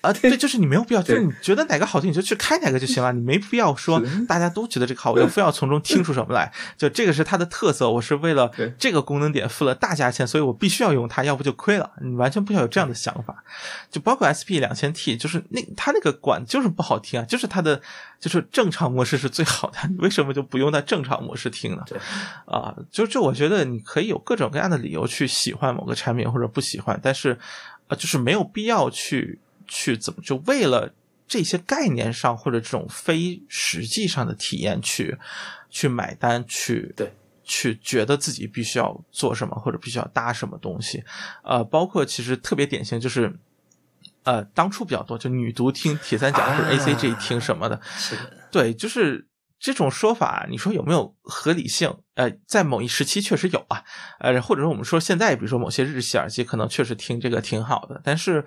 [0.02, 6.52] 对啊， 对，就是你没有必要，就是你觉得哪个好听你就去开哪个就行了，你没必要说大家都觉得这个好，我就非要从中听出什么来。
[6.76, 11.88] 就这个是它的特色，我是为了这个功能点付了大价钱，所以我必须要用它，要不就亏了。
[12.02, 13.44] 你完全不需要有这样的想法。
[13.90, 17.80] 就包括 SP 两千 T，就是那它那个管就是不好听啊，就是它的
[18.18, 21.84] 就是正常模式是最好的，你为什么就不用在正常模式听呢？
[22.46, 27.38] 啊，就就我觉得你可以有各种各样的理由去喜欢某个产品或者不喜欢，但是
[27.86, 29.38] 啊，就是没有必要去。
[29.74, 30.94] 去怎么就为了
[31.26, 35.16] 这些概念上或者这种非实际上的体验去
[35.70, 37.10] 去买单去对
[37.42, 41.02] 去觉得自己必须要做什么或者必须要搭什么东西，
[41.42, 43.34] 呃，包括其实特别典型就是
[44.24, 49.26] 呃当初比较多就女读听铁三角或者 A C G 听什么的，是的，对，就是
[49.58, 51.96] 这种说法，你说有没有合理性？
[52.14, 53.82] 呃，在某一时期确实有啊，
[54.20, 58.44] 呃，或者说我们说现在比如说某些日系耳机可能确实听这个挺好的，但是。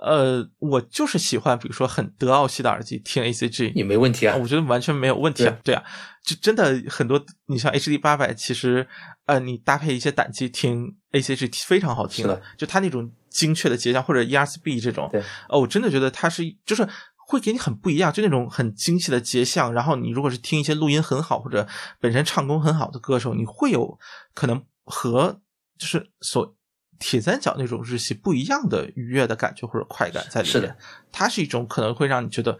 [0.00, 5.82] 呃，我就是喜欢，比如说很德奥系的耳机听 A C G 也没问题啊，我觉得完全没有问题啊，对啊，
[6.24, 8.86] 就真的很多，你像 H D 八百，其实
[9.26, 16.88] 呃，你搭配一些胆机听 A C G 非常好听的，就它那种精确的结像或者 E R S B 这种，对，哦，我真的觉得它是就是
[17.26, 21.66] 会给你很不一样，就那种很精细的结像，然后你如果是听一些录音很好或者
[21.98, 23.98] 本身唱功很好的歌手，你会有
[24.32, 25.40] 可能和
[25.76, 26.54] 就是所。
[26.98, 30.76] 铁三角那种日系不一样的愉悦的感觉或者快感在里面，是的，
[31.12, 32.58] 它是一种可能会让你觉得，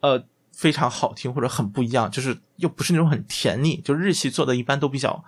[0.00, 5.24] 呃，非常好听或者很不一样，就是又不是那种很甜腻，就日系做的一般都比较，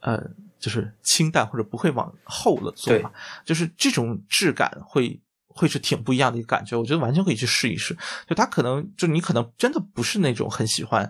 [0.00, 0.22] 呃，
[0.58, 3.10] 就是清淡或者不会往厚了做嘛，
[3.44, 5.20] 就是这种质感会。
[5.54, 7.96] 会是挺不一样的一个感觉，我觉得完全可以去试一试。
[8.28, 11.08] 就他可能，就你可能真的不是那种很喜欢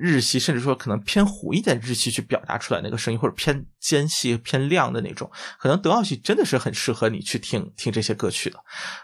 [0.00, 8.58] 日系，甚至说可能偏糊一点日系去表达出来那个声音，或者偏尖细、偏亮的那种，可能德奥系真的是很适合你去听听这些歌曲的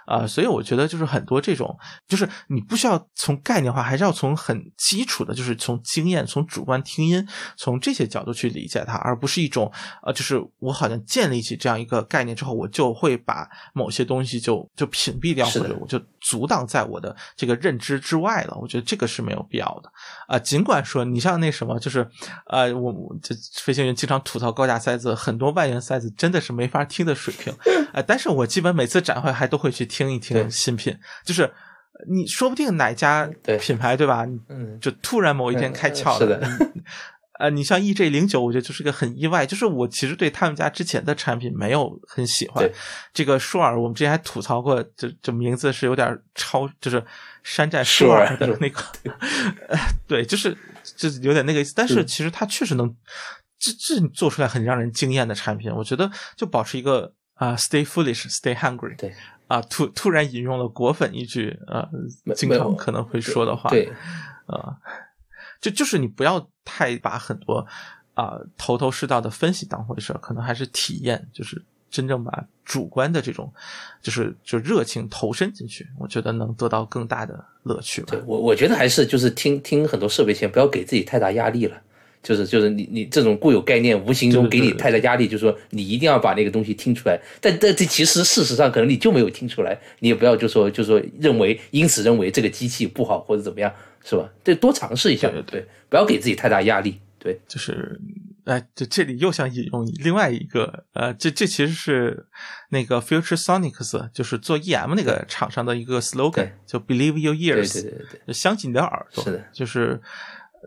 [0.07, 0.27] 啊。
[0.27, 1.79] 所以我觉得就是很多这种，
[2.09, 7.29] 就是你不需要从概念化，还是要从很基础的，就是从经验、从主观听音、
[7.59, 9.71] 从这些角度去理解它，而不是一种
[10.03, 14.62] 呃，就是我好像建立起这样一个概念之后，我就会把某些东西就。
[14.77, 18.57] 就屏蔽掉，或者我就阻挡在我的这个认知之外了。
[18.61, 19.91] 我觉得这个是没有必要的
[20.27, 20.39] 啊。
[20.39, 22.09] 尽管说你像那什么，就是
[22.47, 27.53] 呃，我这飞行员经常吐槽高价塞子，很多万元塞子真的是没法听的水平
[27.93, 28.03] 啊。
[28.07, 31.53] 但是我基本每次展会还都会去听一听新品，就是
[32.11, 33.29] 你说不定哪家
[33.61, 34.27] 品牌对吧？
[34.49, 36.41] 嗯，就突然某一天开窍了。
[37.39, 39.47] 呃，你像 E J 零九，我觉得就是个很意外。
[39.47, 42.69] 就是我其实对他们家之前的产品没有很喜欢。
[43.13, 47.03] 这个舒尔，我们之前还吐槽过，这这名字是有点超，就是
[47.43, 48.83] 山寨舒尔的那个。
[50.07, 50.57] 对，就是
[50.97, 51.73] 就是有点那个意思。
[51.75, 52.95] 但是其实它确实能，
[53.59, 55.73] 这这做出来很让人惊艳的产品。
[55.73, 58.97] 我觉得就保持一个啊，Stay foolish, Stay hungry。
[58.99, 59.15] 对
[59.49, 61.89] 啊，突突然引用了果粉一句呃，
[62.35, 63.71] 经常可能会说的话。
[63.71, 63.91] 对
[64.47, 64.77] 啊。
[65.61, 67.67] 就就是你不要太把很多
[68.15, 73.53] 啊头头是道的分析当回事儿可能还是体验，就是真正把主观的这种，
[74.01, 78.03] 就是就热情投身进去，我觉得能得到更大的乐趣。
[78.03, 81.83] 对我我觉得还是就是听听很多设备前，不要给自己太大压力了。
[82.23, 87.21] 就是就是你你这种固有概念，无形中给你太大压力，就是说你一定要把那个东西听出来。
[87.41, 93.73] 但但这其实事实上可能你就没有听出来，你也不要就说就说认为因此认为这个机器不好或者怎么样。
[94.05, 94.29] 是吧？
[94.43, 96.99] 对，多尝试一下，对对，不要给自己太大压力。
[97.21, 98.01] 对，就是，
[98.47, 102.27] 哎，这这里又想引用另外一个，呃，这这其实是
[102.71, 109.23] 那个 Future Sonics，就是做 EM 那个厂商的一个 slogan，就 Believe your ears，对对对对，相信你的耳朵。
[109.23, 110.01] 是的，就是，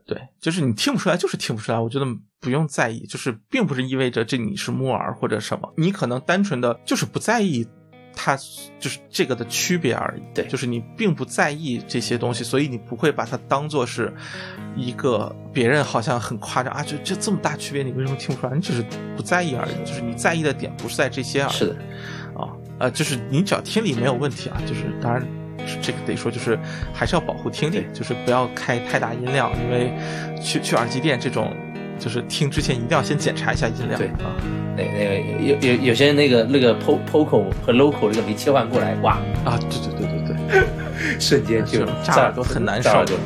[0.05, 1.80] 对，就是你听不出来，就是听不出来。
[1.80, 2.05] 我觉得
[2.39, 7.67] 不用在意，就是并不是意味着这你是木耳或者什么，你可能单纯的就是不在意。
[8.17, 8.34] 它
[8.80, 14.09] 就是这个的区别而已，对，就是你并不在意这些东西，所以你不会把它当做是
[14.73, 18.55] 一个别人好像很夸张啊，就就这么大区别，你为什么听不出来？
[18.55, 18.81] 你只是
[19.17, 21.51] 不在意而已，就是你在意的点不是在这些而已。
[21.51, 21.76] 是的，
[22.39, 25.22] 啊，呃，就是你只要听力没有问题啊，就是当然
[25.81, 26.57] 这个得说，就是
[26.93, 29.91] 还是要保护听力，就是不要开太大音量，因为
[30.41, 31.51] 去去耳机店这种。
[31.97, 33.97] 就是听之前一定要先检查一下音量。
[33.97, 34.35] 对啊，
[34.75, 39.13] 那那个有有有些那个那个 po poco 和 local 那个没切换过来，哇
[39.45, 40.63] 啊，对对对对对，
[41.21, 42.89] 瞬间就炸耳朵很难受。
[42.89, 43.17] 是的，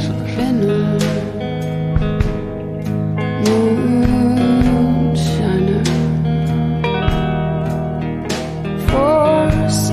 [0.00, 1.17] 是的。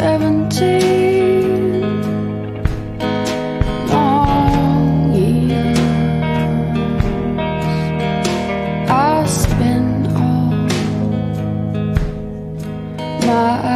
[0.05, 1.81] seventeen
[3.89, 5.79] long years.
[8.87, 10.53] I spent all
[13.25, 13.74] my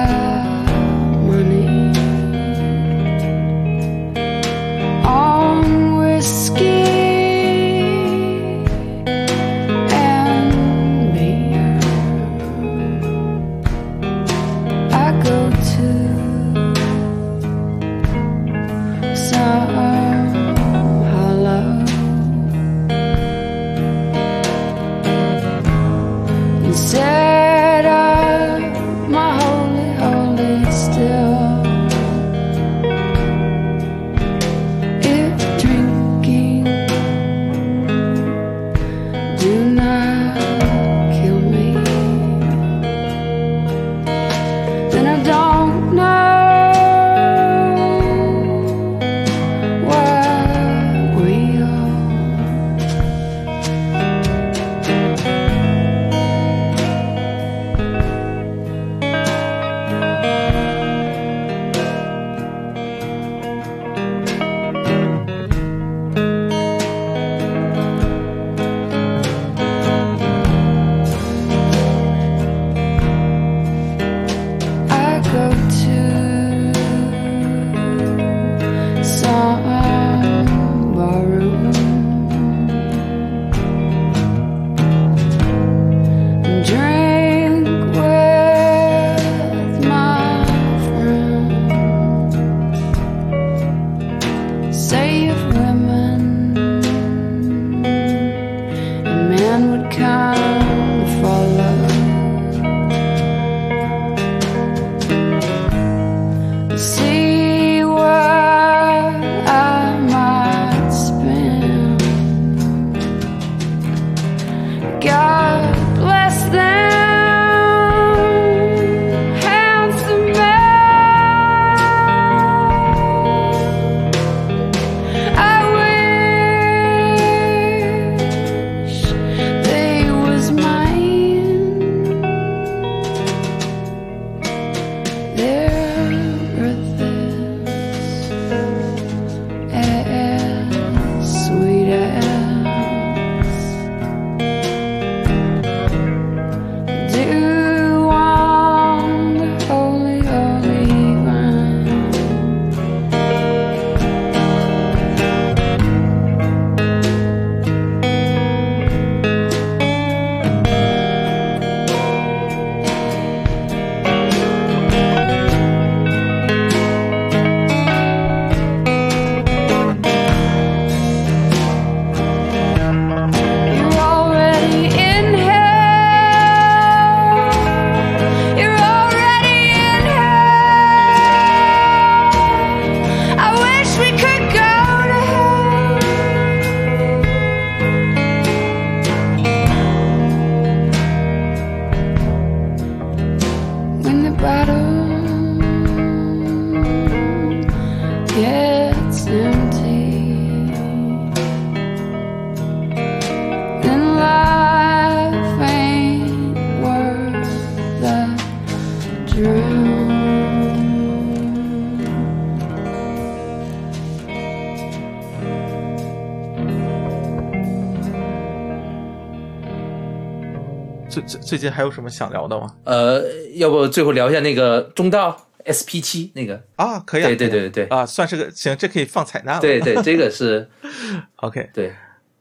[221.49, 222.75] 最近还有什么想聊的吗？
[222.83, 223.23] 呃，
[223.55, 225.35] 要不最后聊一下那个中道
[225.65, 226.61] SP 七那个？
[226.75, 227.85] 啊，可以啊，对对对对对。
[227.87, 229.59] 啊，算是个行，这可以放采纳了。
[229.59, 230.69] 对对，这个是，
[231.37, 231.67] OK。
[231.73, 231.91] 对。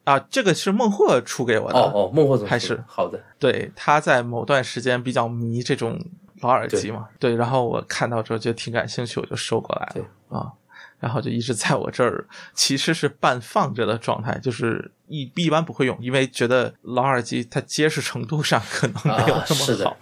[0.04, 1.78] 啊，这个是孟获出给我的。
[1.78, 2.78] 哦哦，孟获总还是。
[2.86, 5.98] 好的，对，他在某段时间比较迷这种
[6.42, 10.02] 老耳机嘛，对，然后我看到之后就挺感兴趣，我就收过来对。
[10.02, 10.52] 了啊，
[10.98, 19.96] 然后就一直在我这儿，其实是半放着的状态，就是一一般不会用，因为觉得老耳机它结实程度上可能没有那么好，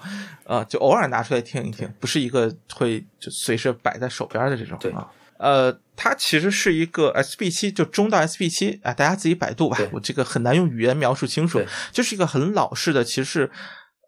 [0.46, 5.08] 啊，就偶尔拿出来听一听，不是一个会就随时摆在手边的这种啊。
[5.38, 11.60] 呃，它其实是一个 SB 七，就中到 SB 七啊，大家自己百度吧，我这个很难用语言描述清楚，
[11.92, 13.50] 就是一个很老式的，其实是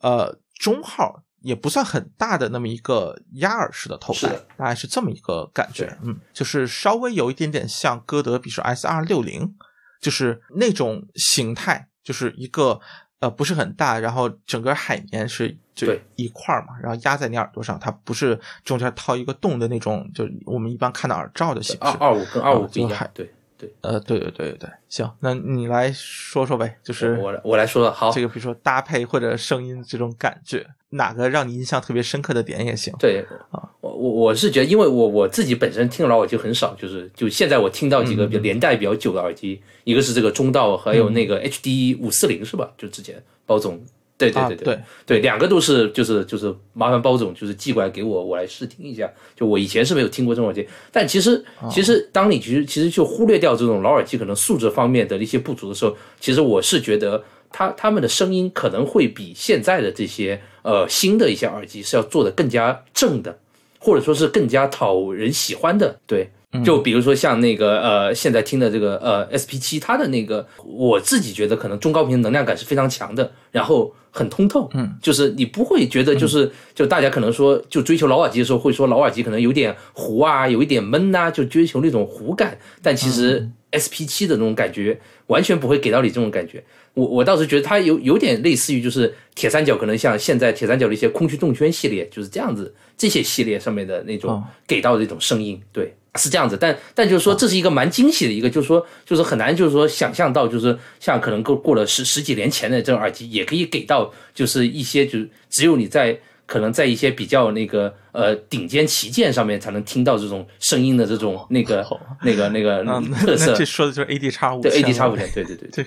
[0.00, 9.54] 呃中号也不算很大的那么一个压耳式的头戴，大概是这么一个感觉，嗯，就是稍微有一点点像歌德，比如说 S 二六零，
[9.98, 12.78] 就是那种形态，就是一个
[13.20, 21.80] 呃不是很大，然后整个海绵是就一块儿嘛，然后压在你耳朵上，它不是中间掏一个洞的那种，就我们一般看到耳罩的形式。
[21.80, 32.94] 二二五跟二五不一样，对对，呃，对对对对对，行，那你来说说呗，就是我来我来说好这个，比如说搭配或者声音这种感觉，哪个让你印象特别深刻的点也行。
[32.98, 42.70] 对啊，我我我是觉得，因为我我自己本身听老耳机很少，就是就现在我听到几个比较年代比较久的耳机，一个是这个中道，还有那个 HD 五四零是吧？
[42.78, 43.84] 就之前包总，
[44.18, 49.10] 对对对啊对对，两个都是就是就是麻烦包总就是寄过来给我，我来试听一下。
[49.34, 57.24] 就我以前是没有听过这种耳机，但其实其实当你其实其实就忽略掉这种老耳机可能素质方面的一些不足的时候，其实我是觉得。
[57.50, 63.38] 它他们的声音可能会比现在的这些呃新的一些耳机是要做的更加正的，
[63.78, 65.98] 或者说是更加讨人喜欢的。
[66.06, 66.28] 对，
[66.62, 86.64] 就比如说像那个呃现在听的这个呃 SP 七，它的那个我自己觉得可能中高频能量感是非常强的，然后很通透，嗯，就是你不会觉得就是、就大家可能说就追求老耳机的时候会说老耳机可能有点糊啊，有一点闷呐、就追求那种糊感，但其实 SP 七的那种感觉完全不会给到你这种感觉。
[86.94, 96.56] 我我倒是觉得它有有点类似于就是铁三角，可能像现在铁三角的一些空虚动圈系列，就是这样子，这些系列上面的那种给到的一种声音，对，是这样子。
[96.60, 106.18] 但但就是说这是一个蛮惊喜的一个，就是说就是很难就是说想象到，就是像可能过过了十十几年前的这种耳机，也可以给到就是一些就是只有你在。
[106.48, 111.86] 可能在一些比较那个呃顶尖旗舰上面才能听到这种声音的这种那个
[112.24, 112.82] 那个那个
[113.20, 115.84] 特色，这说的就是 AD 叉五对 AD 叉五千，对对对对。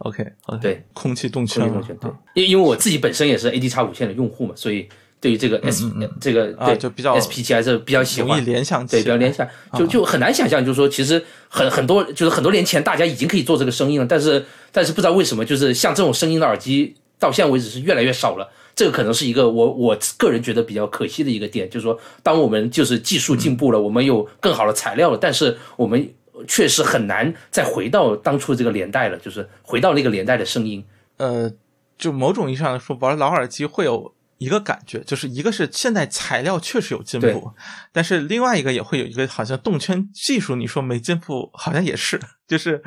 [0.00, 0.82] OK OK 对。
[0.94, 4.88] 空气动圈嘛空气动圈，对，因因为我自己本身也是 AD 叉五线的用户嘛，所以
[5.24, 5.90] 对于这个 S、
[6.20, 18.46] 这个啊对就比较 SPG 还是比较喜欢容易，联想起对，比较联想，就就很难想象，就是说，其实很很多，就是很多年前大家已经可以做这个声音了，但是但是不知道为什么，就是像这种声音的耳机，到现在为止是越来越少了。
[18.76, 26.06] 这个可能是一个我我个人觉得比较可惜的一个点，就是说，当我们就是技术进步了，我们有更好的材料了，但是我们
[26.46, 30.84] 确实很难再回到当初这个年代了，就是回到那个年代的声音。
[31.16, 31.50] 呃，
[31.96, 34.12] 就某种意义上来说，玩老耳机会有
[34.44, 37.52] 一个感觉，就是一个是现在材料确实有进步，
[37.92, 42.82] 但是另外一个也会有一个好像动圈技术，你说没进步，好像也是，就是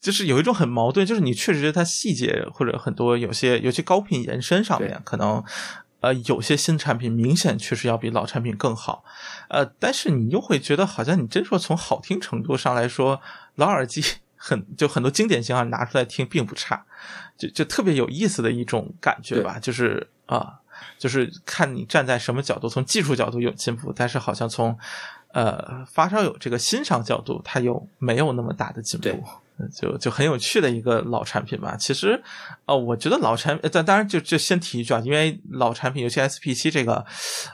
[0.00, 5.42] 就是有一种很矛盾，就是你确实觉得它细节或者很多有些尤其高频延伸上面可能。
[6.02, 9.04] 呃，有些新产品明显确实要比老产品更好，
[9.48, 13.20] 呃，但是你又会觉得好像你真说从好听程度上来说，
[13.54, 14.02] 老耳机
[14.34, 16.84] 很就很多经典型号拿出来听并不差，
[17.38, 20.58] 就就特别有意思的一种感觉吧，就是啊、
[20.98, 24.76] 就是看你站在什么角度，从技术角度有进步，但是好像从
[25.32, 29.22] 呃发烧友这个欣赏角度，它又没有那么大的进步
[29.72, 31.76] 就就很有趣的一个老产品吧。
[31.76, 32.20] 其实，
[32.64, 37.04] 呃，我觉得老产，呃但当然就就先提一句啊，因为老产品，尤其 SP 七这个，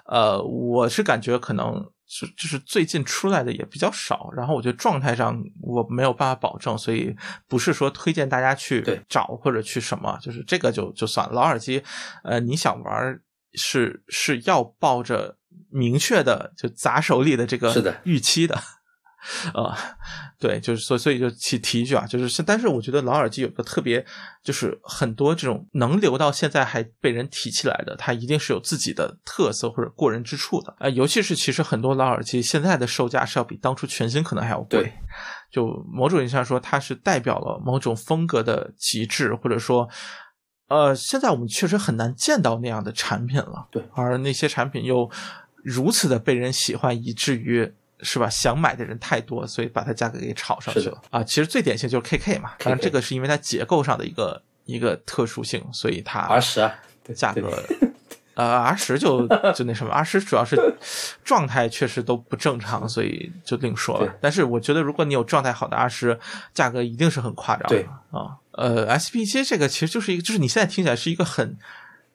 [0.07, 7.15] 呃，我是感觉可能是就是最近出来的也比较少，然后我觉得状态上我没有办法保证，所以
[7.47, 11.35] 不是说推荐大家去找或者去什么，就是这个就就算了。
[11.35, 11.83] 老耳机，
[12.25, 13.23] 呃，你想玩儿
[13.53, 15.37] 是是要抱着
[15.71, 18.59] 明确的就砸手里的这个预期的。
[19.53, 19.75] 呃，
[20.39, 24.05] 对，就是所以所以就提提一句啊，就是是，但是我觉得老耳机有个特别，
[24.45, 30.75] 就是很多这种能留到现在还被人提起来的，它一定是有自己的特色或者过人之处的。
[30.79, 34.93] 呃，尤其是其实很多老耳机现在的售价是要比当初全新可能还要贵。
[35.51, 39.89] 就某种意义上说，它是代表了某种风格的极致，或者说，
[40.69, 43.67] 呃，现在我们确实很难见到那样的产品了。
[43.73, 45.11] 对而那些产品又
[45.65, 51.23] 如此的被人喜欢，以至于是吧，想买的人太多，所以把它价格给炒上去了啊。
[51.25, 56.71] 其实最典型就是 KK 嘛，当然这个是因为它结构上的一个一个特殊性，所以它 R 十
[57.15, 57.63] 价格。
[58.35, 60.57] 呃，R 十就就那什么，R 十主要是
[61.25, 64.15] 状态确实都不正常，所以就另说了。
[64.21, 66.21] 但是我觉得，如果你有状态好的 R 十，
[66.55, 67.85] 价格一定是很夸张的
[68.17, 68.39] 啊。
[68.53, 71.59] 呃，SP 七这个其实就是一个，就是你现在听起来是一个很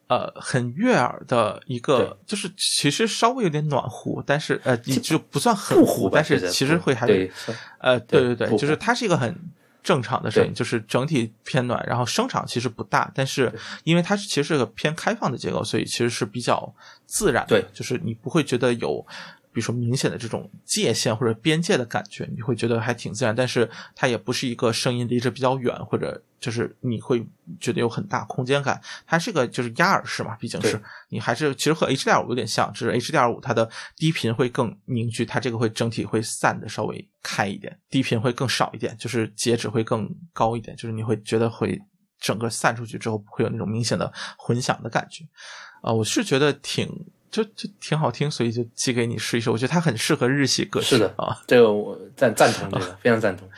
[0.07, 7.31] 呃很悦耳的一个，就是其实稍微有点暖乎，但是呃你就不算很不糊吧但是其实会还是
[7.79, 9.35] 呃，对对对对，就是它是一个很
[9.81, 13.51] 正常的声音，就是整体偏暖，然后声场其实不大，但是
[13.83, 16.73] 因为它是其实是个偏开放的结构，所以其实是比较
[17.05, 17.65] 自然的，对。
[17.73, 19.05] 就是你不会觉得有。
[19.51, 27.25] 比如说明显的这种界限或者边界的感觉，你会觉得还挺自然，但是它也不是一个声音离着比较远，或者就是你会
[27.57, 28.81] 觉得有很大空间感。
[29.07, 41.79] 它是个就是压耳式嘛，毕竟是你还是其实和 HDR 五有点像，只是 HDR 五它的低频会更凝聚，它这个会整体会散的稍微开一点，低频会更少一点，就是截止会更高一点，就是你会觉得会
[42.19, 45.23] 整个散出去之后不会有那种明显的混响的感觉。
[45.81, 46.87] 啊、我是觉得挺
[47.29, 49.49] 就就挺好听，所以就寄给你试一试。
[49.49, 53.49] 我觉得它很适合日系歌曲是的啊，这个我赞赞同这个， 非常赞同。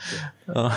[0.46, 0.72] 嗯呃，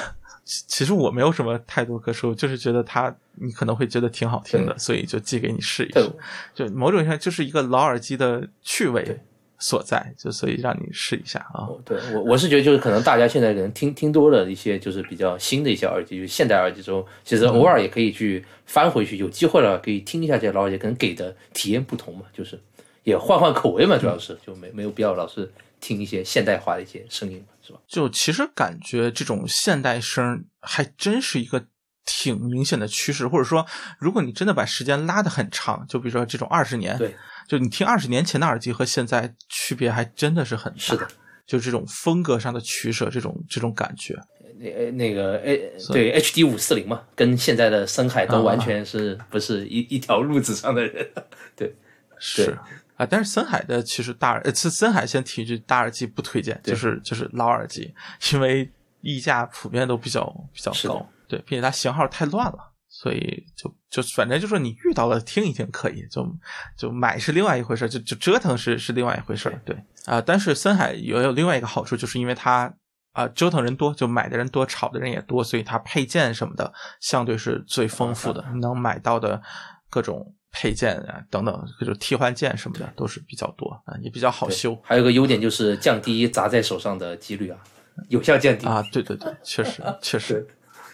[0.50, 6.12] 其其实我没有什么太多可说，就是觉得它你可能会觉得挺好听的，所以就寄给你试一对试。
[6.56, 9.20] 就某种意义上就是一个老耳机的趣味
[9.60, 11.70] 所在，就所以让你试一下啊。
[11.86, 22.60] 对我我是觉得就是可能大家现在可能听听多了一些就是比较新的一些耳机，就是现代耳机中，其实偶尔也可以去翻回去，有机会了可以听一下这些老耳机，可能给的体验不同嘛，就是
[23.04, 27.80] 也换换口味嘛，主要是就没没有必要老是听一些现代化的一些声音，是吧？
[27.88, 31.66] 就其实感觉这种现代声还真是一个
[32.06, 33.66] 挺明显的趋势，或者说，
[34.00, 37.14] 如果你真的把时间拉得很长，就比如说这种二十年，对，
[37.48, 41.08] 就你听二十年前的耳机和现在区别还真的是很大，是的，
[41.46, 44.20] 就这种风格上的取舍，这种这种感觉，
[44.58, 51.08] 那呃那个诶，对 HD 五四零嘛，跟现在的深海都完全是不是一一条路子上的人？
[51.56, 51.74] 对，
[52.20, 52.58] 是
[53.00, 57.94] 啊，但是森海的其实大耳，呃，森森海先提一句，大耳机不推荐，就是就是老耳机，
[58.34, 58.70] 因为
[59.00, 62.74] 溢价普遍都比较比较高，对，并且它型号太乱了。
[62.92, 66.28] 所以就就反正就说你遇到了听一听可以，就
[66.76, 72.74] 就买是另外一回事，就就折腾是是另外一回事，对啊、但是森海也有另外一个好处，就是因为它
[73.14, 79.42] 啊、折腾人多，就买的人多，炒的人也多，所以它配件什么的相对是最丰富的，能买到的
[79.90, 87.58] 各种配件啊等等就是替换件什么的都是比较多啊，也比较好修还有个优点就是降低砸在手上的几率啊，
[88.08, 88.66] 有效降低。
[88.66, 88.84] 啊。
[88.92, 90.48] 对对对，确实确实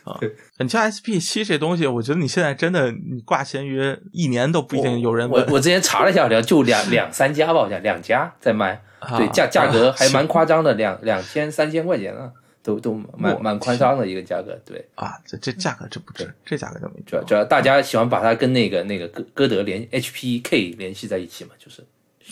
[0.03, 0.19] 啊，
[0.59, 5.43] 你像 SP 七这东西，我觉得你现在真的你挂闲鱼一年都不一定有人问。
[5.47, 12.31] 我我之前查了一下，好像就两两三家吧，好像两家在卖，啊对价价格啊还蛮夸张的，两两千三千块钱啊，
[12.65, 14.83] 都都蛮蛮夸张的一个价格，对。
[14.95, 21.85] 啊，这这价格这不值，这价格就没主要主要大家喜欢把它跟那个那个歌歌德联 HPK 联系在一起嘛，就是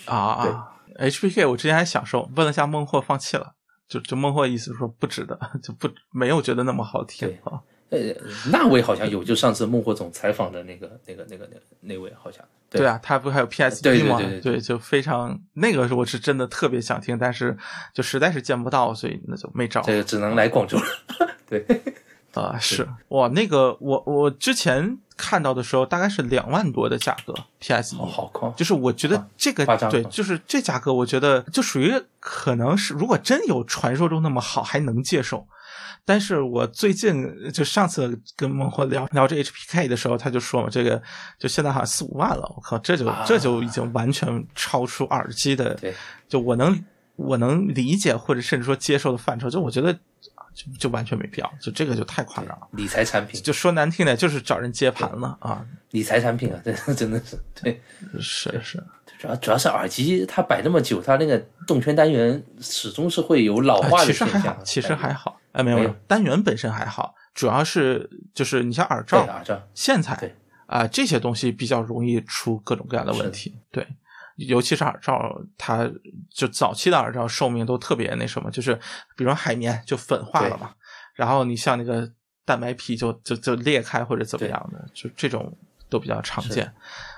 [0.06, 3.54] 啊啊！HPK 我之前还享受，问了下孟获，放弃了。
[3.88, 7.62] 就就孟获意思说不值得， 就不没有觉得那么好听啊。
[7.94, 8.16] 呃
[8.52, 13.46] 那位好像有，就上次孟获总采访的那个那个那个那那位好像对对啊，他不还有
[13.82, 14.18] 对吗？
[14.18, 17.56] 对对对就非常那个是我是真的特别想听，但是
[17.94, 19.82] 就实在是见不到，所以那就没找。
[19.82, 20.84] 这个只能来广州了。
[21.48, 21.64] 对，
[22.34, 35.48] 啊、是哇，那个我我之前看到的时候大概是两万多的价格 PS 一、哦，好高，就是我觉得这个对，就是这价格，我觉得就属于可能是如果真有传说中那么好，还能接受。
[36.06, 41.02] 但是我最近就上次跟孟获聊聊这 HPK 的时候，他就说嘛，这个
[41.40, 45.94] 就现在好像四五万了，我靠，这就、啊这就已经完全超出耳机的，对，
[46.28, 46.84] 就我能
[47.16, 49.94] 我能理解或者甚至说接受的范畴，就我觉得
[50.54, 52.68] 就就完全没必要，就这个就太夸张了。
[52.72, 55.66] 理财产品，就说难听点，就是找人接盘了啊！
[55.92, 57.82] 理财产品啊，真真的是对。
[58.20, 58.84] 是是，
[59.18, 64.56] 主要主要是耳机它摆那么久，它那个动圈单元始终是会有老啊化其实还的现象。
[64.56, 70.36] 好，其实还好，哎，没有没有，单元本身还好，主要是就是你像耳罩、耳罩，线材对。
[70.66, 73.88] 啊、这些东西比较容易出各种各样的问题，对。
[74.38, 75.88] 尤其是耳罩，它
[76.34, 78.74] 就早期的耳罩寿命都特别那什么，就是
[79.16, 80.72] 比如说海绵就粉化了嘛，
[81.14, 82.10] 然后你像那个
[82.44, 85.56] 蛋白皮就就就裂开或者怎么样的，就这种
[85.88, 86.74] 都比较常见。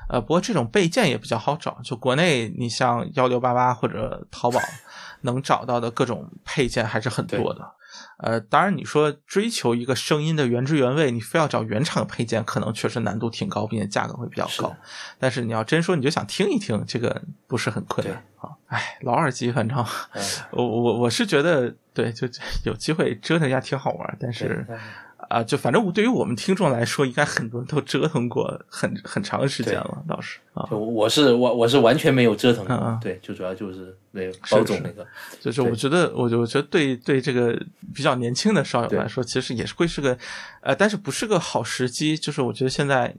[0.09, 4.59] 呃，不过这种备件也比较好找，就国内你像幺六八八或者淘宝
[5.21, 7.71] 能找到的各种配件还是很多的。
[8.17, 14.75] 呃，当然你说追求一个声音的原汁原味，你非要找原厂配件，可能确实难度挺高，并且价格会比较高是。
[15.19, 18.49] 但是你要真说你就想听一听，这个不是很困难啊。
[18.67, 19.77] 哎，老耳机反正
[20.13, 22.27] 嗯我我我是觉得对，就
[22.63, 24.77] 有机会折腾一下挺好玩，但是对
[25.17, 35.05] 啊，就反正对于我们听众来说，应该很多人都折腾过很很长时间了，倒是啊，就我是我我是完全没有折腾过，嗯嗯对，就主要就是那个包总那个，
[35.39, 37.59] 就是我觉得，我就我觉得对对这个
[37.93, 40.17] 比较年轻的少友来说，其实也是会是个，
[40.61, 42.15] 呃，但是不是个好时机。
[42.17, 43.13] 就是我觉得现在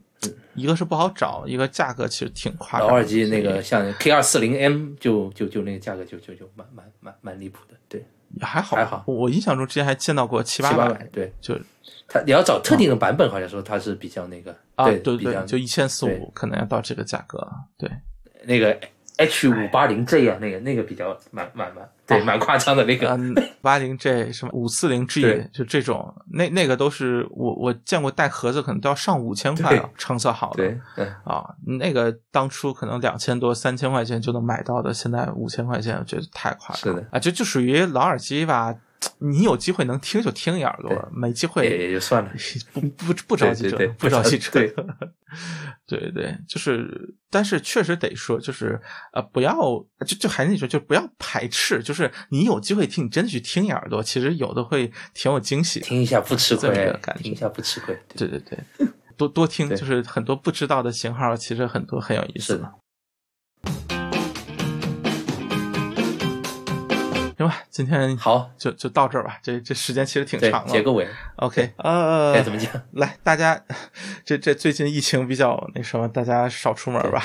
[0.55, 2.93] 一个是不好找，一个价格其实挺夸张的。
[2.93, 8.07] 老耳机那个像 K 二四零 M 就就就那个价格就就就蛮蛮蛮蛮离谱的，对，也
[8.41, 9.03] 还好，还好。
[9.07, 11.57] 我我印象中之前还见到过七八百对，就
[12.07, 17.45] 它你要找特定的版本，好像说它是比较那个，啊，对对对，就一千四对五，可能要到这个价格。
[17.77, 17.89] 对，
[18.43, 18.77] 那个
[19.17, 25.21] H 五八零 J 啊，那个那个比较蛮蛮蛮对蛮夸张的那个，嗯，八零 J 什么五四零 G，
[25.51, 30.57] 就这种，那那个都是我我见过带盒子，可能都要上五千块了对，成色好的。
[30.57, 31.45] 对，嗯，啊，
[31.79, 37.01] 那个当初可能两千多、三千块钱就能买到的，现在五千块钱，我觉得太夸张了。
[37.01, 37.07] 是的。
[37.11, 38.73] 啊，就就属于老耳机吧，
[39.19, 42.31] 你有机会能听就听一耳朵，没机会也就算了，
[42.73, 44.73] 不不不着急折对对对，不着急折对。
[45.85, 48.79] 对 对，就是，但是确实得说，就是
[49.13, 49.53] 呃，不要
[50.05, 55.79] 就就还是那句，就不要排斥，就是你有机会听，你真的去听一耳朵，其实有的会挺有惊喜。
[55.81, 56.69] 听一下不吃亏
[57.01, 58.87] 感，觉听一下不吃亏，对对对对，
[59.17, 62.63] 多多听，就是很多不知道的型号，其实很多很有意思
[67.37, 70.71] 行吧，今天好，就就到这儿吧，这这时间其实挺长，了。
[70.71, 72.71] 结个尾，OK，呃，该怎么讲？
[72.93, 73.61] 来，大家，
[74.25, 77.23] 这这最近疫情比较那什么，大家少出门吧。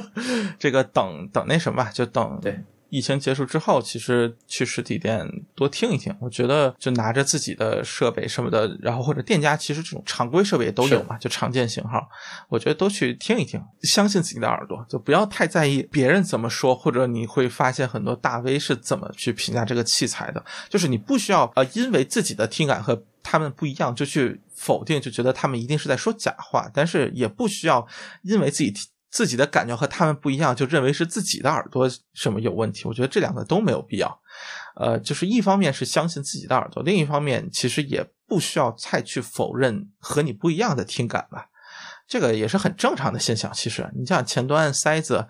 [0.60, 6.14] 这个等等那什么吧，就等对疫情结束之后，其实去实体店多听一听。
[6.20, 12.08] 我觉得就拿着自己的设备什么的，然后或者店家其实这种常规设备也都有嘛，就常见型号，
[12.48, 27.86] 我觉得都去听一听，相信自己的耳朵，就不要太在意别人怎么说，或者你会发现很多大 V 是怎么去评价这个器材的，就是你不需要呃因为自己的听感和他们不一样就去否定，就觉得他们一定是在说假话，但是也不需要
[28.22, 32.84] 因为自己听自己的感觉和他们不一样，就认为是自己的耳朵什么有问题。
[32.86, 34.20] 我觉得这两个都没有必要。
[34.76, 41.48] 呃，就是一方面是相信自己的耳朵，另一方面其实也不需要太去否认和你不一样的听感吧。
[42.08, 43.50] 这个也是很正常的现象。
[43.52, 45.26] 其实，你像前端塞子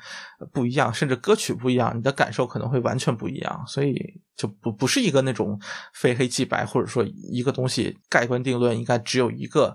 [0.53, 3.65] 不一样，甚至歌曲不一样，你的感受可能会完全不一样。
[3.67, 5.59] 所以就不不是一个那种
[5.95, 9.75] 非黑即白，或者说一个东西盖棺定论应该只有一个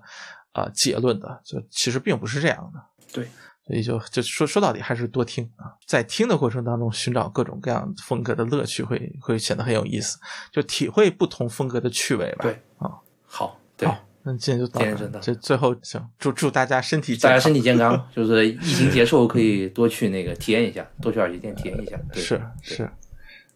[0.53, 2.79] 呃结论的，就其实并不是这样的。
[3.11, 3.27] 对，
[3.67, 10.17] 所以就就说说到底还是多听啊，在听的过程当中寻找各种各样风格的乐趣会，会显得很有意思，
[10.51, 12.43] 就体会不同风格的趣味吧。
[12.43, 12.91] 对啊，
[13.25, 21.97] 好，对好，那今天就到这这最后行，祝祝大家身体健大，家身体健康，就是疫情结束可以多去那个体验一下，多去耳机店体验一下。
[22.11, 22.89] 对 是是。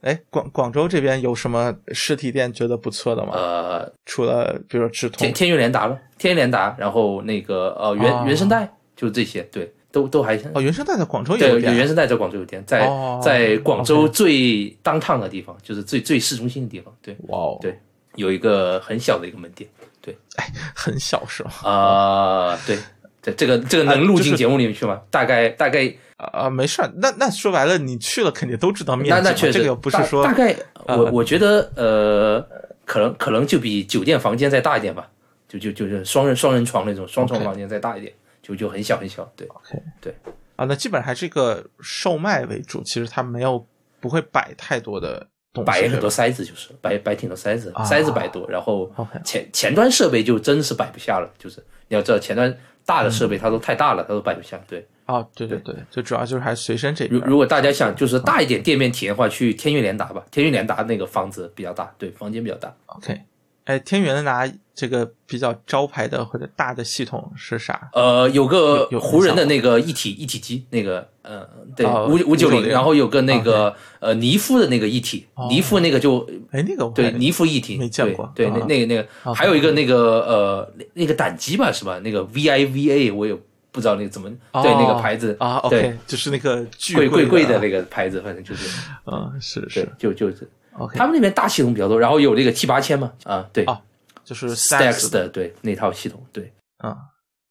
[0.02, 3.32] 哎，广广州这边有什么实体店觉得不错的吗？
[3.34, 17.80] 呃，除了比如说智通天，天悦联达了，天悦联达，然后那个呃原、哦原生态，就这些，对，都都还哦，原生态在广州也对，有店原生态在广州有店，在、哦在广州最当趟的地方，就是最最市中心的地方，对，哇哦，对
[18.15, 19.69] 有一个很小的一个门店，
[20.01, 21.51] 对，哎很小是吗？
[21.63, 22.77] 啊、对，
[23.22, 24.99] 对，这个这个能录进节目里面去吗？
[25.09, 30.53] 大概大概，啊、没事儿，那那说白了，你去了肯定都知道面积，那那确实，这个不是说大概，
[30.88, 32.45] 呃我我觉得呃，
[32.84, 35.07] 可能可能就比酒店房间再大一点吧，
[35.47, 38.11] 就就就是双人双人床那种双床房间再大一点，
[38.45, 40.13] 就就很小很小，对，OK，对。
[40.55, 43.65] 啊，那基本上还是一个售卖为主，其实它没有
[43.99, 48.89] 不会摆太多的东西，摆很多塞子，就是摆摆挺多塞子，啊塞子摆多，然后
[49.23, 51.57] 前前端设备就真是摆不下了，就是
[51.88, 52.55] 你要知道前端
[52.85, 54.57] 大的设备它都太大了，它都摆不下。
[54.67, 62.73] 对，啊，对对对，就主要就是还是随身这边如如果大家想就是大一点店面体验的话，去天悦联达吧，天悦联达那个房子比较大，对，房间比较大。
[62.85, 63.19] OK，
[63.65, 67.89] 哎，天元拿这个比较招牌的或者大的系统是啥？
[67.93, 81.97] 呃，有个湖人的那个一体一体机，那个呃，对，哦五五九零，590然后有个那个呃尼夫的那个一体，尼夫那个就哎，那个对，尼夫一体没见过对，那那个那个，还有一个那个呃，那那个胆机吧，是吧？
[81.99, 83.34] 那个 VIVA 我也
[83.72, 88.69] 不知道那个怎么对那个牌子啊对，OK，就是那个巨贵贵贵的的那个牌子，反正就是
[89.06, 90.47] 嗯，是是，就就是
[90.77, 93.81] ，OK，他们那边大系统比较多，然后有那个 T 八千嘛，啊，对啊
[94.26, 96.97] 就是 Stax 的，的对那套系统，对啊，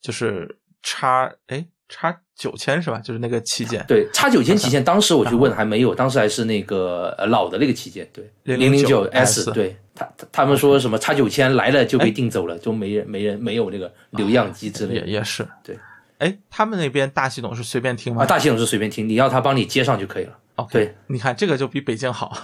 [0.03, 2.99] 就是叉哎叉九千是吧？
[2.99, 15.07] 就是那个旗舰，对，叉九千旗舰，当时我去问还没有，当时还是那个呃老的那个旗舰，对零零九 S 对他他他们说什么叉九千来了就被订走了，就没人没人没有那个留样机之类的。
[15.07, 15.79] 也也是，对。
[16.19, 18.23] 哎，他们那边大系统是随便听吗？
[18.23, 20.39] 啊，大系统是随便听，你要他帮你接上就可以了。
[20.57, 22.37] OK，对，你看这个就比北京好。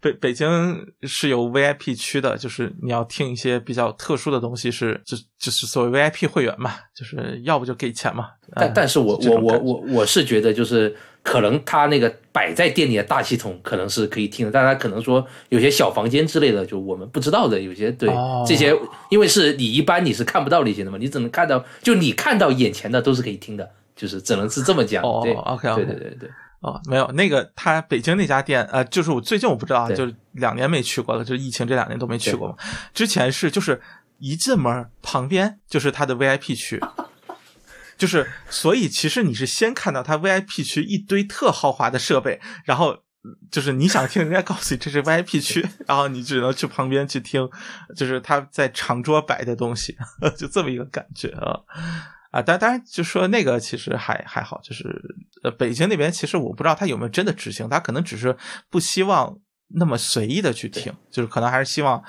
[0.00, 8.28] 北北京是有 VIP 区的，就是你要听一些比较特殊的东西是，就就是所谓 VIP 会员嘛，就是要不就给钱嘛。
[8.54, 18.74] 但嗯但是我我我我我是觉得就是可能他那个摆在店里的大系统可能是可以听的，但他可能说有些小房间之类的，就我们不知道的，有些对、哦这些，
[19.10, 25.04] 因为是你一般你是看不到那些的嘛，你只能看到就你看到眼前的都是可以听的，就是只能是这么讲。
[25.04, 26.30] 哦对 OK，OK 对对对对。
[26.60, 32.54] 哦，没有那个他北京那家店，呃，就是我最近我不知道啊，就是两年没去过了，就是疫情这两年都没去过嘛。
[32.92, 33.80] 之前是就是
[34.18, 36.78] 一进门旁边就是他的 VIP 区，
[37.96, 42.98] 就是所以其实你是先看到他 VIP 区一堆特豪华的设备，然后
[43.50, 47.48] 就是你想听人家告诉你这是 VIP 区，然后你只能去旁边去听，
[47.96, 49.96] 就是他在长桌摆的东西，
[50.36, 51.60] 就这么一个感觉啊。
[52.30, 54.88] 啊，当当然就说那个其实还还好，就是
[55.42, 58.36] 呃北京那边其实我不知道他有没有真的执行，他可能只是
[58.70, 59.36] 不希望
[59.74, 62.02] 那么随意的去听，就是可能还是希望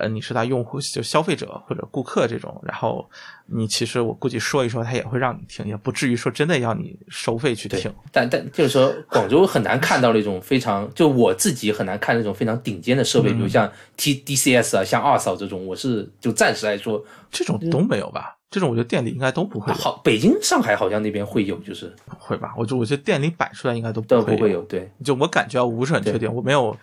[0.00, 3.08] 呃你是他用户就消费者或者顾客这种，然后
[3.46, 7.92] 你其实我估计说一说他也会让你听，也不至于说真的要你收费去听。
[8.12, 18.35] 但但就是说，广州很难看到那种非常，就我自己很难看那种非常顶尖的设备，比如像 T D C S 啊，像二嫂这种，我是就暂时来说，这种都没有吧？
[18.48, 22.54] 这种我觉得店里应该都不会有，好，北京、上海好像那边会有，就是会吧？
[22.56, 24.90] 我就我觉得店里摆出来应该都会都不会有，对。
[25.04, 26.76] 就我感觉啊，我不是很确定，我没有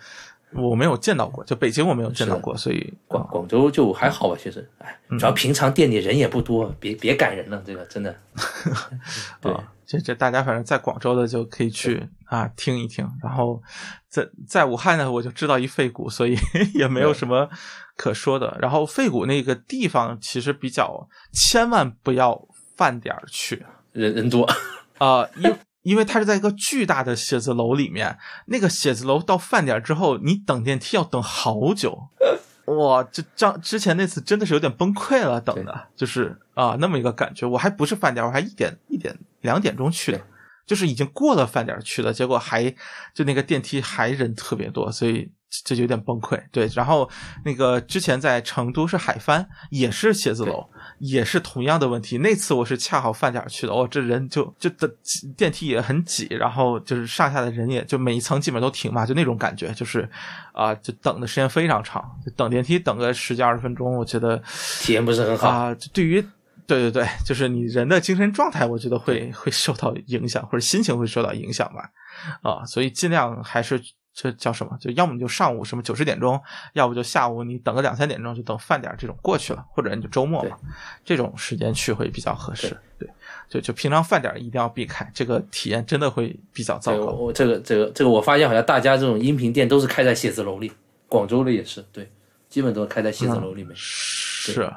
[0.52, 8.14] 我没有见到过，就北京我没有见到过，所以广广州就还好吧，其实，哎，嗯主要平常店里人也不多，别别赶人了，这个真的。
[9.40, 13.62] 对啊，这这大家反正在广州的就可以去啊听一听，然后
[14.08, 16.36] 在在武汉呢，我就知道一废谷，所以
[16.74, 17.48] 也没有什么
[17.96, 18.56] 可说的。
[18.60, 24.48] 然后废谷那个地方其实比较，千万不要饭点儿去人人多，
[24.98, 32.08] 啊、因因为它是在一个巨大的写字楼里面，那个写字楼到饭点儿之后，你等电梯要等好久。
[32.66, 37.46] 哇，这张之前那次真的是有点崩溃了，等的就是啊那么一个感觉。
[37.46, 40.20] 我还不是饭点儿，我还一点一点两点钟去的，
[40.66, 42.74] 就是已经过了饭点儿去了，结果还
[43.14, 45.30] 就那个电梯还人特别多，所以
[45.64, 46.42] 这就有点崩溃。
[46.50, 47.08] 对，然后
[47.44, 50.68] 那个之前在成都是海帆，也是写字楼，
[50.98, 52.18] 也是同样的问题。
[52.18, 54.90] 那次我是恰好饭点儿去的，哦，这人就就等
[55.36, 60.08] 电梯也很挤，然后就是上下的人也就每一层基本都停嘛，就那种感觉，就是
[60.52, 64.42] 啊、就等的时间非常长，就等电梯等个十几二十分钟，我觉得
[64.80, 65.48] 体验不是很好。
[65.50, 66.24] 啊、就对于
[66.66, 71.90] 对对对，就是你人的精神状态，我觉得会会受到影响，或者心情会受到影响吧。
[72.42, 73.80] 啊，所以尽量还是
[74.14, 74.76] 这叫什么？
[74.80, 76.40] 就要么你就上午什么九十点钟，
[76.72, 80.56] 要不就下午你等个两三点钟，就等饭点儿这种过去了，或者你就周末嘛，
[81.04, 82.74] 这种时间去会比较合适。
[82.98, 83.08] 对，
[83.48, 87.06] 就就平常饭点儿一定要避开，这个体验真的会比较糟糕。
[87.12, 90.72] 我这个这个这个，我发现好像大家这种音频店都是开在写字楼里，
[91.08, 92.10] 广州的也是，对，
[92.48, 93.72] 基本都是开在写字楼里面。
[93.74, 94.72] 是，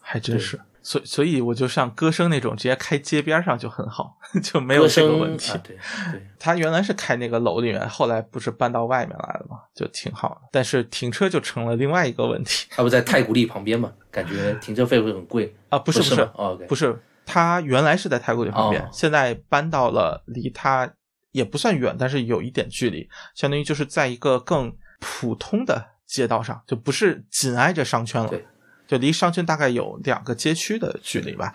[0.00, 0.58] 还真是。
[0.84, 5.50] 所以所以我就像歌声那种，直接开街边上就很好， 就没有这个问题。
[5.50, 5.76] 啊，对
[6.12, 10.42] 对，他原来是开那个楼里面，后来不是搬到外面来了嘛，就挺好的。
[10.52, 12.66] 但是停车就成了另外一个问题。
[12.70, 15.56] 他不在太古里旁边嘛，感觉停车费会很贵。
[15.70, 16.66] 啊，不是不是不是哦，OK。
[16.66, 18.88] 不是，他原来是在太古里旁边，哦。
[18.92, 20.92] 现在搬到了离他
[21.32, 24.70] 也不算远，但是有一点距离，相当于就是在一个更
[25.00, 28.28] 普通的街道上，就不是紧挨着商圈了。
[28.28, 28.46] 对，
[28.86, 31.52] 就离商圈大概有两个街区的距离吧。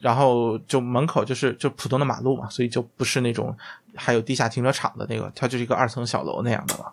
[0.00, 3.56] 然后就门口就是就普通的马路嘛，所以就不是那种
[3.96, 6.92] 还有地下停车场的那个，它就是一个二层小楼那样的了。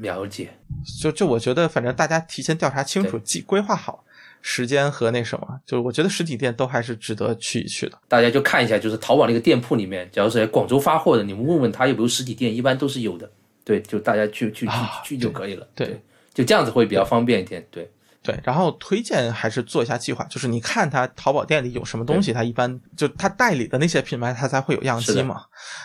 [0.00, 0.52] 了解，
[1.00, 4.02] 就就我觉得，反正大家提前调查清楚，计规划好
[4.40, 7.98] 时间和那什么，就我觉得实体店都还是值得去一去的。
[8.08, 13.30] 大家就看一下，就是淘宝那个店铺里面，假如是在广州发货的，你们问问他有没有实体店，一般都是有的。
[13.64, 15.68] 对，就大家去去去啊去就可以了。
[15.74, 16.00] 对
[16.32, 17.64] 就这样子会比较方便一点。
[17.70, 17.88] 对，
[18.26, 25.44] 对，然后推荐还是做一下计划，就是你看他淘宝店里有什么东西，他一般就他代理的那些品牌，他才会有样机嘛，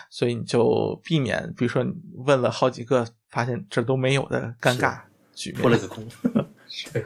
[0.09, 1.93] 所以你就避免，比如说你
[2.25, 4.99] 问了好几个，发现这都没有的尴尬
[5.35, 5.61] 局面。
[5.61, 6.05] 破了个空。
[6.67, 6.87] 是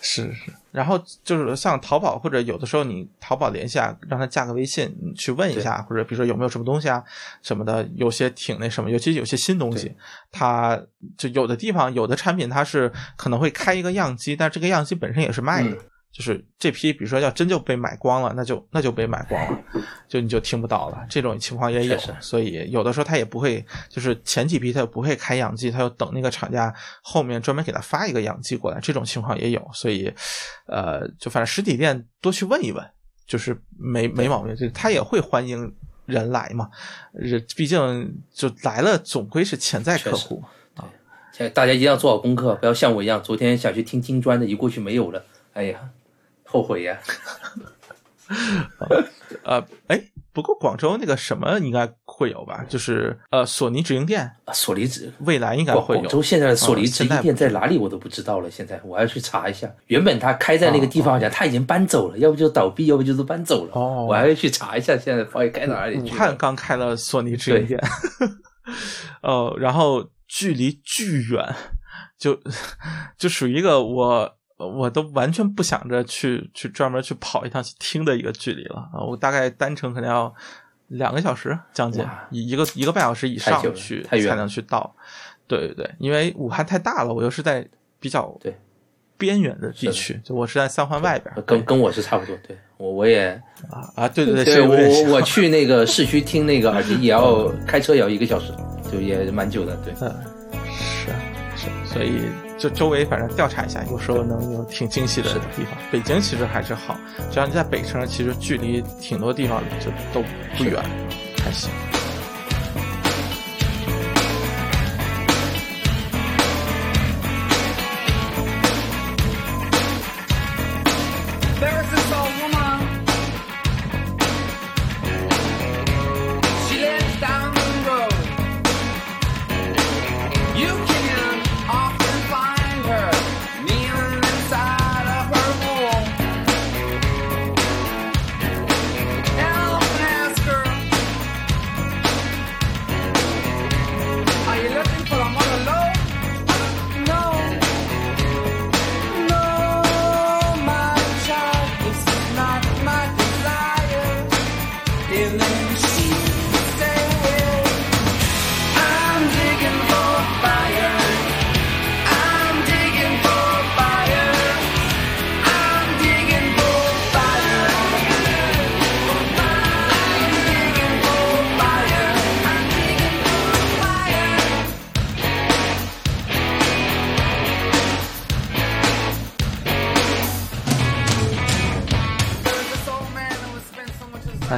[0.00, 7.02] 是是，然后就是像淘宝或者有的时候你淘宝联系啊，让他加个微信，你去问一下，或者比如说有没有什么东西啊
[7.40, 9.96] 什么的，有些挺那什么，尤其有些新东西，
[10.30, 10.78] 它
[11.16, 15.70] 就有的地方有的产品它是可能会开一个样机，但这个样机本身也是卖的。
[15.70, 15.78] 嗯
[16.16, 19.62] 就是这批，比如说要真就被买光了，那就那就被买光了，
[20.08, 21.04] 就你就听不到了。
[21.10, 29.62] 这种情况也有，所以有的时候他也不会，就是前几批他不会开样机，他要等那个厂家后面专门给他发一个样机过来，这种情况也有。
[29.74, 30.10] 所以，
[30.68, 32.82] 呃，就反正实体店多去问一问，
[33.26, 35.70] 就是没没毛病，就他也会欢迎
[36.06, 36.70] 人来嘛。
[37.12, 40.42] 人毕竟就来了，总归是潜在客户
[40.76, 40.88] 啊。
[41.52, 45.22] 大家一定要做好功课，不要像我一样，昨天想去听金砖的，一过去没有了，
[45.52, 45.90] 哎呀，
[46.46, 46.98] 后悔呀。
[49.44, 50.02] 呃，哎，
[50.32, 52.64] 不过广州那个什么应该会有吧？
[52.68, 55.84] 就是呃，索尼直营店，啊索尼直未来应该会有。
[55.86, 59.72] 广广州现在的索尼直营店在哪里我都不知道了，现在我还要去查一下。
[59.86, 63.70] 原本他开在那个地方，好像他已经搬走了，要不就倒闭，要不就是搬走了。
[63.74, 66.08] 哦我还要去查一下，现在到底开哪里武？
[66.08, 67.80] 汉刚开了索尼直营店，
[69.22, 71.54] 呃， 然后距离巨远，
[72.18, 72.36] 就
[73.16, 79.04] 就属于一个我我都完全不想着去去专门去跑一趟去听的一个距离了啊！
[79.06, 80.34] 我大概单程可能要
[80.88, 84.94] 两个小时，将近一一个一个半小时以上去太远才能去到。
[85.46, 87.68] 对对对，因为武汉太大了，我又是在
[88.00, 88.56] 比较对
[89.18, 91.42] 边缘的地区，就我是在三环外边儿。
[91.42, 93.28] 跟跟我是差不多，对我我也
[93.70, 98.52] 啊啊，对对对，我我 去那个市区听那个耳机也要开车也要一个小时，
[98.90, 99.94] 就也蛮久的，对。
[100.00, 100.10] 嗯，
[100.74, 101.12] 是
[101.56, 102.22] 是，所以
[102.58, 105.76] 就周围反正调查一下，有时候能有挺惊喜的地方。
[105.90, 106.98] 北京其实还是好，
[107.30, 110.26] 只要你在北城，其实距离挺多地方就都
[110.56, 110.82] 不远，
[111.44, 111.70] 还行。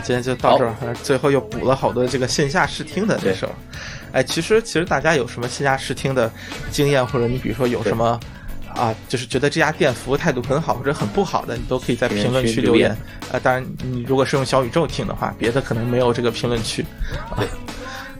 [0.08, 3.52] 今天就到这儿，反正最后又补了好多这个线下试听的这事儿。
[4.12, 6.32] 哎，其实其实大家有什么线下试听的
[6.70, 8.18] 经验，或者你比如说有什么
[8.74, 12.90] 啊，就是觉得这家店服务态度很好或者很不好的，你都可以在评论区留言。
[13.30, 16.82] 啊，当然你如果是用小宇宙听的话，别的可能没有这个评论区。
[17.28, 17.44] 啊，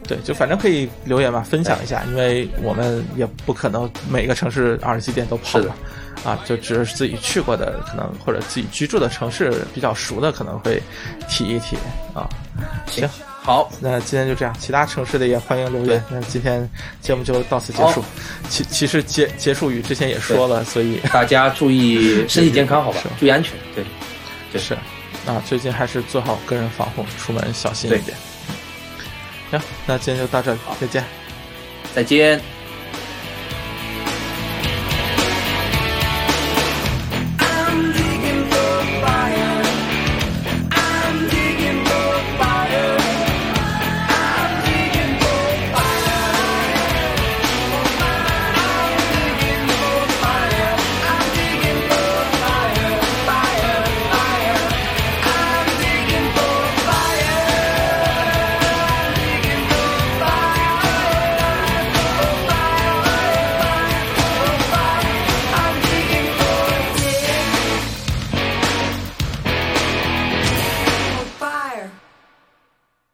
[0.09, 5.75] 对，就反正可以留言嘛，分享一下，因为我们也不可能每个城市二十七店都跑了，
[6.23, 10.81] 啊，就只是自己去过的，可能或者自己居住的城市比较熟的，可能会
[11.29, 11.77] 提一提
[12.15, 12.27] 啊。
[12.87, 13.07] 行，
[13.43, 16.03] 好，那今天就这样，其他城市的也欢迎留言。
[16.09, 16.67] 那今天
[17.01, 18.03] 节目就到此结束。
[18.49, 22.99] 其其实结结束语之前也说了，所以大家注意 身体健康，好吧？
[23.19, 23.85] 注意安全，对，
[24.51, 24.73] 就是
[25.27, 28.17] 啊，最近还是做好个人防护，出门小心一点。
[29.51, 31.03] 行，那今天就到这里，再见。
[31.95, 32.58] 再见。